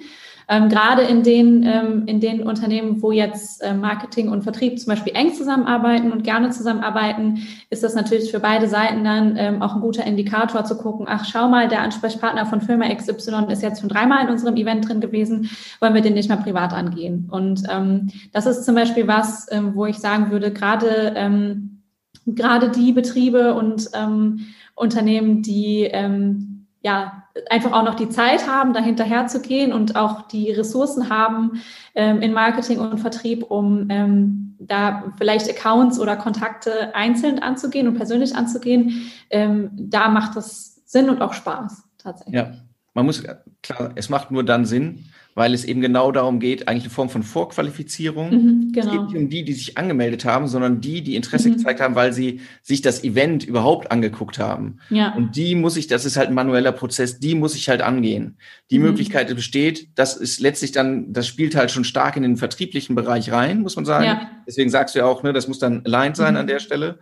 ähm, 0.53 0.69
gerade 0.69 1.01
in 1.03 1.23
den, 1.23 1.63
ähm, 1.63 2.03
in 2.05 2.21
den 2.21 2.43
Unternehmen, 2.43 3.01
wo 3.01 3.11
jetzt 3.11 3.63
äh, 3.63 3.73
Marketing 3.73 4.29
und 4.29 4.43
Vertrieb 4.43 4.79
zum 4.79 4.91
Beispiel 4.91 5.15
eng 5.17 5.33
zusammenarbeiten 5.33 6.13
und 6.13 6.25
gerne 6.25 6.51
zusammenarbeiten, 6.51 7.47
ist 7.71 7.83
das 7.83 7.95
natürlich 7.95 8.31
für 8.31 8.39
beide 8.39 8.69
Seiten 8.69 9.03
dann 9.03 9.37
ähm, 9.39 9.63
auch 9.63 9.75
ein 9.75 9.81
guter 9.81 10.05
Indikator 10.05 10.65
zu 10.65 10.77
gucken, 10.77 11.07
ach, 11.09 11.25
schau 11.25 11.49
mal, 11.49 11.69
der 11.69 11.81
Ansprechpartner 11.81 12.45
von 12.45 12.61
Firma 12.61 12.95
XY 12.95 13.47
ist 13.51 13.63
jetzt 13.63 13.81
schon 13.81 13.89
dreimal 13.89 14.25
in 14.25 14.31
unserem 14.31 14.57
Event 14.57 14.87
drin 14.87 15.01
gewesen, 15.01 15.49
wollen 15.81 15.95
wir 15.95 16.03
den 16.03 16.13
nicht 16.13 16.29
mal 16.29 16.37
privat 16.37 16.75
angehen. 16.75 17.29
Und 17.31 17.63
ähm, 17.71 18.11
das 18.33 18.45
ist 18.45 18.67
zum 18.67 18.75
Beispiel 18.75 19.09
was, 19.09 19.47
ähm, 19.51 19.75
wo 19.75 19.87
ich 19.87 20.01
sagen 20.01 20.31
würde, 20.31 20.53
gerade 20.53 21.15
ähm, 21.17 21.83
gerade 22.27 22.69
die 22.69 22.93
Betriebe 22.93 23.55
und 23.55 23.89
ähm, 23.95 24.41
Unternehmen, 24.75 25.43
die 25.43 25.85
ähm, 25.85 26.52
ja 26.83 27.25
einfach 27.49 27.73
auch 27.73 27.85
noch 27.85 27.95
die 27.95 28.09
Zeit 28.09 28.49
haben, 28.49 28.73
da 28.73 28.81
hinterher 28.81 29.27
zu 29.27 29.41
gehen 29.41 29.73
und 29.73 29.97
auch 29.97 30.23
die 30.29 30.51
Ressourcen 30.51 31.09
haben 31.09 31.63
ähm, 31.95 32.21
in 32.21 32.33
Marketing 32.33 32.79
und 32.79 32.99
Vertrieb, 32.99 33.45
um 33.51 33.87
ähm, 33.89 34.57
da 34.59 35.13
vielleicht 35.17 35.49
Accounts 35.49 35.99
oder 35.99 36.17
Kontakte 36.17 36.95
einzeln 36.95 37.39
anzugehen 37.39 37.89
und 37.89 37.95
persönlich 37.95 38.35
anzugehen, 38.35 39.11
ähm, 39.31 39.71
da 39.75 40.09
macht 40.09 40.37
das 40.37 40.83
Sinn 40.85 41.09
und 41.09 41.23
auch 41.23 41.33
Spaß 41.33 41.85
tatsächlich. 41.99 42.35
Ja, 42.35 42.53
man 42.95 43.07
muss, 43.07 43.23
klar, 43.63 43.93
es 43.95 44.09
macht 44.09 44.31
nur 44.31 44.45
dann 44.45 44.65
Sinn, 44.65 45.07
weil 45.35 45.55
es 45.55 45.65
eben 45.65 45.81
genau 45.81 46.13
darum 46.13 46.41
geht, 46.41 46.69
eigentlich 46.69 46.85
eine 46.85 46.93
Form 46.93 47.09
von 47.09 47.23
Vorqualifizierung. 47.23 48.31
Mhm, 48.31 48.73
genau. 48.73 48.87
Es 48.87 48.93
geht 48.93 49.03
nicht 49.03 49.17
um 49.17 49.29
die, 49.29 49.45
die 49.45 49.53
sich 49.53 49.79
angemeldet 49.79 50.25
haben, 50.25 50.47
sondern 50.47 50.81
die, 50.81 51.03
die 51.03 51.17
Interesse 51.17 51.49
mhm. 51.49 51.55
gezeigt 51.55 51.81
haben, 51.81 51.95
weil 51.95 52.13
sie 52.13 52.41
sich 52.63 52.83
das 52.83 53.03
Event 53.03 53.45
überhaupt 53.45 53.91
angeguckt 53.91 54.39
haben. 54.39 54.79
Ja. 54.91 55.15
Und 55.15 55.37
die 55.37 55.55
muss 55.55 55.77
ich, 55.77 55.87
das 55.87 56.05
ist 56.05 56.17
halt 56.17 56.29
ein 56.29 56.35
manueller 56.35 56.73
Prozess, 56.73 57.19
die 57.19 57.35
muss 57.35 57.55
ich 57.55 57.69
halt 57.69 57.81
angehen. 57.83 58.37
Die 58.71 58.79
mhm. 58.79 58.87
Möglichkeit 58.87 59.35
besteht, 59.35 59.89
das 59.95 60.17
ist 60.17 60.41
letztlich 60.41 60.73
dann, 60.73 61.13
das 61.13 61.27
spielt 61.27 61.55
halt 61.55 61.71
schon 61.71 61.85
stark 61.85 62.17
in 62.17 62.23
den 62.23 62.37
vertrieblichen 62.37 62.95
Bereich 62.95 63.33
rein, 63.33 63.61
muss 63.63 63.77
man 63.77 63.85
sagen. 63.85 64.05
Ja. 64.05 64.31
Deswegen 64.47 64.71
sagst 64.71 64.95
du 64.95 65.01
ja 65.01 65.07
auch, 65.07 65.23
ne, 65.23 65.33
das 65.33 65.49
muss 65.49 65.59
dann 65.59 65.83
aligned 65.85 66.17
sein 66.17 66.37
an 66.37 66.45
mhm. 66.45 66.49
der 66.49 66.59
Stelle 66.59 66.99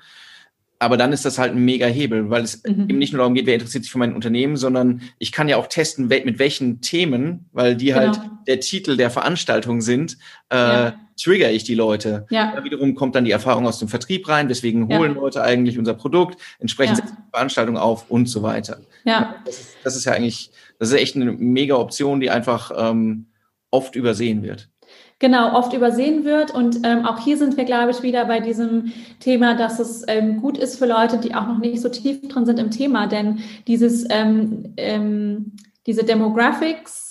aber 0.83 0.97
dann 0.97 1.12
ist 1.12 1.27
das 1.27 1.38
halt 1.38 1.53
ein 1.53 1.62
mega 1.62 1.87
Hebel, 1.87 2.31
weil 2.31 2.43
es 2.43 2.62
mhm. 2.64 2.88
eben 2.88 2.99
nicht 2.99 3.12
nur 3.12 3.19
darum 3.19 3.35
geht, 3.35 3.45
wer 3.45 3.55
interessiert 3.55 3.85
sich 3.85 3.93
für 3.93 3.99
mein 3.99 4.14
Unternehmen, 4.14 4.57
sondern 4.57 5.03
ich 5.19 5.31
kann 5.31 5.47
ja 5.47 5.59
auch 5.59 5.66
testen, 5.66 6.09
mit 6.09 6.38
welchen 6.38 6.81
Themen, 6.81 7.51
weil 7.53 7.77
die 7.77 7.95
halt 7.95 8.14
genau. 8.14 8.23
halt 8.23 8.49
der 8.49 8.61
Titel 8.61 8.97
der 8.97 9.11
Veranstaltung 9.11 9.83
sind, 9.83 10.16
äh, 10.51 10.57
ja. 10.57 10.95
trigger 11.23 11.51
ich 11.51 11.64
die 11.64 11.75
Leute. 11.75 12.27
Ja. 12.31 12.57
Da 12.57 12.64
wiederum 12.64 12.95
kommt 12.95 13.14
dann 13.14 13.27
die 13.27 13.31
Erfahrung 13.31 13.66
aus 13.66 13.79
dem 13.79 13.88
Vertrieb 13.88 14.27
rein, 14.27 14.49
deswegen 14.49 14.88
holen 14.88 15.14
ja. 15.14 15.21
Leute 15.21 15.43
eigentlich 15.43 15.79
unser 15.79 15.93
Produkt, 15.93 16.40
entsprechend 16.61 16.99
ja. 16.99 17.05
die 17.05 17.31
Veranstaltung 17.31 17.77
auf 17.77 18.11
und 18.11 18.27
so 18.27 18.43
weiter. 18.43 18.81
Ja. 19.05 19.37
Das 19.45 19.61
ist, 19.61 19.77
das 19.85 19.97
ist 19.97 20.07
ja 20.07 20.12
eigentlich, 20.12 20.51
das 20.79 20.88
ist 20.88 20.95
echt 20.95 21.14
eine 21.14 21.31
mega 21.31 21.75
Option, 21.75 22.21
die 22.21 22.31
einfach 22.31 22.73
ähm, 22.75 23.27
oft 23.71 23.97
übersehen 23.97 24.43
wird 24.43 24.71
genau 25.20 25.52
oft 25.56 25.72
übersehen 25.72 26.24
wird. 26.24 26.52
Und 26.52 26.80
ähm, 26.85 27.06
auch 27.06 27.22
hier 27.22 27.37
sind 27.37 27.56
wir, 27.56 27.64
glaube 27.64 27.92
ich, 27.92 28.02
wieder 28.02 28.24
bei 28.24 28.40
diesem 28.40 28.92
Thema, 29.20 29.54
dass 29.54 29.78
es 29.78 30.02
ähm, 30.09 30.40
gut 30.40 30.59
ist 30.59 30.78
für 30.78 30.87
Leute, 30.87 31.18
die 31.18 31.35
auch 31.35 31.46
noch 31.46 31.59
nicht 31.59 31.80
so 31.80 31.88
tief 31.88 32.26
drin 32.26 32.46
sind 32.46 32.59
im 32.59 32.72
Thema. 32.72 33.06
Denn 33.06 33.38
dieses, 33.68 34.06
ähm, 34.11 34.72
ähm, 34.76 35.52
diese 35.87 36.04
Demographics 36.04 37.10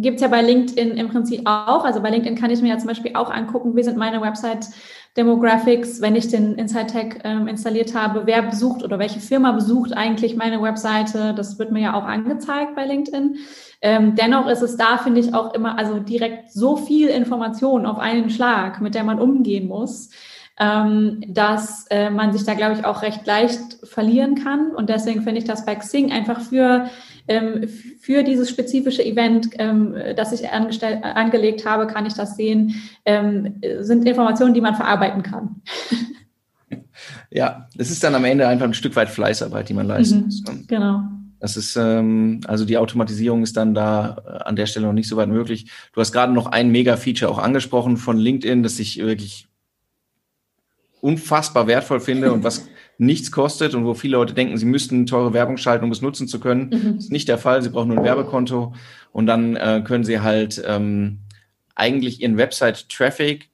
gibt 0.00 0.16
es 0.16 0.22
ja 0.22 0.28
bei 0.28 0.42
LinkedIn 0.42 0.96
im 0.96 1.08
Prinzip 1.08 1.42
auch. 1.44 1.84
Also 1.84 2.00
bei 2.00 2.10
LinkedIn 2.10 2.36
kann 2.36 2.50
ich 2.50 2.62
mir 2.62 2.68
ja 2.68 2.78
zum 2.78 2.88
Beispiel 2.88 3.14
auch 3.14 3.30
angucken, 3.30 3.76
wie 3.76 3.82
sind 3.82 3.96
meine 3.96 4.20
Website 4.20 4.66
Demographics, 5.16 6.00
wenn 6.00 6.14
ich 6.14 6.28
den 6.28 6.54
Inside 6.54 6.86
Tech 6.86 7.18
ähm, 7.24 7.48
installiert 7.48 7.96
habe, 7.96 8.26
wer 8.26 8.42
besucht 8.42 8.84
oder 8.84 9.00
welche 9.00 9.18
Firma 9.18 9.50
besucht 9.50 9.92
eigentlich 9.92 10.36
meine 10.36 10.62
Webseite. 10.62 11.34
Das 11.34 11.58
wird 11.58 11.72
mir 11.72 11.80
ja 11.82 11.94
auch 11.94 12.04
angezeigt 12.04 12.76
bei 12.76 12.86
LinkedIn. 12.86 13.36
Ähm, 13.82 14.14
dennoch 14.14 14.46
ist 14.46 14.62
es 14.62 14.76
da, 14.76 14.98
finde 14.98 15.20
ich, 15.20 15.34
auch 15.34 15.52
immer, 15.54 15.76
also 15.76 15.98
direkt 15.98 16.52
so 16.52 16.76
viel 16.76 17.08
Information 17.08 17.86
auf 17.86 17.98
einen 17.98 18.30
Schlag, 18.30 18.80
mit 18.80 18.94
der 18.94 19.02
man 19.02 19.18
umgehen 19.18 19.66
muss, 19.66 20.10
ähm, 20.60 21.24
dass 21.26 21.86
äh, 21.90 22.10
man 22.10 22.32
sich 22.32 22.44
da, 22.44 22.54
glaube 22.54 22.74
ich, 22.74 22.84
auch 22.84 23.02
recht 23.02 23.26
leicht 23.26 23.78
verlieren 23.82 24.36
kann. 24.36 24.70
Und 24.70 24.90
deswegen 24.90 25.22
finde 25.22 25.40
ich 25.40 25.44
das 25.44 25.66
bei 25.66 25.74
Xing 25.74 26.12
einfach 26.12 26.40
für, 26.40 26.88
ähm, 27.30 27.68
für 28.00 28.24
dieses 28.24 28.50
spezifische 28.50 29.04
Event, 29.04 29.50
ähm, 29.58 29.94
das 30.16 30.32
ich 30.32 30.50
angelegt 30.50 31.64
habe, 31.64 31.86
kann 31.86 32.04
ich 32.04 32.14
das 32.14 32.36
sehen, 32.36 32.74
ähm, 33.04 33.60
sind 33.78 34.04
Informationen, 34.04 34.52
die 34.52 34.60
man 34.60 34.74
verarbeiten 34.74 35.22
kann. 35.22 35.62
Ja, 37.30 37.68
es 37.78 37.90
ist 37.90 38.04
dann 38.04 38.14
am 38.14 38.24
Ende 38.24 38.46
einfach 38.46 38.66
ein 38.66 38.74
Stück 38.74 38.94
weit 38.94 39.08
Fleißarbeit, 39.08 39.68
die 39.68 39.74
man 39.74 39.86
leisten 39.86 40.18
mhm, 40.18 40.24
muss. 40.24 40.42
Ne? 40.42 40.64
Genau. 40.66 41.02
Das 41.38 41.56
ist, 41.56 41.74
ähm, 41.76 42.40
also 42.46 42.64
die 42.64 42.76
Automatisierung 42.76 43.42
ist 43.42 43.56
dann 43.56 43.72
da 43.72 44.16
äh, 44.26 44.42
an 44.44 44.56
der 44.56 44.66
Stelle 44.66 44.86
noch 44.86 44.92
nicht 44.92 45.08
so 45.08 45.16
weit 45.16 45.28
möglich. 45.28 45.70
Du 45.92 46.00
hast 46.00 46.12
gerade 46.12 46.32
noch 46.32 46.46
ein 46.46 46.70
Mega-Feature 46.70 47.30
auch 47.30 47.38
angesprochen 47.38 47.96
von 47.96 48.18
LinkedIn, 48.18 48.62
das 48.62 48.78
ich 48.78 48.98
wirklich 48.98 49.48
unfassbar 51.00 51.66
wertvoll 51.66 52.00
finde 52.00 52.32
und 52.32 52.44
was 52.44 52.68
nichts 53.00 53.32
kostet 53.32 53.74
und 53.74 53.86
wo 53.86 53.94
viele 53.94 54.18
Leute 54.18 54.34
denken, 54.34 54.58
sie 54.58 54.66
müssten 54.66 55.06
teure 55.06 55.32
Werbung 55.32 55.56
schalten, 55.56 55.84
um 55.84 55.90
es 55.90 56.02
nutzen 56.02 56.28
zu 56.28 56.38
können. 56.38 56.68
Mhm. 56.68 56.96
Das 56.96 57.04
ist 57.04 57.12
nicht 57.12 57.28
der 57.28 57.38
Fall. 57.38 57.62
Sie 57.62 57.70
brauchen 57.70 57.88
nur 57.88 57.98
ein 57.98 58.04
Werbekonto 58.04 58.74
und 59.12 59.26
dann 59.26 59.56
äh, 59.56 59.82
können 59.82 60.04
sie 60.04 60.20
halt 60.20 60.62
ähm, 60.66 61.20
eigentlich 61.74 62.20
ihren 62.20 62.36
Website-Traffic 62.36 63.48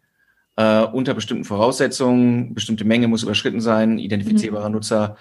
äh, 0.57 0.83
unter 0.83 1.15
bestimmten 1.15 1.45
Voraussetzungen, 1.45 2.55
bestimmte 2.55 2.85
Menge 2.85 3.07
muss 3.07 3.23
überschritten 3.23 3.61
sein, 3.61 4.01
identifizierbarer 4.01 4.69
mhm. 4.69 4.75
Nutzer 4.75 5.17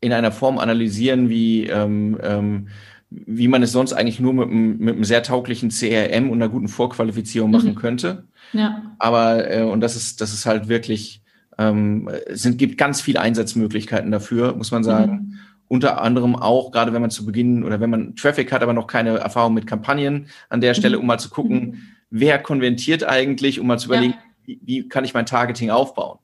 in 0.00 0.12
einer 0.12 0.32
Form 0.32 0.58
analysieren, 0.58 1.28
wie, 1.28 1.66
ähm, 1.66 2.18
ähm, 2.20 2.68
wie 3.10 3.46
man 3.46 3.62
es 3.62 3.70
sonst 3.70 3.92
eigentlich 3.92 4.18
nur 4.18 4.34
mit, 4.34 4.50
einem, 4.50 4.78
mit 4.78 4.94
einem 4.94 5.04
sehr 5.04 5.22
tauglichen 5.22 5.70
CRM 5.70 6.30
und 6.30 6.42
einer 6.42 6.50
guten 6.50 6.68
Vorqualifizierung 6.68 7.52
machen 7.52 7.70
mhm. 7.70 7.76
könnte. 7.76 8.24
Ja. 8.52 8.96
Aber, 8.98 9.48
äh, 9.48 9.62
und 9.62 9.80
das 9.80 9.94
ist, 9.94 10.20
das 10.20 10.32
ist 10.32 10.46
halt 10.46 10.66
wirklich, 10.66 11.22
ähm, 11.58 12.08
es 12.26 12.42
sind, 12.42 12.58
gibt 12.58 12.78
ganz 12.78 13.00
viele 13.00 13.20
Einsatzmöglichkeiten 13.20 14.10
dafür, 14.10 14.54
muss 14.54 14.70
man 14.70 14.84
sagen. 14.84 15.12
Mhm. 15.12 15.38
Unter 15.68 16.00
anderem 16.00 16.36
auch, 16.36 16.70
gerade 16.70 16.92
wenn 16.92 17.00
man 17.00 17.10
zu 17.10 17.26
Beginn 17.26 17.64
oder 17.64 17.80
wenn 17.80 17.90
man 17.90 18.14
Traffic 18.14 18.52
hat, 18.52 18.62
aber 18.62 18.72
noch 18.72 18.86
keine 18.86 19.18
Erfahrung 19.18 19.54
mit 19.54 19.66
Kampagnen 19.66 20.28
an 20.48 20.60
der 20.60 20.74
Stelle, 20.74 20.96
mhm. 20.96 21.02
um 21.02 21.06
mal 21.08 21.18
zu 21.18 21.30
gucken, 21.30 21.96
wer 22.10 22.38
konvertiert 22.38 23.04
eigentlich, 23.04 23.58
um 23.58 23.66
mal 23.66 23.78
zu 23.78 23.86
überlegen, 23.86 24.14
ja. 24.14 24.18
wie, 24.44 24.60
wie 24.64 24.88
kann 24.88 25.04
ich 25.04 25.14
mein 25.14 25.26
Targeting 25.26 25.70
aufbauen. 25.70 26.18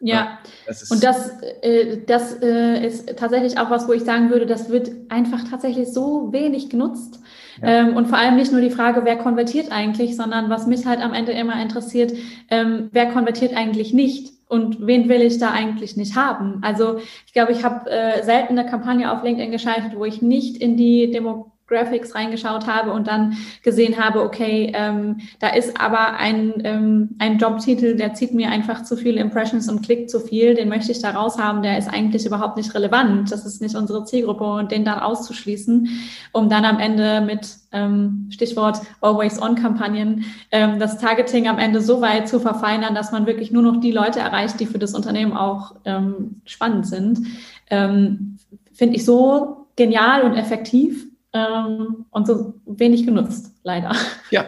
Ja, 0.00 0.38
das 0.66 0.90
und 0.90 1.02
das, 1.02 1.40
äh, 1.62 1.98
das 2.06 2.42
äh, 2.42 2.86
ist 2.86 3.16
tatsächlich 3.16 3.58
auch 3.58 3.70
was, 3.70 3.88
wo 3.88 3.92
ich 3.92 4.02
sagen 4.02 4.30
würde, 4.30 4.46
das 4.46 4.68
wird 4.68 4.90
einfach 5.08 5.44
tatsächlich 5.48 5.88
so 5.88 6.32
wenig 6.32 6.68
genutzt. 6.68 7.20
Ja. 7.62 7.68
Ähm, 7.68 7.96
und 7.96 8.06
vor 8.06 8.18
allem 8.18 8.36
nicht 8.36 8.52
nur 8.52 8.60
die 8.60 8.70
Frage, 8.70 9.02
wer 9.04 9.16
konvertiert 9.16 9.72
eigentlich, 9.72 10.16
sondern 10.16 10.50
was 10.50 10.66
mich 10.66 10.84
halt 10.84 11.00
am 11.00 11.14
Ende 11.14 11.32
immer 11.32 11.60
interessiert, 11.60 12.12
ähm, 12.50 12.90
wer 12.92 13.06
konvertiert 13.06 13.56
eigentlich 13.56 13.94
nicht 13.94 14.35
und 14.48 14.86
wen 14.86 15.08
will 15.08 15.22
ich 15.22 15.38
da 15.38 15.50
eigentlich 15.50 15.96
nicht 15.96 16.14
haben. 16.16 16.58
Also 16.62 16.98
ich 17.26 17.32
glaube, 17.32 17.52
ich 17.52 17.64
habe 17.64 17.90
äh, 17.90 18.22
selten 18.22 18.58
eine 18.58 18.68
Kampagne 18.68 19.12
auf 19.12 19.22
LinkedIn 19.22 19.50
geschaltet, 19.50 19.96
wo 19.96 20.04
ich 20.04 20.22
nicht 20.22 20.56
in 20.58 20.76
die 20.76 21.10
Demo 21.10 21.52
Graphics 21.66 22.14
reingeschaut 22.14 22.66
habe 22.66 22.92
und 22.92 23.08
dann 23.08 23.36
gesehen 23.62 23.98
habe, 23.98 24.22
okay, 24.22 24.72
ähm, 24.74 25.18
da 25.40 25.48
ist 25.48 25.80
aber 25.80 26.14
ein, 26.14 26.54
ähm, 26.64 27.16
ein 27.18 27.38
Jobtitel, 27.38 27.96
der 27.96 28.14
zieht 28.14 28.32
mir 28.32 28.50
einfach 28.50 28.84
zu 28.84 28.96
viele 28.96 29.20
Impressions 29.20 29.68
und 29.68 29.82
klickt 29.82 30.10
zu 30.10 30.20
viel, 30.20 30.54
den 30.54 30.68
möchte 30.68 30.92
ich 30.92 31.00
da 31.00 31.10
raushaben, 31.10 31.62
der 31.62 31.78
ist 31.78 31.88
eigentlich 31.88 32.24
überhaupt 32.24 32.56
nicht 32.56 32.74
relevant, 32.74 33.32
das 33.32 33.44
ist 33.44 33.60
nicht 33.60 33.74
unsere 33.74 34.04
Zielgruppe 34.04 34.44
und 34.44 34.70
den 34.70 34.84
dann 34.84 35.00
auszuschließen, 35.00 35.88
um 36.32 36.48
dann 36.48 36.64
am 36.64 36.78
Ende 36.78 37.20
mit 37.20 37.48
ähm, 37.72 38.28
Stichwort 38.30 38.80
Always-On-Kampagnen 39.00 40.24
ähm, 40.52 40.78
das 40.78 40.98
Targeting 40.98 41.48
am 41.48 41.58
Ende 41.58 41.80
so 41.80 42.00
weit 42.00 42.28
zu 42.28 42.38
verfeinern, 42.38 42.94
dass 42.94 43.10
man 43.10 43.26
wirklich 43.26 43.50
nur 43.50 43.62
noch 43.62 43.80
die 43.80 43.92
Leute 43.92 44.20
erreicht, 44.20 44.60
die 44.60 44.66
für 44.66 44.78
das 44.78 44.94
Unternehmen 44.94 45.36
auch 45.36 45.74
ähm, 45.84 46.40
spannend 46.44 46.86
sind, 46.86 47.26
ähm, 47.70 48.38
finde 48.72 48.96
ich 48.96 49.04
so 49.04 49.66
genial 49.74 50.22
und 50.22 50.34
effektiv 50.34 51.05
ähm, 51.36 52.06
und 52.10 52.26
so 52.26 52.54
wenig 52.64 53.04
genutzt, 53.04 53.52
leider. 53.62 53.94
Ja, 54.30 54.46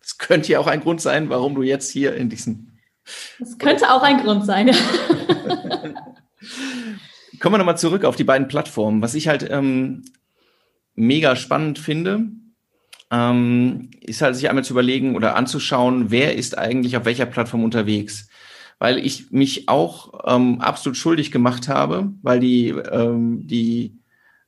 das 0.00 0.18
könnte 0.18 0.52
ja 0.52 0.60
auch 0.60 0.66
ein 0.66 0.80
Grund 0.80 1.00
sein, 1.00 1.28
warum 1.28 1.54
du 1.54 1.62
jetzt 1.62 1.90
hier 1.90 2.14
in 2.14 2.28
diesen. 2.28 2.78
Das 3.38 3.58
könnte 3.58 3.90
auch 3.90 4.02
ein 4.02 4.22
Grund 4.22 4.44
sein. 4.46 4.70
Kommen 7.40 7.54
wir 7.54 7.58
nochmal 7.58 7.78
zurück 7.78 8.04
auf 8.04 8.16
die 8.16 8.24
beiden 8.24 8.48
Plattformen. 8.48 9.02
Was 9.02 9.14
ich 9.14 9.26
halt 9.28 9.48
ähm, 9.50 10.04
mega 10.94 11.34
spannend 11.34 11.78
finde, 11.78 12.28
ähm, 13.10 13.90
ist 14.00 14.22
halt 14.22 14.36
sich 14.36 14.48
einmal 14.48 14.64
zu 14.64 14.72
überlegen 14.74 15.16
oder 15.16 15.36
anzuschauen, 15.36 16.10
wer 16.10 16.36
ist 16.36 16.56
eigentlich 16.56 16.96
auf 16.96 17.04
welcher 17.04 17.26
Plattform 17.26 17.64
unterwegs. 17.64 18.28
Weil 18.78 18.98
ich 18.98 19.30
mich 19.30 19.68
auch 19.68 20.24
ähm, 20.26 20.60
absolut 20.60 20.96
schuldig 20.96 21.30
gemacht 21.30 21.68
habe, 21.68 22.12
weil 22.22 22.40
die, 22.40 22.68
ähm, 22.68 23.46
die 23.46 24.01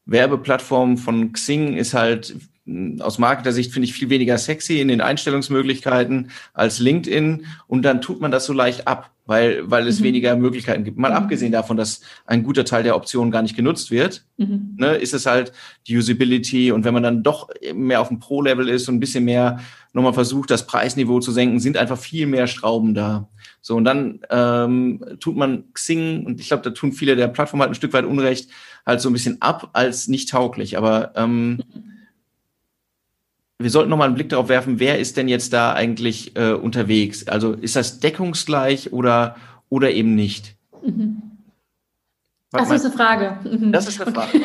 Werbeplattform 0.07 0.99
von 0.99 1.33
Xing 1.33 1.77
ist 1.77 1.95
halt 1.95 2.37
hm, 2.67 3.01
aus 3.01 3.19
Marketer-Sicht 3.19 3.73
finde 3.73 3.87
ich 3.87 3.95
viel 3.95 4.11
weniger 4.11 4.39
sexy 4.39 4.81
in 4.81 4.89
den 4.89 5.01
Einstellungsmöglichkeiten 5.01 6.31
als 6.53 6.79
LinkedIn 6.79 7.47
und 7.67 7.83
dann 7.83 8.01
tut 8.01 8.21
man 8.21 8.31
das 8.31 8.47
so 8.47 8.53
leicht 8.53 8.87
ab, 8.87 9.11
weil, 9.27 9.71
weil 9.71 9.87
es 9.87 10.01
mhm. 10.01 10.05
weniger 10.05 10.37
Möglichkeiten 10.37 10.85
gibt. 10.85 10.99
Mal 10.99 11.11
mhm. 11.11 11.17
abgesehen 11.17 11.53
davon, 11.53 11.77
dass 11.77 12.01
ein 12.27 12.43
guter 12.43 12.65
Teil 12.65 12.83
der 12.83 12.97
Optionen 12.97 13.31
gar 13.31 13.43
nicht 13.43 13.57
genutzt 13.57 13.91
wird, 13.91 14.25
mhm. 14.37 14.77
ne, 14.79 14.97
ist 14.97 15.15
es 15.15 15.27
halt 15.27 15.53
die 15.87 15.97
Usability 15.97 16.73
und 16.73 16.85
wenn 16.85 16.95
man 16.95 17.03
dann 17.03 17.23
doch 17.23 17.49
mehr 17.75 18.01
auf 18.01 18.09
dem 18.09 18.19
Pro-Level 18.19 18.69
ist 18.69 18.89
und 18.89 18.97
ein 18.97 19.01
bisschen 19.01 19.25
mehr 19.25 19.61
nochmal 19.93 20.15
versucht, 20.15 20.51
das 20.51 20.67
Preisniveau 20.67 21.21
zu 21.21 21.33
senken, 21.33 21.61
sind 21.61 21.77
einfach 21.77 21.99
viel 21.99 22.27
mehr 22.27 22.47
Schrauben 22.47 22.95
da. 22.95 23.29
So, 23.67 23.77
und 23.77 23.85
dann 23.85 24.21
ähm, 24.29 25.03
tut 25.21 25.37
man 25.37 25.73
Xing, 25.73 26.27
und 26.27 26.39
ich 26.39 26.49
glaube, 26.49 26.63
da 26.63 26.69
tun 26.69 26.93
viele 26.93 27.17
der 27.17 27.29
Plattformen 27.29 27.63
halt 27.63 27.71
ein 27.71 27.75
Stück 27.75 27.95
weit 27.95 28.05
Unrecht, 28.05 28.51
halt 28.85 29.01
so 29.01 29.09
ein 29.09 29.15
bisschen 29.15 29.41
ab 29.41 29.71
als 29.73 30.07
nicht 30.07 30.29
tauglich. 30.29 30.77
Aber 30.77 31.13
ähm, 31.17 31.63
wir 33.59 33.71
sollten 33.71 33.89
nochmal 33.89 34.09
einen 34.09 34.17
Blick 34.17 34.29
darauf 34.29 34.51
werfen, 34.51 34.81
wer 34.81 34.99
ist 34.99 35.17
denn 35.17 35.29
jetzt 35.29 35.55
da 35.55 35.73
eigentlich 35.73 36.37
äh, 36.37 36.53
unterwegs? 36.53 37.27
Also 37.27 37.53
ist 37.55 37.75
das 37.75 38.01
deckungsgleich 38.01 38.93
oder, 38.93 39.37
oder 39.71 39.93
eben 39.93 40.15
nicht? 40.15 40.57
Mhm. 40.85 41.23
Das 42.51 42.71
ist 42.71 42.85
eine 42.85 42.95
Frage. 42.95 43.39
Mhm. 43.45 43.73
Das 43.73 43.89
ist 43.89 43.99
eine 43.99 44.13
Frage. 44.13 44.41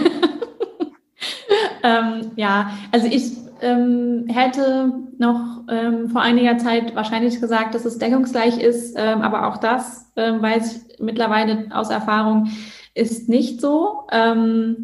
ähm, 1.83 2.31
ja, 2.37 2.71
also 2.93 3.07
ich 3.07 3.33
ähm, 3.61 4.25
hätte 4.27 4.93
noch 5.17 5.63
ähm, 5.69 6.09
vor 6.09 6.21
einiger 6.21 6.57
Zeit 6.57 6.95
wahrscheinlich 6.95 7.39
gesagt, 7.41 7.75
dass 7.75 7.85
es 7.85 7.97
deckungsgleich 7.97 8.59
ist, 8.59 8.95
ähm, 8.97 9.21
aber 9.21 9.47
auch 9.47 9.57
das 9.57 10.11
ähm, 10.15 10.41
weiß 10.41 10.75
ich 10.75 10.99
mittlerweile 10.99 11.67
aus 11.71 11.89
Erfahrung 11.89 12.49
ist 12.93 13.29
nicht 13.29 13.61
so. 13.61 14.07
Ähm, 14.11 14.83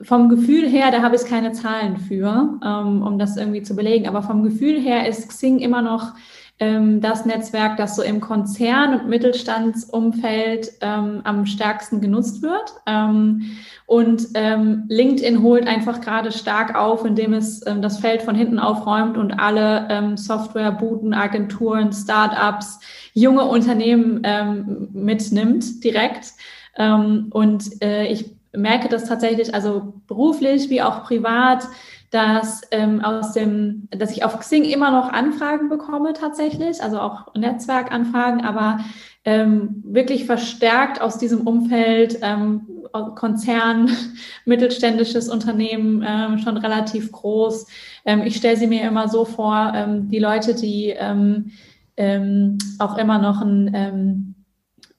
vom 0.00 0.28
Gefühl 0.28 0.68
her, 0.68 0.90
da 0.90 1.02
habe 1.02 1.16
ich 1.16 1.24
keine 1.24 1.52
Zahlen 1.52 1.98
für, 1.98 2.58
ähm, 2.64 3.02
um 3.02 3.18
das 3.18 3.36
irgendwie 3.36 3.62
zu 3.62 3.76
belegen, 3.76 4.08
aber 4.08 4.22
vom 4.22 4.42
Gefühl 4.42 4.80
her 4.80 5.08
ist 5.08 5.28
Xing 5.28 5.60
immer 5.60 5.82
noch 5.82 6.14
ähm, 6.60 7.00
das 7.00 7.26
Netzwerk, 7.26 7.76
das 7.76 7.96
so 7.96 8.02
im 8.02 8.20
Konzern- 8.20 9.00
und 9.00 9.08
Mittelstandsumfeld 9.08 10.72
ähm, 10.80 11.20
am 11.24 11.46
stärksten 11.46 12.00
genutzt 12.00 12.42
wird. 12.42 12.74
Ähm, 12.86 13.56
und 13.86 14.28
ähm, 14.34 14.84
LinkedIn 14.88 15.42
holt 15.42 15.66
einfach 15.66 16.00
gerade 16.00 16.30
stark 16.30 16.76
auf, 16.76 17.04
indem 17.04 17.32
es 17.32 17.66
ähm, 17.66 17.82
das 17.82 17.98
Feld 17.98 18.22
von 18.22 18.36
hinten 18.36 18.58
aufräumt 18.58 19.16
und 19.16 19.32
alle 19.32 19.88
ähm, 19.90 20.16
Softwarebuden, 20.16 21.12
Agenturen, 21.12 21.92
Startups, 21.92 22.78
junge 23.14 23.44
Unternehmen 23.44 24.20
ähm, 24.24 24.88
mitnimmt 24.92 25.82
direkt. 25.82 26.32
Und 26.76 27.82
äh, 27.84 28.06
ich 28.08 28.34
merke 28.56 28.88
das 28.88 29.04
tatsächlich, 29.04 29.54
also 29.54 29.94
beruflich 30.06 30.70
wie 30.70 30.82
auch 30.82 31.04
privat, 31.04 31.68
dass 32.14 32.62
ähm, 32.70 33.04
aus 33.04 33.32
dem, 33.32 33.88
dass 33.90 34.12
ich 34.12 34.24
auf 34.24 34.38
Xing 34.38 34.62
immer 34.62 34.92
noch 34.92 35.12
Anfragen 35.12 35.68
bekomme 35.68 36.12
tatsächlich, 36.12 36.80
also 36.80 37.00
auch 37.00 37.34
Netzwerkanfragen, 37.34 38.42
aber 38.42 38.78
ähm, 39.24 39.82
wirklich 39.84 40.24
verstärkt 40.24 41.00
aus 41.00 41.18
diesem 41.18 41.40
Umfeld 41.40 42.20
ähm, 42.22 42.68
Konzern, 43.16 43.90
mittelständisches 44.44 45.28
Unternehmen, 45.28 46.04
ähm, 46.06 46.38
schon 46.38 46.56
relativ 46.56 47.10
groß. 47.10 47.66
Ähm, 48.04 48.22
ich 48.22 48.36
stelle 48.36 48.58
sie 48.58 48.68
mir 48.68 48.82
immer 48.82 49.08
so 49.08 49.24
vor, 49.24 49.72
ähm, 49.74 50.08
die 50.08 50.20
Leute, 50.20 50.54
die 50.54 50.90
ähm, 50.90 51.50
ähm, 51.96 52.58
auch 52.78 52.96
immer 52.96 53.18
noch 53.18 53.40
ein 53.40 53.72
ähm, 53.74 54.34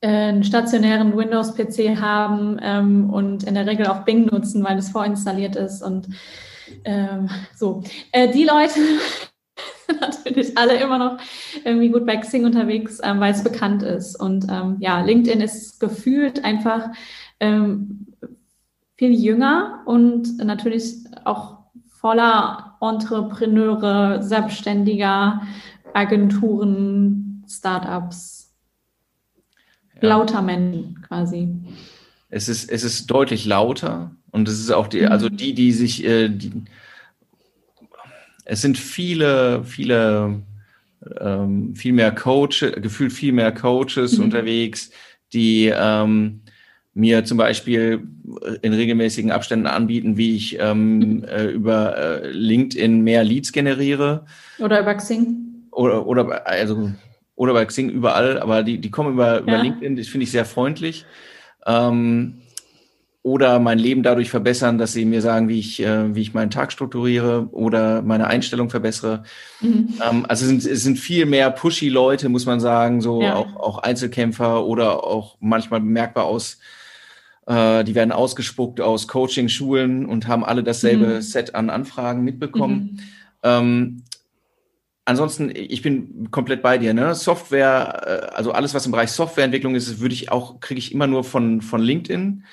einen 0.01 0.43
stationären 0.43 1.17
Windows-PC 1.17 1.99
haben 1.99 2.59
ähm, 2.61 3.09
und 3.09 3.43
in 3.43 3.55
der 3.55 3.65
Regel 3.65 3.87
auch 3.87 4.03
Bing 4.03 4.25
nutzen, 4.25 4.63
weil 4.63 4.77
es 4.77 4.89
vorinstalliert 4.89 5.55
ist. 5.55 5.81
Und 5.81 6.09
ähm, 6.83 7.29
so, 7.55 7.83
äh, 8.11 8.31
die 8.31 8.43
Leute 8.43 8.79
sind 9.87 10.01
natürlich 10.01 10.57
alle 10.57 10.77
immer 10.77 10.97
noch 10.97 11.17
irgendwie 11.63 11.89
gut 11.89 12.05
bei 12.05 12.17
Xing 12.17 12.45
unterwegs, 12.45 12.99
ähm, 13.03 13.19
weil 13.19 13.33
es 13.33 13.43
bekannt 13.43 13.83
ist. 13.83 14.15
Und 14.19 14.47
ähm, 14.49 14.77
ja, 14.79 15.01
LinkedIn 15.01 15.41
ist 15.41 15.79
gefühlt 15.79 16.43
einfach 16.43 16.89
ähm, 17.39 18.07
viel 18.97 19.11
jünger 19.11 19.83
und 19.85 20.37
natürlich 20.37 20.95
auch 21.25 21.59
voller 21.87 22.77
Entrepreneure, 22.81 24.21
Selbstständiger, 24.21 25.41
Agenturen, 25.93 27.43
Startups 27.47 28.53
ja. 30.01 30.09
lauter 30.09 30.41
Menschen 30.41 31.01
quasi. 31.01 31.55
Es 32.29 32.49
ist, 32.49 32.69
es 32.69 32.83
ist 32.83 33.07
deutlich 33.07 33.45
lauter 33.45 34.15
und 34.31 34.47
es 34.47 34.59
ist 34.59 34.71
auch 34.71 34.87
die, 34.87 35.01
mhm. 35.01 35.07
also 35.07 35.29
die, 35.29 35.53
die 35.53 35.71
sich, 35.71 36.03
äh, 36.03 36.29
die, 36.29 36.51
es 38.45 38.61
sind 38.61 38.77
viele, 38.77 39.63
viele, 39.63 40.41
ähm, 41.19 41.75
viel 41.75 41.93
mehr 41.93 42.11
Coaches, 42.11 42.73
gefühlt 42.81 43.13
viel 43.13 43.31
mehr 43.31 43.51
Coaches 43.51 44.17
mhm. 44.17 44.25
unterwegs, 44.25 44.91
die 45.33 45.71
ähm, 45.75 46.41
mir 46.93 47.25
zum 47.25 47.37
Beispiel 47.37 48.07
in 48.61 48.73
regelmäßigen 48.73 49.31
Abständen 49.31 49.67
anbieten, 49.67 50.17
wie 50.17 50.35
ich 50.35 50.57
ähm, 50.59 50.97
mhm. 50.97 51.23
äh, 51.25 51.45
über 51.47 51.97
äh, 51.97 52.31
LinkedIn 52.31 53.01
mehr 53.01 53.23
Leads 53.23 53.51
generiere. 53.51 54.25
Oder 54.59 54.81
über 54.81 54.95
Xing. 54.95 55.67
Oder, 55.71 56.05
oder 56.07 56.47
also 56.47 56.91
oder 57.35 57.53
bei 57.53 57.65
Xing 57.65 57.89
überall, 57.89 58.39
aber 58.39 58.63
die, 58.63 58.79
die 58.79 58.91
kommen 58.91 59.13
über, 59.13 59.39
über 59.39 59.53
ja. 59.53 59.61
LinkedIn, 59.61 59.97
das 59.97 60.07
finde 60.07 60.23
ich 60.23 60.31
sehr 60.31 60.45
freundlich. 60.45 61.05
Ähm, 61.65 62.41
oder 63.25 63.57
mein 63.57 63.79
Leben 63.79 64.03
dadurch 64.03 64.29
verbessern, 64.29 64.77
dass 64.77 64.93
sie 64.93 65.03
mir 65.03 65.19
sagen, 65.19 65.49
wie 65.49 65.57
ich, 65.57 65.81
äh, 65.81 66.13
wie 66.13 66.21
ich 66.21 66.35
meinen 66.35 66.51
Tag 66.51 66.71
strukturiere 66.71 67.49
oder 67.51 68.03
meine 68.03 68.27
Einstellung 68.27 68.69
verbessere. 68.69 69.23
Mhm. 69.61 69.95
Ähm, 70.07 70.25
also 70.29 70.45
es 70.45 70.49
sind, 70.49 70.63
es 70.63 70.83
sind 70.83 70.99
viel 70.99 71.25
mehr 71.25 71.49
pushy 71.49 71.89
Leute, 71.89 72.29
muss 72.29 72.45
man 72.45 72.59
sagen, 72.59 73.01
so 73.01 73.23
ja. 73.23 73.35
auch, 73.35 73.55
auch 73.55 73.77
Einzelkämpfer 73.79 74.63
oder 74.63 75.03
auch 75.03 75.37
manchmal 75.39 75.79
bemerkbar 75.79 76.25
aus, 76.25 76.59
äh, 77.47 77.83
die 77.83 77.95
werden 77.95 78.11
ausgespuckt 78.11 78.79
aus 78.79 79.07
Coaching-Schulen 79.07 80.05
und 80.05 80.27
haben 80.27 80.45
alle 80.45 80.61
dasselbe 80.61 81.07
mhm. 81.07 81.21
Set 81.21 81.55
an 81.55 81.71
Anfragen 81.71 82.23
mitbekommen. 82.23 82.91
Mhm. 82.91 82.99
Ähm, 83.41 84.03
ansonsten, 85.05 85.51
ich 85.55 85.81
bin 85.81 86.29
komplett 86.31 86.61
bei 86.61 86.77
dir. 86.77 86.93
Ne? 86.93 87.15
Software, 87.15 88.31
äh, 88.31 88.35
also 88.35 88.51
alles, 88.51 88.73
was 88.73 88.85
im 88.85 88.91
Bereich 88.91 89.11
Softwareentwicklung 89.11 89.75
ist, 89.75 89.99
würde 89.99 90.13
ich 90.13 90.31
auch, 90.31 90.59
kriege 90.59 90.79
ich 90.79 90.91
immer 90.91 91.07
nur 91.07 91.23
von, 91.23 91.61
von 91.61 91.81
LinkedIn. 91.81 92.43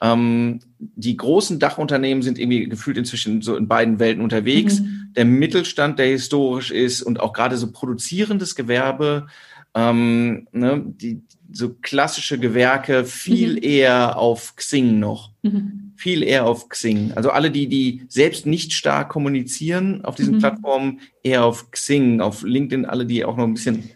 Ähm, 0.00 0.60
die 0.78 1.16
großen 1.16 1.58
Dachunternehmen 1.58 2.22
sind 2.22 2.38
irgendwie 2.38 2.68
gefühlt 2.68 2.98
inzwischen 2.98 3.40
so 3.40 3.56
in 3.56 3.68
beiden 3.68 3.98
Welten 3.98 4.22
unterwegs. 4.22 4.80
Mhm. 4.80 5.12
Der 5.16 5.24
Mittelstand, 5.24 5.98
der 5.98 6.06
historisch 6.06 6.70
ist 6.70 7.02
und 7.02 7.20
auch 7.20 7.32
gerade 7.32 7.56
so 7.56 7.70
produzierendes 7.70 8.54
Gewerbe, 8.54 9.28
ähm, 9.74 10.48
ne, 10.52 10.82
die, 10.84 11.22
so 11.52 11.74
klassische 11.74 12.38
Gewerke 12.38 13.04
viel 13.04 13.52
mhm. 13.52 13.62
eher 13.62 14.18
auf 14.18 14.56
Xing 14.56 14.98
noch. 14.98 15.30
Mhm. 15.42 15.91
Viel 16.02 16.24
eher 16.24 16.46
auf 16.46 16.68
Xing. 16.68 17.12
Also 17.14 17.30
alle, 17.30 17.52
die, 17.52 17.68
die 17.68 18.04
selbst 18.08 18.44
nicht 18.44 18.72
stark 18.72 19.08
kommunizieren 19.08 20.04
auf 20.04 20.16
diesen 20.16 20.34
mhm. 20.34 20.38
Plattformen, 20.40 21.00
eher 21.22 21.44
auf 21.44 21.70
Xing, 21.70 22.20
auf 22.20 22.42
LinkedIn, 22.42 22.86
alle, 22.86 23.06
die 23.06 23.24
auch 23.24 23.36
noch 23.36 23.44
ein 23.44 23.54
bisschen 23.54 23.88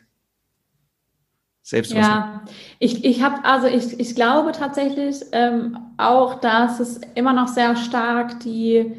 selbst 1.63 1.93
Ja, 1.93 2.45
ich, 2.79 3.05
ich 3.05 3.25
habe, 3.25 3.45
also 3.45 3.67
ich, 3.67 3.99
ich 3.99 4.15
glaube 4.15 4.53
tatsächlich 4.53 5.17
ähm, 5.33 5.77
auch, 5.97 6.41
dass 6.41 6.79
es 6.79 7.01
immer 7.17 7.33
noch 7.33 7.49
sehr 7.49 7.75
stark 7.75 8.39
die, 8.39 8.93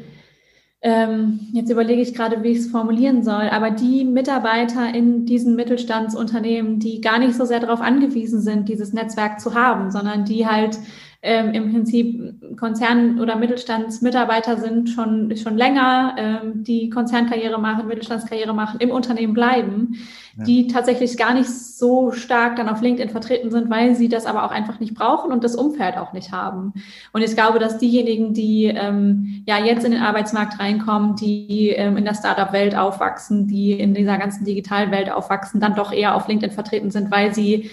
ähm, 0.82 1.40
jetzt 1.54 1.70
überlege 1.70 2.02
ich 2.02 2.12
gerade, 2.12 2.42
wie 2.42 2.48
ich 2.48 2.58
es 2.58 2.70
formulieren 2.70 3.24
soll, 3.24 3.48
aber 3.48 3.70
die 3.70 4.04
Mitarbeiter 4.04 4.94
in 4.94 5.24
diesen 5.24 5.56
Mittelstandsunternehmen, 5.56 6.78
die 6.78 7.00
gar 7.00 7.18
nicht 7.18 7.36
so 7.36 7.46
sehr 7.46 7.60
darauf 7.60 7.80
angewiesen 7.80 8.42
sind, 8.42 8.68
dieses 8.68 8.92
Netzwerk 8.92 9.40
zu 9.40 9.54
haben, 9.54 9.90
sondern 9.90 10.26
die 10.26 10.46
halt 10.46 10.78
ähm, 11.20 11.52
im 11.52 11.72
Prinzip 11.72 12.56
Konzern- 12.56 13.18
oder 13.20 13.34
Mittelstandsmitarbeiter 13.34 14.56
sind 14.56 14.88
schon, 14.88 15.36
schon 15.36 15.56
länger, 15.56 16.14
ähm, 16.16 16.62
die 16.62 16.90
Konzernkarriere 16.90 17.60
machen, 17.60 17.88
Mittelstandskarriere 17.88 18.54
machen, 18.54 18.78
im 18.78 18.90
Unternehmen 18.90 19.34
bleiben, 19.34 19.96
ja. 20.36 20.44
die 20.44 20.68
tatsächlich 20.68 21.16
gar 21.16 21.34
nicht 21.34 21.50
so 21.50 22.12
stark 22.12 22.54
dann 22.54 22.68
auf 22.68 22.82
LinkedIn 22.82 23.10
vertreten 23.10 23.50
sind, 23.50 23.68
weil 23.68 23.96
sie 23.96 24.08
das 24.08 24.26
aber 24.26 24.44
auch 24.44 24.52
einfach 24.52 24.78
nicht 24.78 24.94
brauchen 24.94 25.32
und 25.32 25.42
das 25.42 25.56
Umfeld 25.56 25.96
auch 25.96 26.12
nicht 26.12 26.30
haben. 26.30 26.72
Und 27.12 27.22
ich 27.22 27.34
glaube, 27.34 27.58
dass 27.58 27.78
diejenigen, 27.78 28.32
die 28.32 28.66
ähm, 28.66 29.42
ja 29.44 29.58
jetzt 29.58 29.84
in 29.84 29.90
den 29.90 30.02
Arbeitsmarkt 30.02 30.60
reinkommen, 30.60 31.16
die 31.16 31.70
ähm, 31.70 31.96
in 31.96 32.04
der 32.04 32.14
Startup-Welt 32.14 32.76
aufwachsen, 32.76 33.48
die 33.48 33.72
in 33.72 33.92
dieser 33.92 34.18
ganzen 34.18 34.44
digitalen 34.44 34.92
Welt 34.92 35.10
aufwachsen, 35.10 35.60
dann 35.60 35.74
doch 35.74 35.92
eher 35.92 36.14
auf 36.14 36.28
LinkedIn 36.28 36.54
vertreten 36.54 36.92
sind, 36.92 37.10
weil 37.10 37.34
sie 37.34 37.70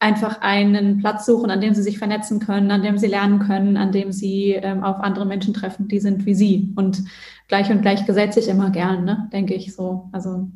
einfach 0.00 0.40
einen 0.40 0.98
Platz 0.98 1.26
suchen, 1.26 1.50
an 1.50 1.60
dem 1.60 1.74
sie 1.74 1.82
sich 1.82 1.98
vernetzen 1.98 2.38
können, 2.38 2.70
an 2.70 2.82
dem 2.82 2.98
sie 2.98 3.08
lernen 3.08 3.40
können, 3.40 3.76
an 3.76 3.90
dem 3.90 4.12
sie 4.12 4.52
ähm, 4.52 4.84
auf 4.84 5.00
andere 5.00 5.26
Menschen 5.26 5.54
treffen, 5.54 5.88
die 5.88 5.98
sind 5.98 6.24
wie 6.24 6.34
sie. 6.34 6.72
Und 6.76 7.02
gleich 7.48 7.70
und 7.70 7.82
gleich 7.82 8.06
gesetzt 8.06 8.34
sich 8.34 8.48
immer 8.48 8.70
gern, 8.70 9.04
ne? 9.04 9.28
denke 9.32 9.54
ich 9.54 9.74
so. 9.74 10.08
Also 10.12 10.48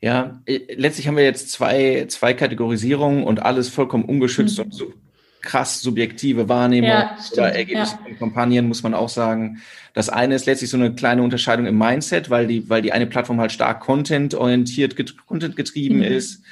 ja, 0.00 0.42
äh, 0.44 0.60
letztlich 0.74 1.08
haben 1.08 1.16
wir 1.16 1.24
jetzt 1.24 1.50
zwei, 1.50 2.04
zwei 2.08 2.34
Kategorisierungen 2.34 3.24
und 3.24 3.42
alles 3.42 3.70
vollkommen 3.70 4.04
ungeschützt 4.04 4.58
mhm. 4.58 4.64
und 4.64 4.74
so 4.74 4.92
krass 5.40 5.80
subjektive 5.80 6.48
Wahrnehmung 6.48 6.90
ja, 6.90 7.16
oder 7.32 7.54
Ergebnisse 7.54 7.96
ja. 8.00 8.04
von 8.08 8.18
Kampagnen, 8.18 8.66
muss 8.66 8.82
man 8.82 8.94
auch 8.94 9.08
sagen. 9.08 9.62
Das 9.92 10.08
eine 10.08 10.34
ist 10.34 10.46
letztlich 10.46 10.70
so 10.70 10.76
eine 10.76 10.94
kleine 10.94 11.22
Unterscheidung 11.22 11.66
im 11.66 11.78
Mindset, 11.78 12.30
weil 12.30 12.46
die, 12.46 12.68
weil 12.68 12.82
die 12.82 12.92
eine 12.92 13.06
Plattform 13.06 13.40
halt 13.40 13.52
stark 13.52 13.80
content-orientiert, 13.80 14.96
content 15.26 15.56
getrieben 15.56 15.96
mhm. 15.96 16.02
ist. 16.02 16.42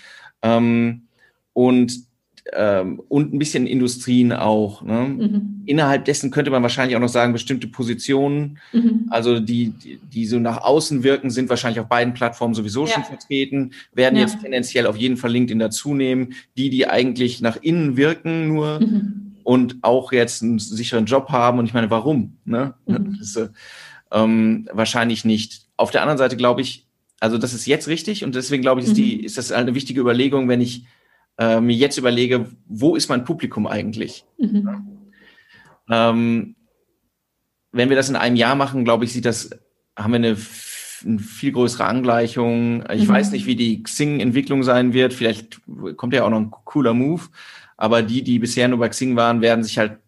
Ähm, 0.42 1.08
und 1.54 1.92
ähm, 2.52 3.00
und 3.08 3.32
ein 3.32 3.38
bisschen 3.38 3.66
Industrien 3.66 4.32
auch. 4.32 4.82
Ne? 4.82 5.14
Mhm. 5.16 5.62
Innerhalb 5.66 6.04
dessen 6.04 6.30
könnte 6.30 6.50
man 6.50 6.62
wahrscheinlich 6.62 6.96
auch 6.96 7.00
noch 7.00 7.08
sagen, 7.08 7.32
bestimmte 7.32 7.68
Positionen, 7.68 8.58
mhm. 8.72 9.06
also 9.10 9.38
die, 9.38 9.70
die, 9.70 9.98
die, 9.98 10.26
so 10.26 10.38
nach 10.38 10.62
außen 10.62 11.04
wirken, 11.04 11.30
sind 11.30 11.48
wahrscheinlich 11.48 11.80
auf 11.80 11.88
beiden 11.88 12.14
Plattformen 12.14 12.54
sowieso 12.54 12.84
ja. 12.86 12.92
schon 12.92 13.04
vertreten, 13.04 13.72
werden 13.92 14.16
ja. 14.16 14.22
jetzt 14.22 14.40
tendenziell 14.40 14.86
auf 14.86 14.96
jeden 14.96 15.16
Fall 15.16 15.30
LinkedIn 15.30 15.60
dazunehmen. 15.60 16.34
Die, 16.56 16.68
die 16.68 16.88
eigentlich 16.88 17.40
nach 17.40 17.56
innen 17.62 17.96
wirken 17.96 18.48
nur 18.48 18.80
mhm. 18.80 19.36
und 19.44 19.76
auch 19.82 20.12
jetzt 20.12 20.42
einen 20.42 20.58
sicheren 20.58 21.06
Job 21.06 21.28
haben. 21.28 21.58
Und 21.58 21.66
ich 21.66 21.74
meine, 21.74 21.90
warum? 21.90 22.36
Ne? 22.44 22.74
Mhm. 22.86 23.16
Das, 23.20 23.36
äh, 23.36 23.48
ähm, 24.10 24.68
wahrscheinlich 24.72 25.24
nicht. 25.24 25.66
Auf 25.76 25.90
der 25.90 26.02
anderen 26.02 26.18
Seite 26.18 26.36
glaube 26.36 26.60
ich, 26.60 26.86
also 27.20 27.38
das 27.38 27.54
ist 27.54 27.66
jetzt 27.66 27.86
richtig 27.86 28.24
und 28.24 28.34
deswegen 28.34 28.62
glaube 28.62 28.80
ich, 28.80 28.88
ist, 28.88 28.96
die, 28.96 29.18
mhm. 29.18 29.24
ist 29.24 29.38
das 29.38 29.52
eine 29.52 29.74
wichtige 29.74 30.00
Überlegung, 30.00 30.48
wenn 30.48 30.60
ich 30.60 30.84
äh, 31.38 31.60
mir 31.60 31.76
jetzt 31.76 31.98
überlege, 31.98 32.46
wo 32.66 32.96
ist 32.96 33.08
mein 33.08 33.24
Publikum 33.24 33.66
eigentlich? 33.66 34.24
Mhm. 34.38 34.68
Ähm, 35.90 36.56
wenn 37.72 37.88
wir 37.88 37.96
das 37.96 38.08
in 38.08 38.16
einem 38.16 38.36
Jahr 38.36 38.54
machen, 38.54 38.84
glaube 38.84 39.04
ich, 39.04 39.12
sieht 39.12 39.24
das, 39.24 39.50
haben 39.96 40.12
wir 40.12 40.16
eine, 40.16 40.36
eine 41.06 41.18
viel 41.18 41.52
größere 41.52 41.84
Angleichung. 41.84 42.84
Ich 42.90 43.08
mhm. 43.08 43.12
weiß 43.12 43.32
nicht, 43.32 43.46
wie 43.46 43.56
die 43.56 43.82
Xing-Entwicklung 43.82 44.62
sein 44.62 44.92
wird. 44.92 45.14
Vielleicht 45.14 45.60
kommt 45.96 46.14
ja 46.14 46.24
auch 46.24 46.30
noch 46.30 46.40
ein 46.40 46.50
cooler 46.50 46.94
Move. 46.94 47.22
Aber 47.76 48.02
die, 48.02 48.22
die 48.22 48.38
bisher 48.38 48.68
nur 48.68 48.78
bei 48.78 48.88
Xing 48.88 49.16
waren, 49.16 49.40
werden 49.40 49.64
sich 49.64 49.78
halt 49.78 49.98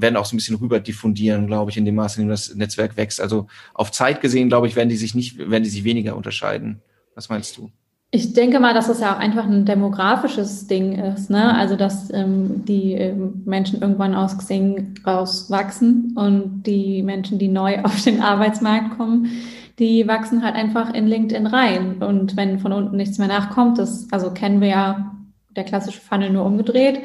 werden 0.00 0.16
auch 0.16 0.26
so 0.26 0.34
ein 0.34 0.38
bisschen 0.38 0.56
rüber 0.56 0.80
diffundieren, 0.80 1.46
glaube 1.46 1.70
ich, 1.70 1.76
in 1.76 1.84
dem 1.84 1.94
Maße, 1.94 2.20
in 2.20 2.26
dem 2.26 2.30
das 2.30 2.54
Netzwerk 2.54 2.96
wächst. 2.96 3.20
Also 3.20 3.46
auf 3.74 3.90
Zeit 3.90 4.20
gesehen, 4.20 4.48
glaube 4.48 4.66
ich, 4.66 4.76
werden 4.76 4.88
die 4.88 4.96
sich 4.96 5.14
nicht, 5.14 5.38
werden 5.38 5.64
die 5.64 5.70
sich 5.70 5.84
weniger 5.84 6.16
unterscheiden. 6.16 6.82
Was 7.14 7.28
meinst 7.28 7.56
du? 7.56 7.70
Ich 8.16 8.32
denke 8.32 8.60
mal, 8.60 8.72
dass 8.72 8.88
es 8.88 9.00
ja 9.00 9.14
auch 9.14 9.18
einfach 9.18 9.44
ein 9.44 9.66
demografisches 9.66 10.66
Ding 10.66 10.98
ist, 10.98 11.28
ne? 11.28 11.54
Also 11.54 11.76
dass 11.76 12.10
ähm, 12.14 12.64
die 12.64 12.94
ähm, 12.94 13.42
Menschen 13.44 13.82
irgendwann 13.82 14.14
aus 14.14 14.38
Xing 14.38 14.94
rauswachsen 15.06 16.14
und 16.16 16.62
die 16.62 17.02
Menschen, 17.02 17.38
die 17.38 17.48
neu 17.48 17.78
auf 17.84 18.02
den 18.04 18.22
Arbeitsmarkt 18.22 18.96
kommen, 18.96 19.30
die 19.78 20.08
wachsen 20.08 20.42
halt 20.42 20.54
einfach 20.54 20.94
in 20.94 21.06
LinkedIn 21.06 21.46
rein. 21.46 22.02
Und 22.02 22.38
wenn 22.38 22.58
von 22.58 22.72
unten 22.72 22.96
nichts 22.96 23.18
mehr 23.18 23.28
nachkommt, 23.28 23.78
das 23.78 24.08
also 24.10 24.30
kennen 24.30 24.62
wir 24.62 24.68
ja 24.68 25.14
der 25.54 25.64
klassische 25.64 26.00
Funnel 26.00 26.30
nur 26.30 26.46
umgedreht, 26.46 27.02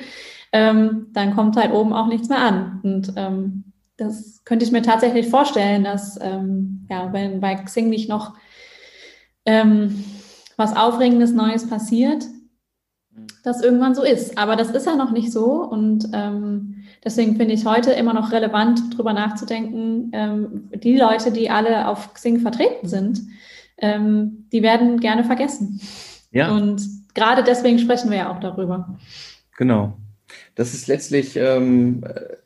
ähm, 0.53 1.07
dann 1.11 1.35
kommt 1.35 1.57
halt 1.57 1.73
oben 1.73 1.91
auch 1.91 2.07
nichts 2.07 2.29
mehr 2.29 2.39
an. 2.39 2.79
Und 2.83 3.11
ähm, 3.17 3.65
das 3.97 4.45
könnte 4.45 4.63
ich 4.63 4.71
mir 4.71 4.81
tatsächlich 4.81 5.27
vorstellen, 5.27 5.83
dass 5.83 6.17
ähm, 6.21 6.87
ja, 6.89 7.11
wenn 7.11 7.41
bei 7.41 7.55
Xing 7.55 7.89
nicht 7.89 8.07
noch 8.07 8.33
ähm, 9.45 10.05
was 10.61 10.75
Aufregendes 10.75 11.33
Neues 11.33 11.67
passiert, 11.67 12.23
mhm. 13.11 13.27
das 13.43 13.63
irgendwann 13.63 13.95
so 13.95 14.03
ist. 14.03 14.37
Aber 14.37 14.55
das 14.55 14.69
ist 14.69 14.85
ja 14.85 14.95
noch 14.95 15.11
nicht 15.11 15.31
so 15.31 15.63
und 15.63 16.07
ähm, 16.13 16.83
deswegen 17.03 17.35
finde 17.35 17.53
ich 17.53 17.65
heute 17.65 17.91
immer 17.91 18.13
noch 18.13 18.31
relevant, 18.31 18.79
darüber 18.93 19.13
nachzudenken. 19.13 20.11
Ähm, 20.13 20.69
die 20.73 20.97
Leute, 20.97 21.31
die 21.31 21.49
alle 21.49 21.87
auf 21.87 22.13
Xing 22.13 22.39
vertreten 22.39 22.87
sind, 22.87 23.21
ähm, 23.77 24.47
die 24.51 24.61
werden 24.61 24.99
gerne 24.99 25.23
vergessen. 25.23 25.81
Ja. 26.31 26.51
Und 26.51 26.81
gerade 27.15 27.43
deswegen 27.43 27.79
sprechen 27.79 28.11
wir 28.11 28.17
ja 28.19 28.31
auch 28.31 28.39
darüber. 28.39 28.97
Genau. 29.57 29.97
Das 30.55 30.73
ist 30.73 30.87
letztlich 30.87 31.35
ähm, 31.35 32.03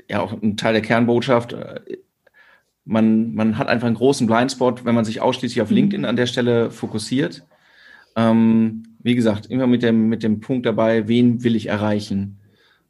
ja 0.10 0.22
auch 0.22 0.32
ein 0.32 0.58
Teil 0.58 0.74
der 0.74 0.82
Kernbotschaft. 0.82 1.56
Man, 2.86 3.36
man 3.36 3.58
hat 3.58 3.68
einfach 3.68 3.88
einen 3.88 3.98
großen 3.98 4.26
Blindspot, 4.26 4.86
wenn 4.86 4.96
man 4.96 5.06
sich 5.06 5.22
ausschließlich 5.22 5.62
auf 5.62 5.70
mhm. 5.70 5.76
LinkedIn 5.76 6.06
an 6.06 6.16
der 6.16 6.28
Stelle 6.28 6.72
fokussiert. 6.72 7.44
Ähm, 8.16 8.84
wie 9.04 9.16
gesagt, 9.16 9.48
immer 9.48 9.68
mit 9.68 9.84
dem, 9.84 10.10
mit 10.10 10.24
dem 10.24 10.40
Punkt 10.40 10.66
dabei, 10.66 11.08
wen 11.08 11.44
will 11.44 11.56
ich 11.56 11.68
erreichen. 11.68 12.40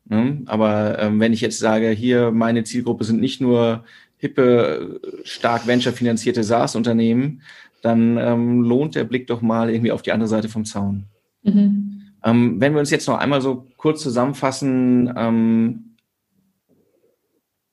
Ne? 0.06 0.42
Aber 0.46 1.00
ähm, 1.00 1.20
wenn 1.20 1.34
ich 1.34 1.42
jetzt 1.42 1.60
sage, 1.60 1.90
hier 1.90 2.32
meine 2.32 2.64
Zielgruppe 2.64 3.04
sind 3.04 3.20
nicht 3.20 3.42
nur 3.42 3.84
hippe, 4.18 5.02
stark 5.24 5.68
venture-finanzierte 5.68 6.44
SaaS-Unternehmen, 6.44 7.42
dann 7.82 8.18
ähm, 8.18 8.62
lohnt 8.62 8.96
der 8.96 9.04
Blick 9.04 9.28
doch 9.28 9.42
mal 9.42 9.70
irgendwie 9.70 9.92
auf 9.92 10.02
die 10.02 10.12
andere 10.12 10.30
Seite 10.30 10.50
vom 10.50 10.66
Zaun. 10.66 11.06
Mhm. 11.44 12.02
Ähm, 12.24 12.60
wenn 12.60 12.74
wir 12.74 12.80
uns 12.80 12.90
jetzt 12.90 13.08
noch 13.08 13.18
einmal 13.20 13.42
so 13.42 13.68
kurz 13.78 14.02
zusammenfassen, 14.02 15.14
ähm, 15.16 15.96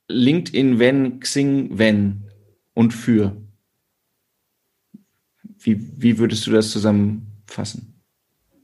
LinkedIn, 0.08 0.78
wenn, 0.78 1.20
Xing, 1.20 1.78
wenn 1.78 2.24
und 2.74 2.92
für. 2.92 3.36
Wie, 5.58 5.80
wie 5.96 6.18
würdest 6.18 6.46
du 6.46 6.50
das 6.50 6.70
zusammen 6.70 7.31
fassen? 7.52 8.02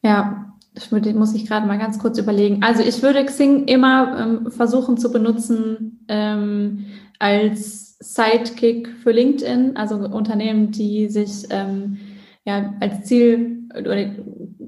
Ja, 0.02 0.56
das 0.74 0.90
muss 0.90 1.34
ich 1.34 1.46
gerade 1.46 1.66
mal 1.66 1.78
ganz 1.78 1.98
kurz 1.98 2.18
überlegen. 2.18 2.62
Also 2.62 2.82
ich 2.82 3.02
würde 3.02 3.24
Xing 3.24 3.64
immer 3.64 4.18
ähm, 4.18 4.50
versuchen 4.50 4.96
zu 4.96 5.10
benutzen 5.10 6.04
ähm, 6.08 6.86
als 7.18 7.96
Sidekick 7.98 8.88
für 9.02 9.10
LinkedIn, 9.10 9.76
also 9.76 9.96
Unternehmen, 9.96 10.70
die 10.70 11.08
sich 11.08 11.46
ähm, 11.50 11.98
ja, 12.44 12.74
als 12.80 13.04
Ziel 13.04 13.58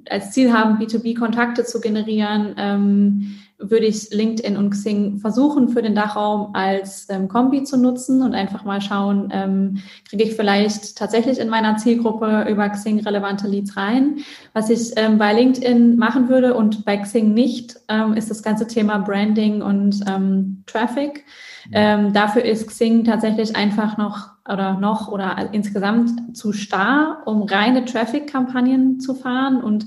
als 0.08 0.32
Ziel 0.32 0.52
haben, 0.52 0.78
B2B-Kontakte 0.78 1.64
zu 1.64 1.80
generieren, 1.80 2.54
ähm, 2.58 3.36
würde 3.60 3.86
ich 3.86 4.10
LinkedIn 4.10 4.56
und 4.56 4.70
Xing 4.70 5.18
versuchen 5.18 5.68
für 5.68 5.82
den 5.82 5.94
Dachraum 5.94 6.54
als 6.54 7.08
ähm, 7.10 7.28
Kombi 7.28 7.62
zu 7.62 7.76
nutzen 7.76 8.22
und 8.22 8.34
einfach 8.34 8.64
mal 8.64 8.80
schauen, 8.80 9.28
ähm, 9.32 9.78
kriege 10.08 10.24
ich 10.24 10.34
vielleicht 10.34 10.96
tatsächlich 10.96 11.38
in 11.38 11.48
meiner 11.48 11.76
Zielgruppe 11.76 12.46
über 12.48 12.68
Xing 12.70 13.00
relevante 13.00 13.46
Leads 13.46 13.76
rein. 13.76 14.18
Was 14.52 14.70
ich 14.70 14.92
ähm, 14.96 15.18
bei 15.18 15.32
LinkedIn 15.32 15.96
machen 15.96 16.28
würde 16.28 16.54
und 16.54 16.84
bei 16.84 16.96
Xing 16.96 17.34
nicht, 17.34 17.76
ähm, 17.88 18.14
ist 18.14 18.30
das 18.30 18.42
ganze 18.42 18.66
Thema 18.66 18.98
Branding 18.98 19.62
und 19.62 20.00
ähm, 20.08 20.64
Traffic. 20.66 21.24
Ähm, 21.72 22.12
dafür 22.12 22.44
ist 22.44 22.68
Xing 22.68 23.04
tatsächlich 23.04 23.54
einfach 23.54 23.98
noch 23.98 24.30
oder 24.50 24.78
noch 24.78 25.08
oder 25.08 25.50
insgesamt 25.52 26.36
zu 26.36 26.52
starr, 26.52 27.22
um 27.26 27.42
reine 27.42 27.84
Traffic-Kampagnen 27.84 29.00
zu 29.00 29.14
fahren 29.14 29.62
und 29.62 29.86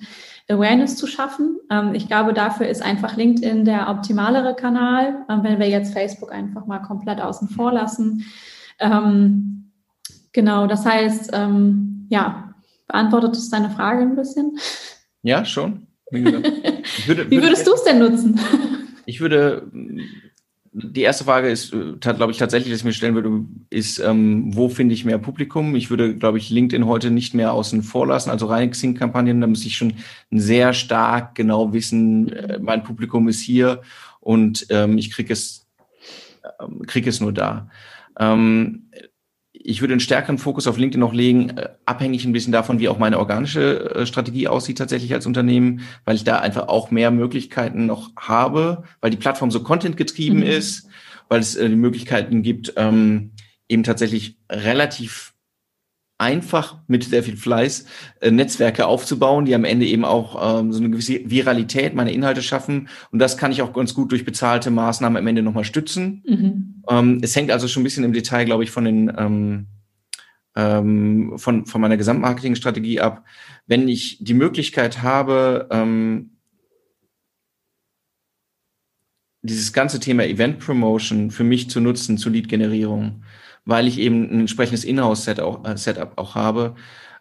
Awareness 0.50 0.98
zu 0.98 1.08
schaffen. 1.08 1.60
Ähm, 1.70 1.94
ich 1.94 2.08
glaube, 2.08 2.34
dafür 2.34 2.68
ist 2.68 2.82
einfach 2.82 3.16
LinkedIn 3.16 3.66
der 3.66 3.89
optimalere 3.89 4.56
Kanal, 4.56 5.26
ähm, 5.30 5.44
wenn 5.44 5.60
wir 5.60 5.70
jetzt 5.70 5.94
Facebook 5.94 6.32
einfach 6.32 6.66
mal 6.66 6.80
komplett 6.80 7.22
außen 7.22 7.50
vor 7.50 7.72
lassen. 7.72 8.26
Ähm, 8.80 9.72
genau, 10.32 10.68
das 10.68 10.86
heißt, 10.86 11.32
ja, 12.10 12.54
beantwortet 12.88 13.36
es 13.36 13.50
deine 13.50 13.70
Frage 13.70 14.02
ein 14.02 14.16
bisschen? 14.16 14.58
Ja, 15.22 15.46
schon. 15.46 15.88
Wie, 16.12 16.26
würde, 16.26 16.44
Wie 17.30 17.41
würdest 17.41 17.66
du 17.66 17.74
es 17.74 17.84
denn 17.84 18.00
nutzen? 18.00 18.39
Ich 19.06 19.20
würde 19.20 19.72
die 20.74 21.02
erste 21.02 21.24
Frage 21.24 21.50
ist, 21.50 21.72
äh, 21.74 21.94
glaube 22.00 22.32
ich, 22.32 22.38
tatsächlich, 22.38 22.72
dass 22.72 22.80
ich 22.80 22.86
mir 22.86 22.94
stellen 22.94 23.14
würde, 23.14 23.46
ist, 23.70 24.00
ähm, 24.00 24.56
wo 24.56 24.70
finde 24.70 24.96
ich 24.96 25.06
mehr 25.06 25.20
Publikum? 25.20 25.76
Ich 25.76 25.90
würde, 25.90 26.16
glaube 26.16 26.40
ich, 26.40 26.50
LinkedIn 26.50 26.88
heute 26.88 27.12
nicht 27.12 27.36
mehr 27.36 27.54
außen 27.54 27.84
vor 27.84 28.08
lassen, 28.08 28.32
also 28.32 28.48
reine 28.48 28.72
Xing-Kampagnen, 28.72 29.42
da 29.42 29.48
muss 29.48 29.66
ich 29.66 29.78
schon 29.78 29.94
sehr 30.32 30.74
stark 30.74 31.36
genau 31.36 31.74
wissen, 31.74 32.32
äh, 32.34 32.60
mein 32.60 32.84
Publikum 32.84 33.28
ist 33.28 33.42
hier 33.42 33.82
und 34.20 34.66
ähm, 34.70 34.98
ich 34.98 35.12
kriege 35.12 35.32
es, 35.32 35.68
ähm, 36.60 36.82
krieg 36.88 37.06
es 37.06 37.22
nur 37.22 37.34
da. 37.34 37.70
Ähm, 38.20 38.90
ich 39.66 39.82
würde 39.82 39.93
einen 39.93 40.01
stärkeren 40.01 40.38
Fokus 40.38 40.68
auf 40.68 40.78
LinkedIn 40.78 40.99
noch 40.99 41.14
legen, 41.14 41.57
äh, 41.57 41.70
abhängig 41.86 42.26
ein 42.26 42.34
bisschen 42.34 42.51
davon, 42.51 42.80
wie 42.80 42.89
auch 42.89 42.97
meine 42.97 43.18
organische 43.18 43.95
äh, 43.95 44.05
Strategie 44.05 44.47
aussieht 44.47 44.78
tatsächlich 44.78 45.14
als 45.14 45.26
Unternehmen, 45.26 45.82
weil 46.05 46.16
ich 46.16 46.26
da 46.26 46.39
einfach 46.39 46.68
auch 46.68 46.91
mehr 46.91 47.11
Möglichkeiten 47.11 47.86
noch 47.86 48.11
habe, 48.18 48.84
weil 48.99 49.11
die 49.11 49.18
Plattform 49.18 49.51
so 49.51 49.64
content-getrieben 49.64 50.39
mhm. 50.39 50.43
ist, 50.43 50.88
weil 51.30 51.39
es 51.39 51.55
äh, 51.55 51.70
die 51.70 51.76
Möglichkeiten 51.76 52.43
gibt, 52.43 52.74
ähm, 52.76 53.32
eben 53.70 53.84
tatsächlich 53.84 54.38
relativ 54.51 55.33
einfach 56.18 56.80
mit 56.88 57.03
sehr 57.03 57.24
viel 57.24 57.38
Fleiß 57.38 57.86
äh, 58.22 58.32
Netzwerke 58.32 58.86
aufzubauen, 58.86 59.45
die 59.45 59.55
am 59.55 59.66
Ende 59.66 59.86
eben 59.86 60.05
auch 60.05 60.59
ähm, 60.59 60.72
so 60.72 60.80
eine 60.80 60.89
gewisse 60.89 61.30
Viralität 61.30 61.95
meine 61.95 62.14
Inhalte 62.14 62.41
schaffen. 62.41 62.88
Und 63.11 63.20
das 63.20 63.38
kann 63.38 63.51
ich 63.51 63.61
auch 63.61 63.74
ganz 63.74 63.93
gut 63.93 64.11
durch 64.11 64.26
bezahlte 64.26 64.72
Maßnahmen 64.72 65.18
am 65.18 65.28
Ende 65.28 65.41
nochmal 65.41 65.66
stützen. 65.66 66.24
Mhm. 66.26 66.84
Ähm, 66.89 67.20
es 67.22 67.36
hängt 67.36 67.51
also 67.51 67.68
schon 67.68 67.82
ein 67.82 67.84
bisschen 67.86 68.03
im 68.03 68.14
Detail, 68.14 68.45
glaube 68.45 68.64
ich, 68.64 68.72
von 68.72 68.86
den 68.86 69.11
ähm, 69.18 69.68
ähm, 70.55 71.34
von, 71.38 71.66
von 71.66 71.82
meiner 71.82 71.97
Gesamtmarketingstrategie 71.97 72.99
ab. 72.99 73.26
Wenn 73.66 73.88
ich 73.88 74.18
die 74.22 74.34
Möglichkeit 74.34 75.01
habe, 75.01 75.68
ähm, 75.72 76.38
dieses 79.41 79.74
ganze 79.74 79.99
Thema 79.99 80.26
Event 80.26 80.59
Promotion 80.59 81.32
für 81.32 81.43
mich 81.43 81.70
zu 81.70 81.82
nutzen, 81.82 82.18
zur 82.18 82.32
Lead-Generierung, 82.32 83.24
weil 83.66 83.88
ich 83.88 83.99
eben 83.99 84.24
ein 84.24 84.39
entsprechendes 84.41 84.84
Inhouse-Setup 84.84 85.68
äh, 85.68 85.78
Setup 85.78 86.18
auch 86.18 86.36
habe. 86.36 86.76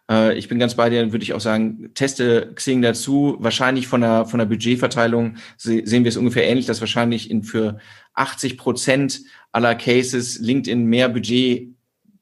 Äh, 0.09 0.37
ich 0.37 0.47
bin 0.47 0.59
ganz 0.59 0.75
bei 0.75 0.89
dir, 0.89 1.11
würde 1.11 1.23
ich 1.23 1.33
auch 1.33 1.39
sagen, 1.39 1.91
teste 1.93 2.51
Xing 2.55 2.81
dazu. 2.81 3.37
Wahrscheinlich 3.39 3.87
von 3.87 4.01
der, 4.01 4.25
von 4.25 4.39
der 4.39 4.45
Budgetverteilung 4.45 5.35
sehen 5.57 6.03
wir 6.03 6.09
es 6.09 6.17
ungefähr 6.17 6.47
ähnlich, 6.47 6.65
dass 6.65 6.81
wahrscheinlich 6.81 7.31
in 7.31 7.43
für 7.43 7.79
80 8.13 8.57
Prozent 8.57 9.21
aller 9.51 9.75
Cases 9.75 10.39
LinkedIn 10.39 10.85
mehr 10.85 11.09
Budget 11.09 11.69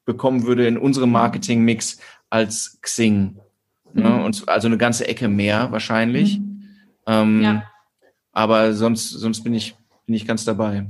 bekommen 0.04 0.44
würde 0.44 0.66
in 0.66 0.78
unserem 0.78 1.10
Marketing-Mix 1.12 1.98
als 2.30 2.78
Xing. 2.80 3.38
Mhm. 3.92 4.02
Ja, 4.02 4.16
und 4.24 4.48
also 4.48 4.68
eine 4.68 4.78
ganze 4.78 5.06
Ecke 5.06 5.28
mehr 5.28 5.70
wahrscheinlich. 5.70 6.38
Mhm. 6.38 6.62
Ähm, 7.06 7.42
ja. 7.42 7.64
Aber 8.32 8.72
sonst, 8.72 9.10
sonst 9.10 9.42
bin 9.44 9.54
ich, 9.54 9.74
bin 10.06 10.14
ich 10.14 10.26
ganz 10.26 10.44
dabei. 10.44 10.86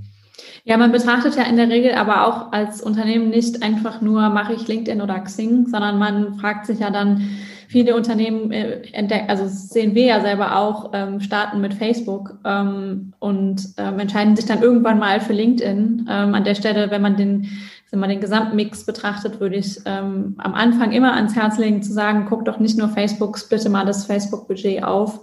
Ja, 0.65 0.77
man 0.77 0.93
betrachtet 0.93 1.37
ja 1.37 1.45
in 1.45 1.57
der 1.57 1.69
Regel 1.69 1.93
aber 1.95 2.27
auch 2.27 2.53
als 2.53 2.81
Unternehmen 2.81 3.31
nicht 3.31 3.63
einfach 3.63 4.01
nur, 4.01 4.29
mache 4.31 4.55
ich 4.55 4.69
LinkedIn 4.69 5.03
oder 5.03 5.21
Xing, 5.21 5.67
sondern 5.67 5.99
man 5.99 6.35
fragt 6.35 6.67
sich 6.67 6.81
ja 6.81 6.91
dann, 6.91 7.29
viele 7.73 7.97
Unternehmen 7.97 8.53
äh, 8.53 8.83
entdecken, 8.93 9.31
also 9.31 9.45
sehen 9.49 9.95
wir 9.95 10.05
ja 10.05 10.21
selber 10.21 10.57
auch, 10.57 10.91
ähm, 10.93 11.21
starten 11.21 11.63
mit 11.63 11.73
Facebook 11.73 12.39
ähm, 12.45 13.15
und 13.19 13.67
ähm, 13.79 13.99
entscheiden 13.99 14.37
sich 14.37 14.45
dann 14.45 14.63
irgendwann 14.63 14.99
mal 14.99 15.21
für 15.21 15.33
LinkedIn. 15.33 16.07
Ähm, 16.09 16.35
an 16.35 16.45
der 16.45 16.55
Stelle, 16.55 16.91
wenn 16.91 17.01
man 17.01 17.17
den, 17.17 17.49
wenn 17.91 17.99
man 17.99 18.11
den 18.11 18.21
Gesamtmix 18.21 18.85
betrachtet, 18.85 19.41
würde 19.41 19.57
ich 19.57 19.81
ähm, 19.87 20.35
am 20.37 20.53
Anfang 20.53 20.93
immer 20.93 21.15
ans 21.15 21.35
Herz 21.35 21.57
legen 21.57 21.83
zu 21.83 21.95
sagen, 21.95 22.27
guck 22.29 22.45
doch 22.45 22.61
nicht 22.61 22.77
nur 22.77 22.91
Facebook, 22.91 23.39
splitte 23.39 23.71
mal 23.71 23.87
das 23.87 24.05
Facebook-Budget 24.05 24.85
auf 24.85 25.23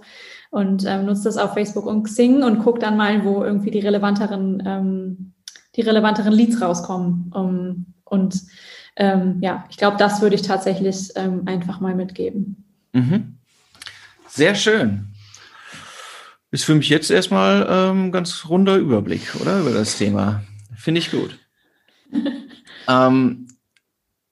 und 0.50 0.84
ähm, 0.86 1.06
nutzt 1.06 1.24
das 1.24 1.36
auf 1.36 1.54
Facebook 1.54 1.86
und 1.86 2.02
Xing 2.02 2.42
und 2.42 2.62
guckt 2.62 2.82
dann 2.82 2.96
mal, 2.96 3.24
wo 3.24 3.42
irgendwie 3.42 3.70
die 3.70 3.80
relevanteren, 3.80 4.62
ähm, 4.66 5.32
die 5.76 5.82
relevanteren 5.82 6.32
Leads 6.32 6.60
rauskommen. 6.60 7.32
Um, 7.32 7.94
und 8.04 8.42
ähm, 8.96 9.38
ja, 9.40 9.64
ich 9.70 9.76
glaube, 9.76 9.96
das 9.96 10.20
würde 10.20 10.34
ich 10.34 10.42
tatsächlich 10.42 11.10
ähm, 11.14 11.42
einfach 11.46 11.80
mal 11.80 11.94
mitgeben. 11.94 12.64
Mhm. 12.92 13.38
Sehr 14.26 14.56
schön. 14.56 15.06
Ist 16.50 16.64
für 16.64 16.74
mich 16.74 16.88
jetzt 16.88 17.10
erstmal 17.10 17.66
ähm, 17.70 18.10
ganz 18.10 18.46
runder 18.48 18.76
Überblick, 18.76 19.36
oder? 19.40 19.60
Über 19.60 19.72
das 19.72 19.96
Thema. 19.96 20.42
Finde 20.74 20.98
ich 20.98 21.12
gut. 21.12 21.38
ähm, 22.88 23.46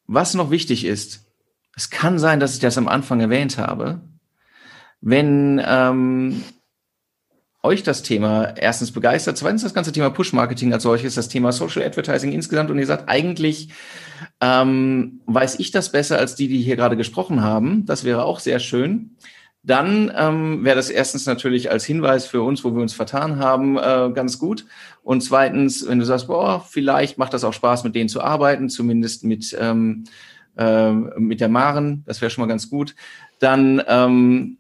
was 0.09 0.35
noch 0.35 0.51
wichtig 0.51 0.85
ist, 0.85 1.27
es 1.77 1.91
kann 1.91 2.19
sein, 2.19 2.41
dass 2.41 2.55
ich 2.55 2.61
das 2.61 2.77
am 2.77 2.89
Anfang 2.89 3.21
erwähnt 3.21 3.57
habe, 3.59 4.01
wenn 5.01 5.63
ähm, 5.65 6.43
euch 7.63 7.83
das 7.83 8.03
Thema 8.03 8.55
erstens 8.57 8.93
begeistert, 8.93 9.37
zweitens 9.37 9.63
das 9.63 9.75
ganze 9.75 9.93
Thema 9.93 10.11
Push-Marketing 10.11 10.73
als 10.73 10.85
solches, 10.85 11.15
das 11.15 11.29
Thema 11.29 11.53
Social 11.53 11.83
Advertising 11.83 12.33
insgesamt 12.33 12.71
und 12.71 12.79
ihr 12.79 12.87
sagt, 12.87 13.09
eigentlich 13.09 13.71
ähm, 14.41 15.21
weiß 15.27 15.59
ich 15.59 15.71
das 15.71 15.91
besser 15.91 16.19
als 16.19 16.35
die, 16.35 16.49
die 16.49 16.63
hier 16.63 16.77
gerade 16.77 16.97
gesprochen 16.97 17.43
haben. 17.43 17.85
Das 17.87 18.05
wäre 18.05 18.25
auch 18.25 18.39
sehr 18.41 18.61
schön. 18.61 19.17
Dann 19.65 20.13
ähm, 20.17 20.65
wäre 20.65 20.77
das 20.77 20.89
erstens 20.89 21.27
natürlich 21.27 21.71
als 21.71 21.85
Hinweis 21.85 22.27
für 22.27 22.43
uns, 22.43 22.65
wo 22.65 22.73
wir 22.75 22.81
uns 22.81 22.95
vertan 22.95 23.39
haben, 23.39 23.77
äh, 23.77 24.11
ganz 24.15 24.39
gut. 24.39 24.65
Und 25.03 25.23
zweitens, 25.23 25.87
wenn 25.87 25.99
du 25.99 26.05
sagst, 26.05 26.29
boah, 26.29 26.65
vielleicht 26.67 27.19
macht 27.19 27.35
das 27.35 27.45
auch 27.45 27.53
Spaß, 27.53 27.83
mit 27.83 27.95
denen 27.95 28.09
zu 28.09 28.23
arbeiten, 28.23 28.69
zumindest 28.69 29.25
mit, 29.25 29.57
ähm, 29.61 30.05
äh, 30.57 30.93
mit 30.93 31.41
der 31.41 31.49
Maren, 31.49 32.05
das 32.07 32.21
wäre 32.21 32.31
schon 32.31 32.43
mal 32.43 32.49
ganz 32.49 32.71
gut, 32.71 32.95
dann 33.41 33.83
ähm, 33.89 34.59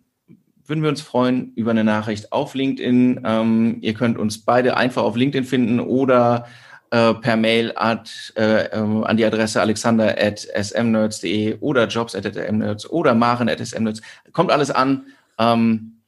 würden 0.68 0.82
wir 0.82 0.90
uns 0.90 1.00
freuen 1.00 1.52
über 1.54 1.70
eine 1.70 1.84
Nachricht 1.84 2.32
auf 2.32 2.54
LinkedIn. 2.54 3.22
Ähm, 3.24 3.78
ihr 3.80 3.94
könnt 3.94 4.18
uns 4.18 4.44
beide 4.44 4.76
einfach 4.76 5.02
auf 5.02 5.16
LinkedIn 5.16 5.44
finden 5.44 5.80
oder 5.80 6.46
äh, 6.90 7.14
per 7.14 7.36
Mail 7.36 7.72
at, 7.76 8.32
äh, 8.36 8.66
äh, 8.66 9.04
an 9.04 9.16
die 9.16 9.24
Adresse 9.24 9.60
alexander 9.60 10.16
at 10.18 10.40
smnerds.de 10.40 11.58
oder 11.60 11.86
jobs 11.86 12.14
at 12.14 12.24
smnerds 12.24 12.88
oder 12.88 13.14
maren 13.14 13.48
at 13.48 13.66
smnerds. 13.66 14.00
Kommt 14.32 14.50
alles 14.50 14.70
an. 14.70 15.06
Ähm, 15.38 15.98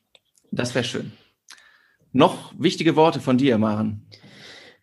das 0.50 0.74
wäre 0.74 0.84
schön. 0.84 1.12
Noch 2.12 2.52
wichtige 2.58 2.96
Worte 2.96 3.20
von 3.20 3.38
dir, 3.38 3.56
Maren. 3.58 4.06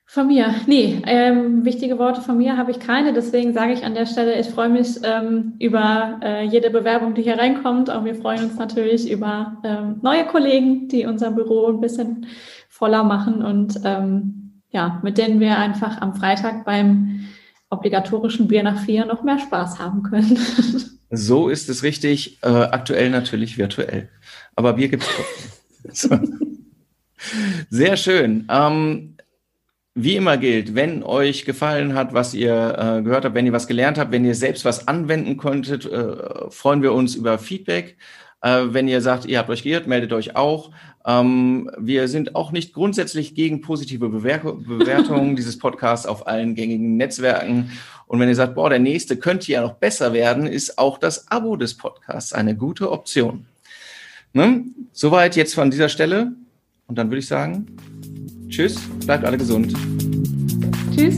Von 0.10 0.28
mir, 0.28 0.55
nee, 0.68 1.01
ähm, 1.05 1.66
wichtige 1.66 1.99
Worte 1.99 2.22
von 2.22 2.38
mir 2.38 2.55
habe 2.55 2.72
ich 2.72 2.80
keine. 2.80 3.12
Deswegen 3.12 3.53
sage 3.53 3.74
ich 3.74 3.84
an 3.84 3.93
der 3.93 4.05
Stelle, 4.05 4.39
ich 4.39 4.47
freue 4.47 4.70
mich 4.70 5.01
ähm, 5.03 5.55
über 5.60 6.22
äh, 6.24 6.45
jede 6.45 6.70
Bewerbung, 6.70 7.14
die 7.14 7.24
hier 7.24 7.38
reinkommt. 7.38 7.89
Auch 7.89 8.05
wir 8.05 8.16
freuen 8.16 8.45
uns 8.45 8.55
natürlich 8.55 9.12
über 9.12 9.58
ähm, 9.66 9.99
neue 10.01 10.26
Kollegen, 10.26 10.88
die 10.88 11.05
unser 11.05 11.32
Büro 11.32 11.68
ein 11.68 11.82
bisschen 11.82 12.26
voller 12.70 13.03
machen 13.03 13.43
und 13.43 13.82
ähm, 13.84 14.62
ja, 14.70 15.01
mit 15.03 15.18
denen 15.18 15.41
wir 15.41 15.58
einfach 15.58 16.01
am 16.01 16.16
Freitag 16.16 16.64
beim 16.64 17.28
obligatorischen 17.70 18.47
Bier 18.47 18.64
nach 18.64 18.80
vier 18.86 19.05
noch 19.05 19.24
mehr 19.24 19.39
Spaß 19.39 19.78
haben 19.78 20.03
können. 20.03 20.39
So 21.10 21.47
ist 21.47 21.70
es 21.70 21.84
richtig. 21.84 22.43
Äh, 22.43 22.49
aktuell 22.49 23.10
natürlich 23.10 23.58
virtuell. 23.58 24.10
Aber 24.58 24.74
Bier 24.74 24.89
gibt 24.89 25.05
es 25.86 26.10
Sehr 27.70 27.95
schön. 27.95 28.43
Wie 30.00 30.16
immer 30.16 30.38
gilt, 30.38 30.76
wenn 30.76 31.02
euch 31.02 31.43
gefallen 31.43 31.95
hat, 31.95 32.14
was 32.14 32.36
ihr 32.36 32.54
äh, 32.78 33.02
gehört 33.02 33.26
habt, 33.26 33.34
wenn 33.34 33.48
ihr 33.48 33.52
was 33.52 33.66
gelernt 33.66 33.98
habt, 33.98 34.12
wenn 34.12 34.26
ihr 34.26 34.36
selbst 34.36 34.64
was 34.64 34.88
anwenden 34.88 35.38
konntet, 35.38 35.88
äh, 35.88 36.52
freuen 36.52 36.84
wir 36.84 36.93
uns 36.93 37.16
über 37.16 37.39
Feedback. 37.39 37.98
Äh, 38.43 38.66
wenn 38.70 38.88
ihr 38.88 39.02
sagt, 39.02 39.26
ihr 39.26 39.39
habt 39.39 39.50
euch 39.50 39.64
geirrt, 39.64 39.88
meldet 39.88 40.14
euch 40.14 40.36
auch. 40.36 40.70
Ähm, 41.04 41.72
wir 41.80 42.08
sind 42.10 42.36
auch 42.36 42.52
nicht 42.52 42.76
grundsätzlich 42.76 43.34
gegen 43.34 43.62
positive 43.62 44.10
Bewer 44.10 44.38
Bewertungen 44.38 45.36
dieses 45.36 45.58
Podcasts 45.58 46.06
auf 46.06 46.28
allen 46.28 46.54
gängigen 46.54 46.95
Netzwerken. 46.98 47.72
Und 48.06 48.20
wenn 48.20 48.30
ihr 48.30 48.36
sagt, 48.36 48.54
boah, 48.54 48.70
der 48.70 48.78
nächste 48.78 49.18
könnte 49.18 49.52
ja 49.52 49.62
noch 49.62 49.74
besser 49.74 50.14
werden, 50.14 50.45
ist 50.45 50.78
auch 50.78 51.00
das 51.00 51.32
Abo 51.32 51.56
des 51.56 51.74
Podcasts 51.74 52.34
eine 52.34 52.56
gute 52.56 52.91
Option. 52.91 53.48
Ne? 54.32 54.64
Soweit 54.93 55.36
jetzt 55.36 55.56
von 55.56 55.72
dieser 55.72 55.89
Stelle. 55.89 56.34
Und 56.86 57.00
dann 57.00 57.10
würde 57.10 57.20
ich 57.20 57.28
sagen, 57.28 57.66
Tschüss, 58.50 58.80
bleibt 59.06 59.26
alle 59.26 59.38
gesund. 59.38 59.74
Tschüss. 60.95 61.18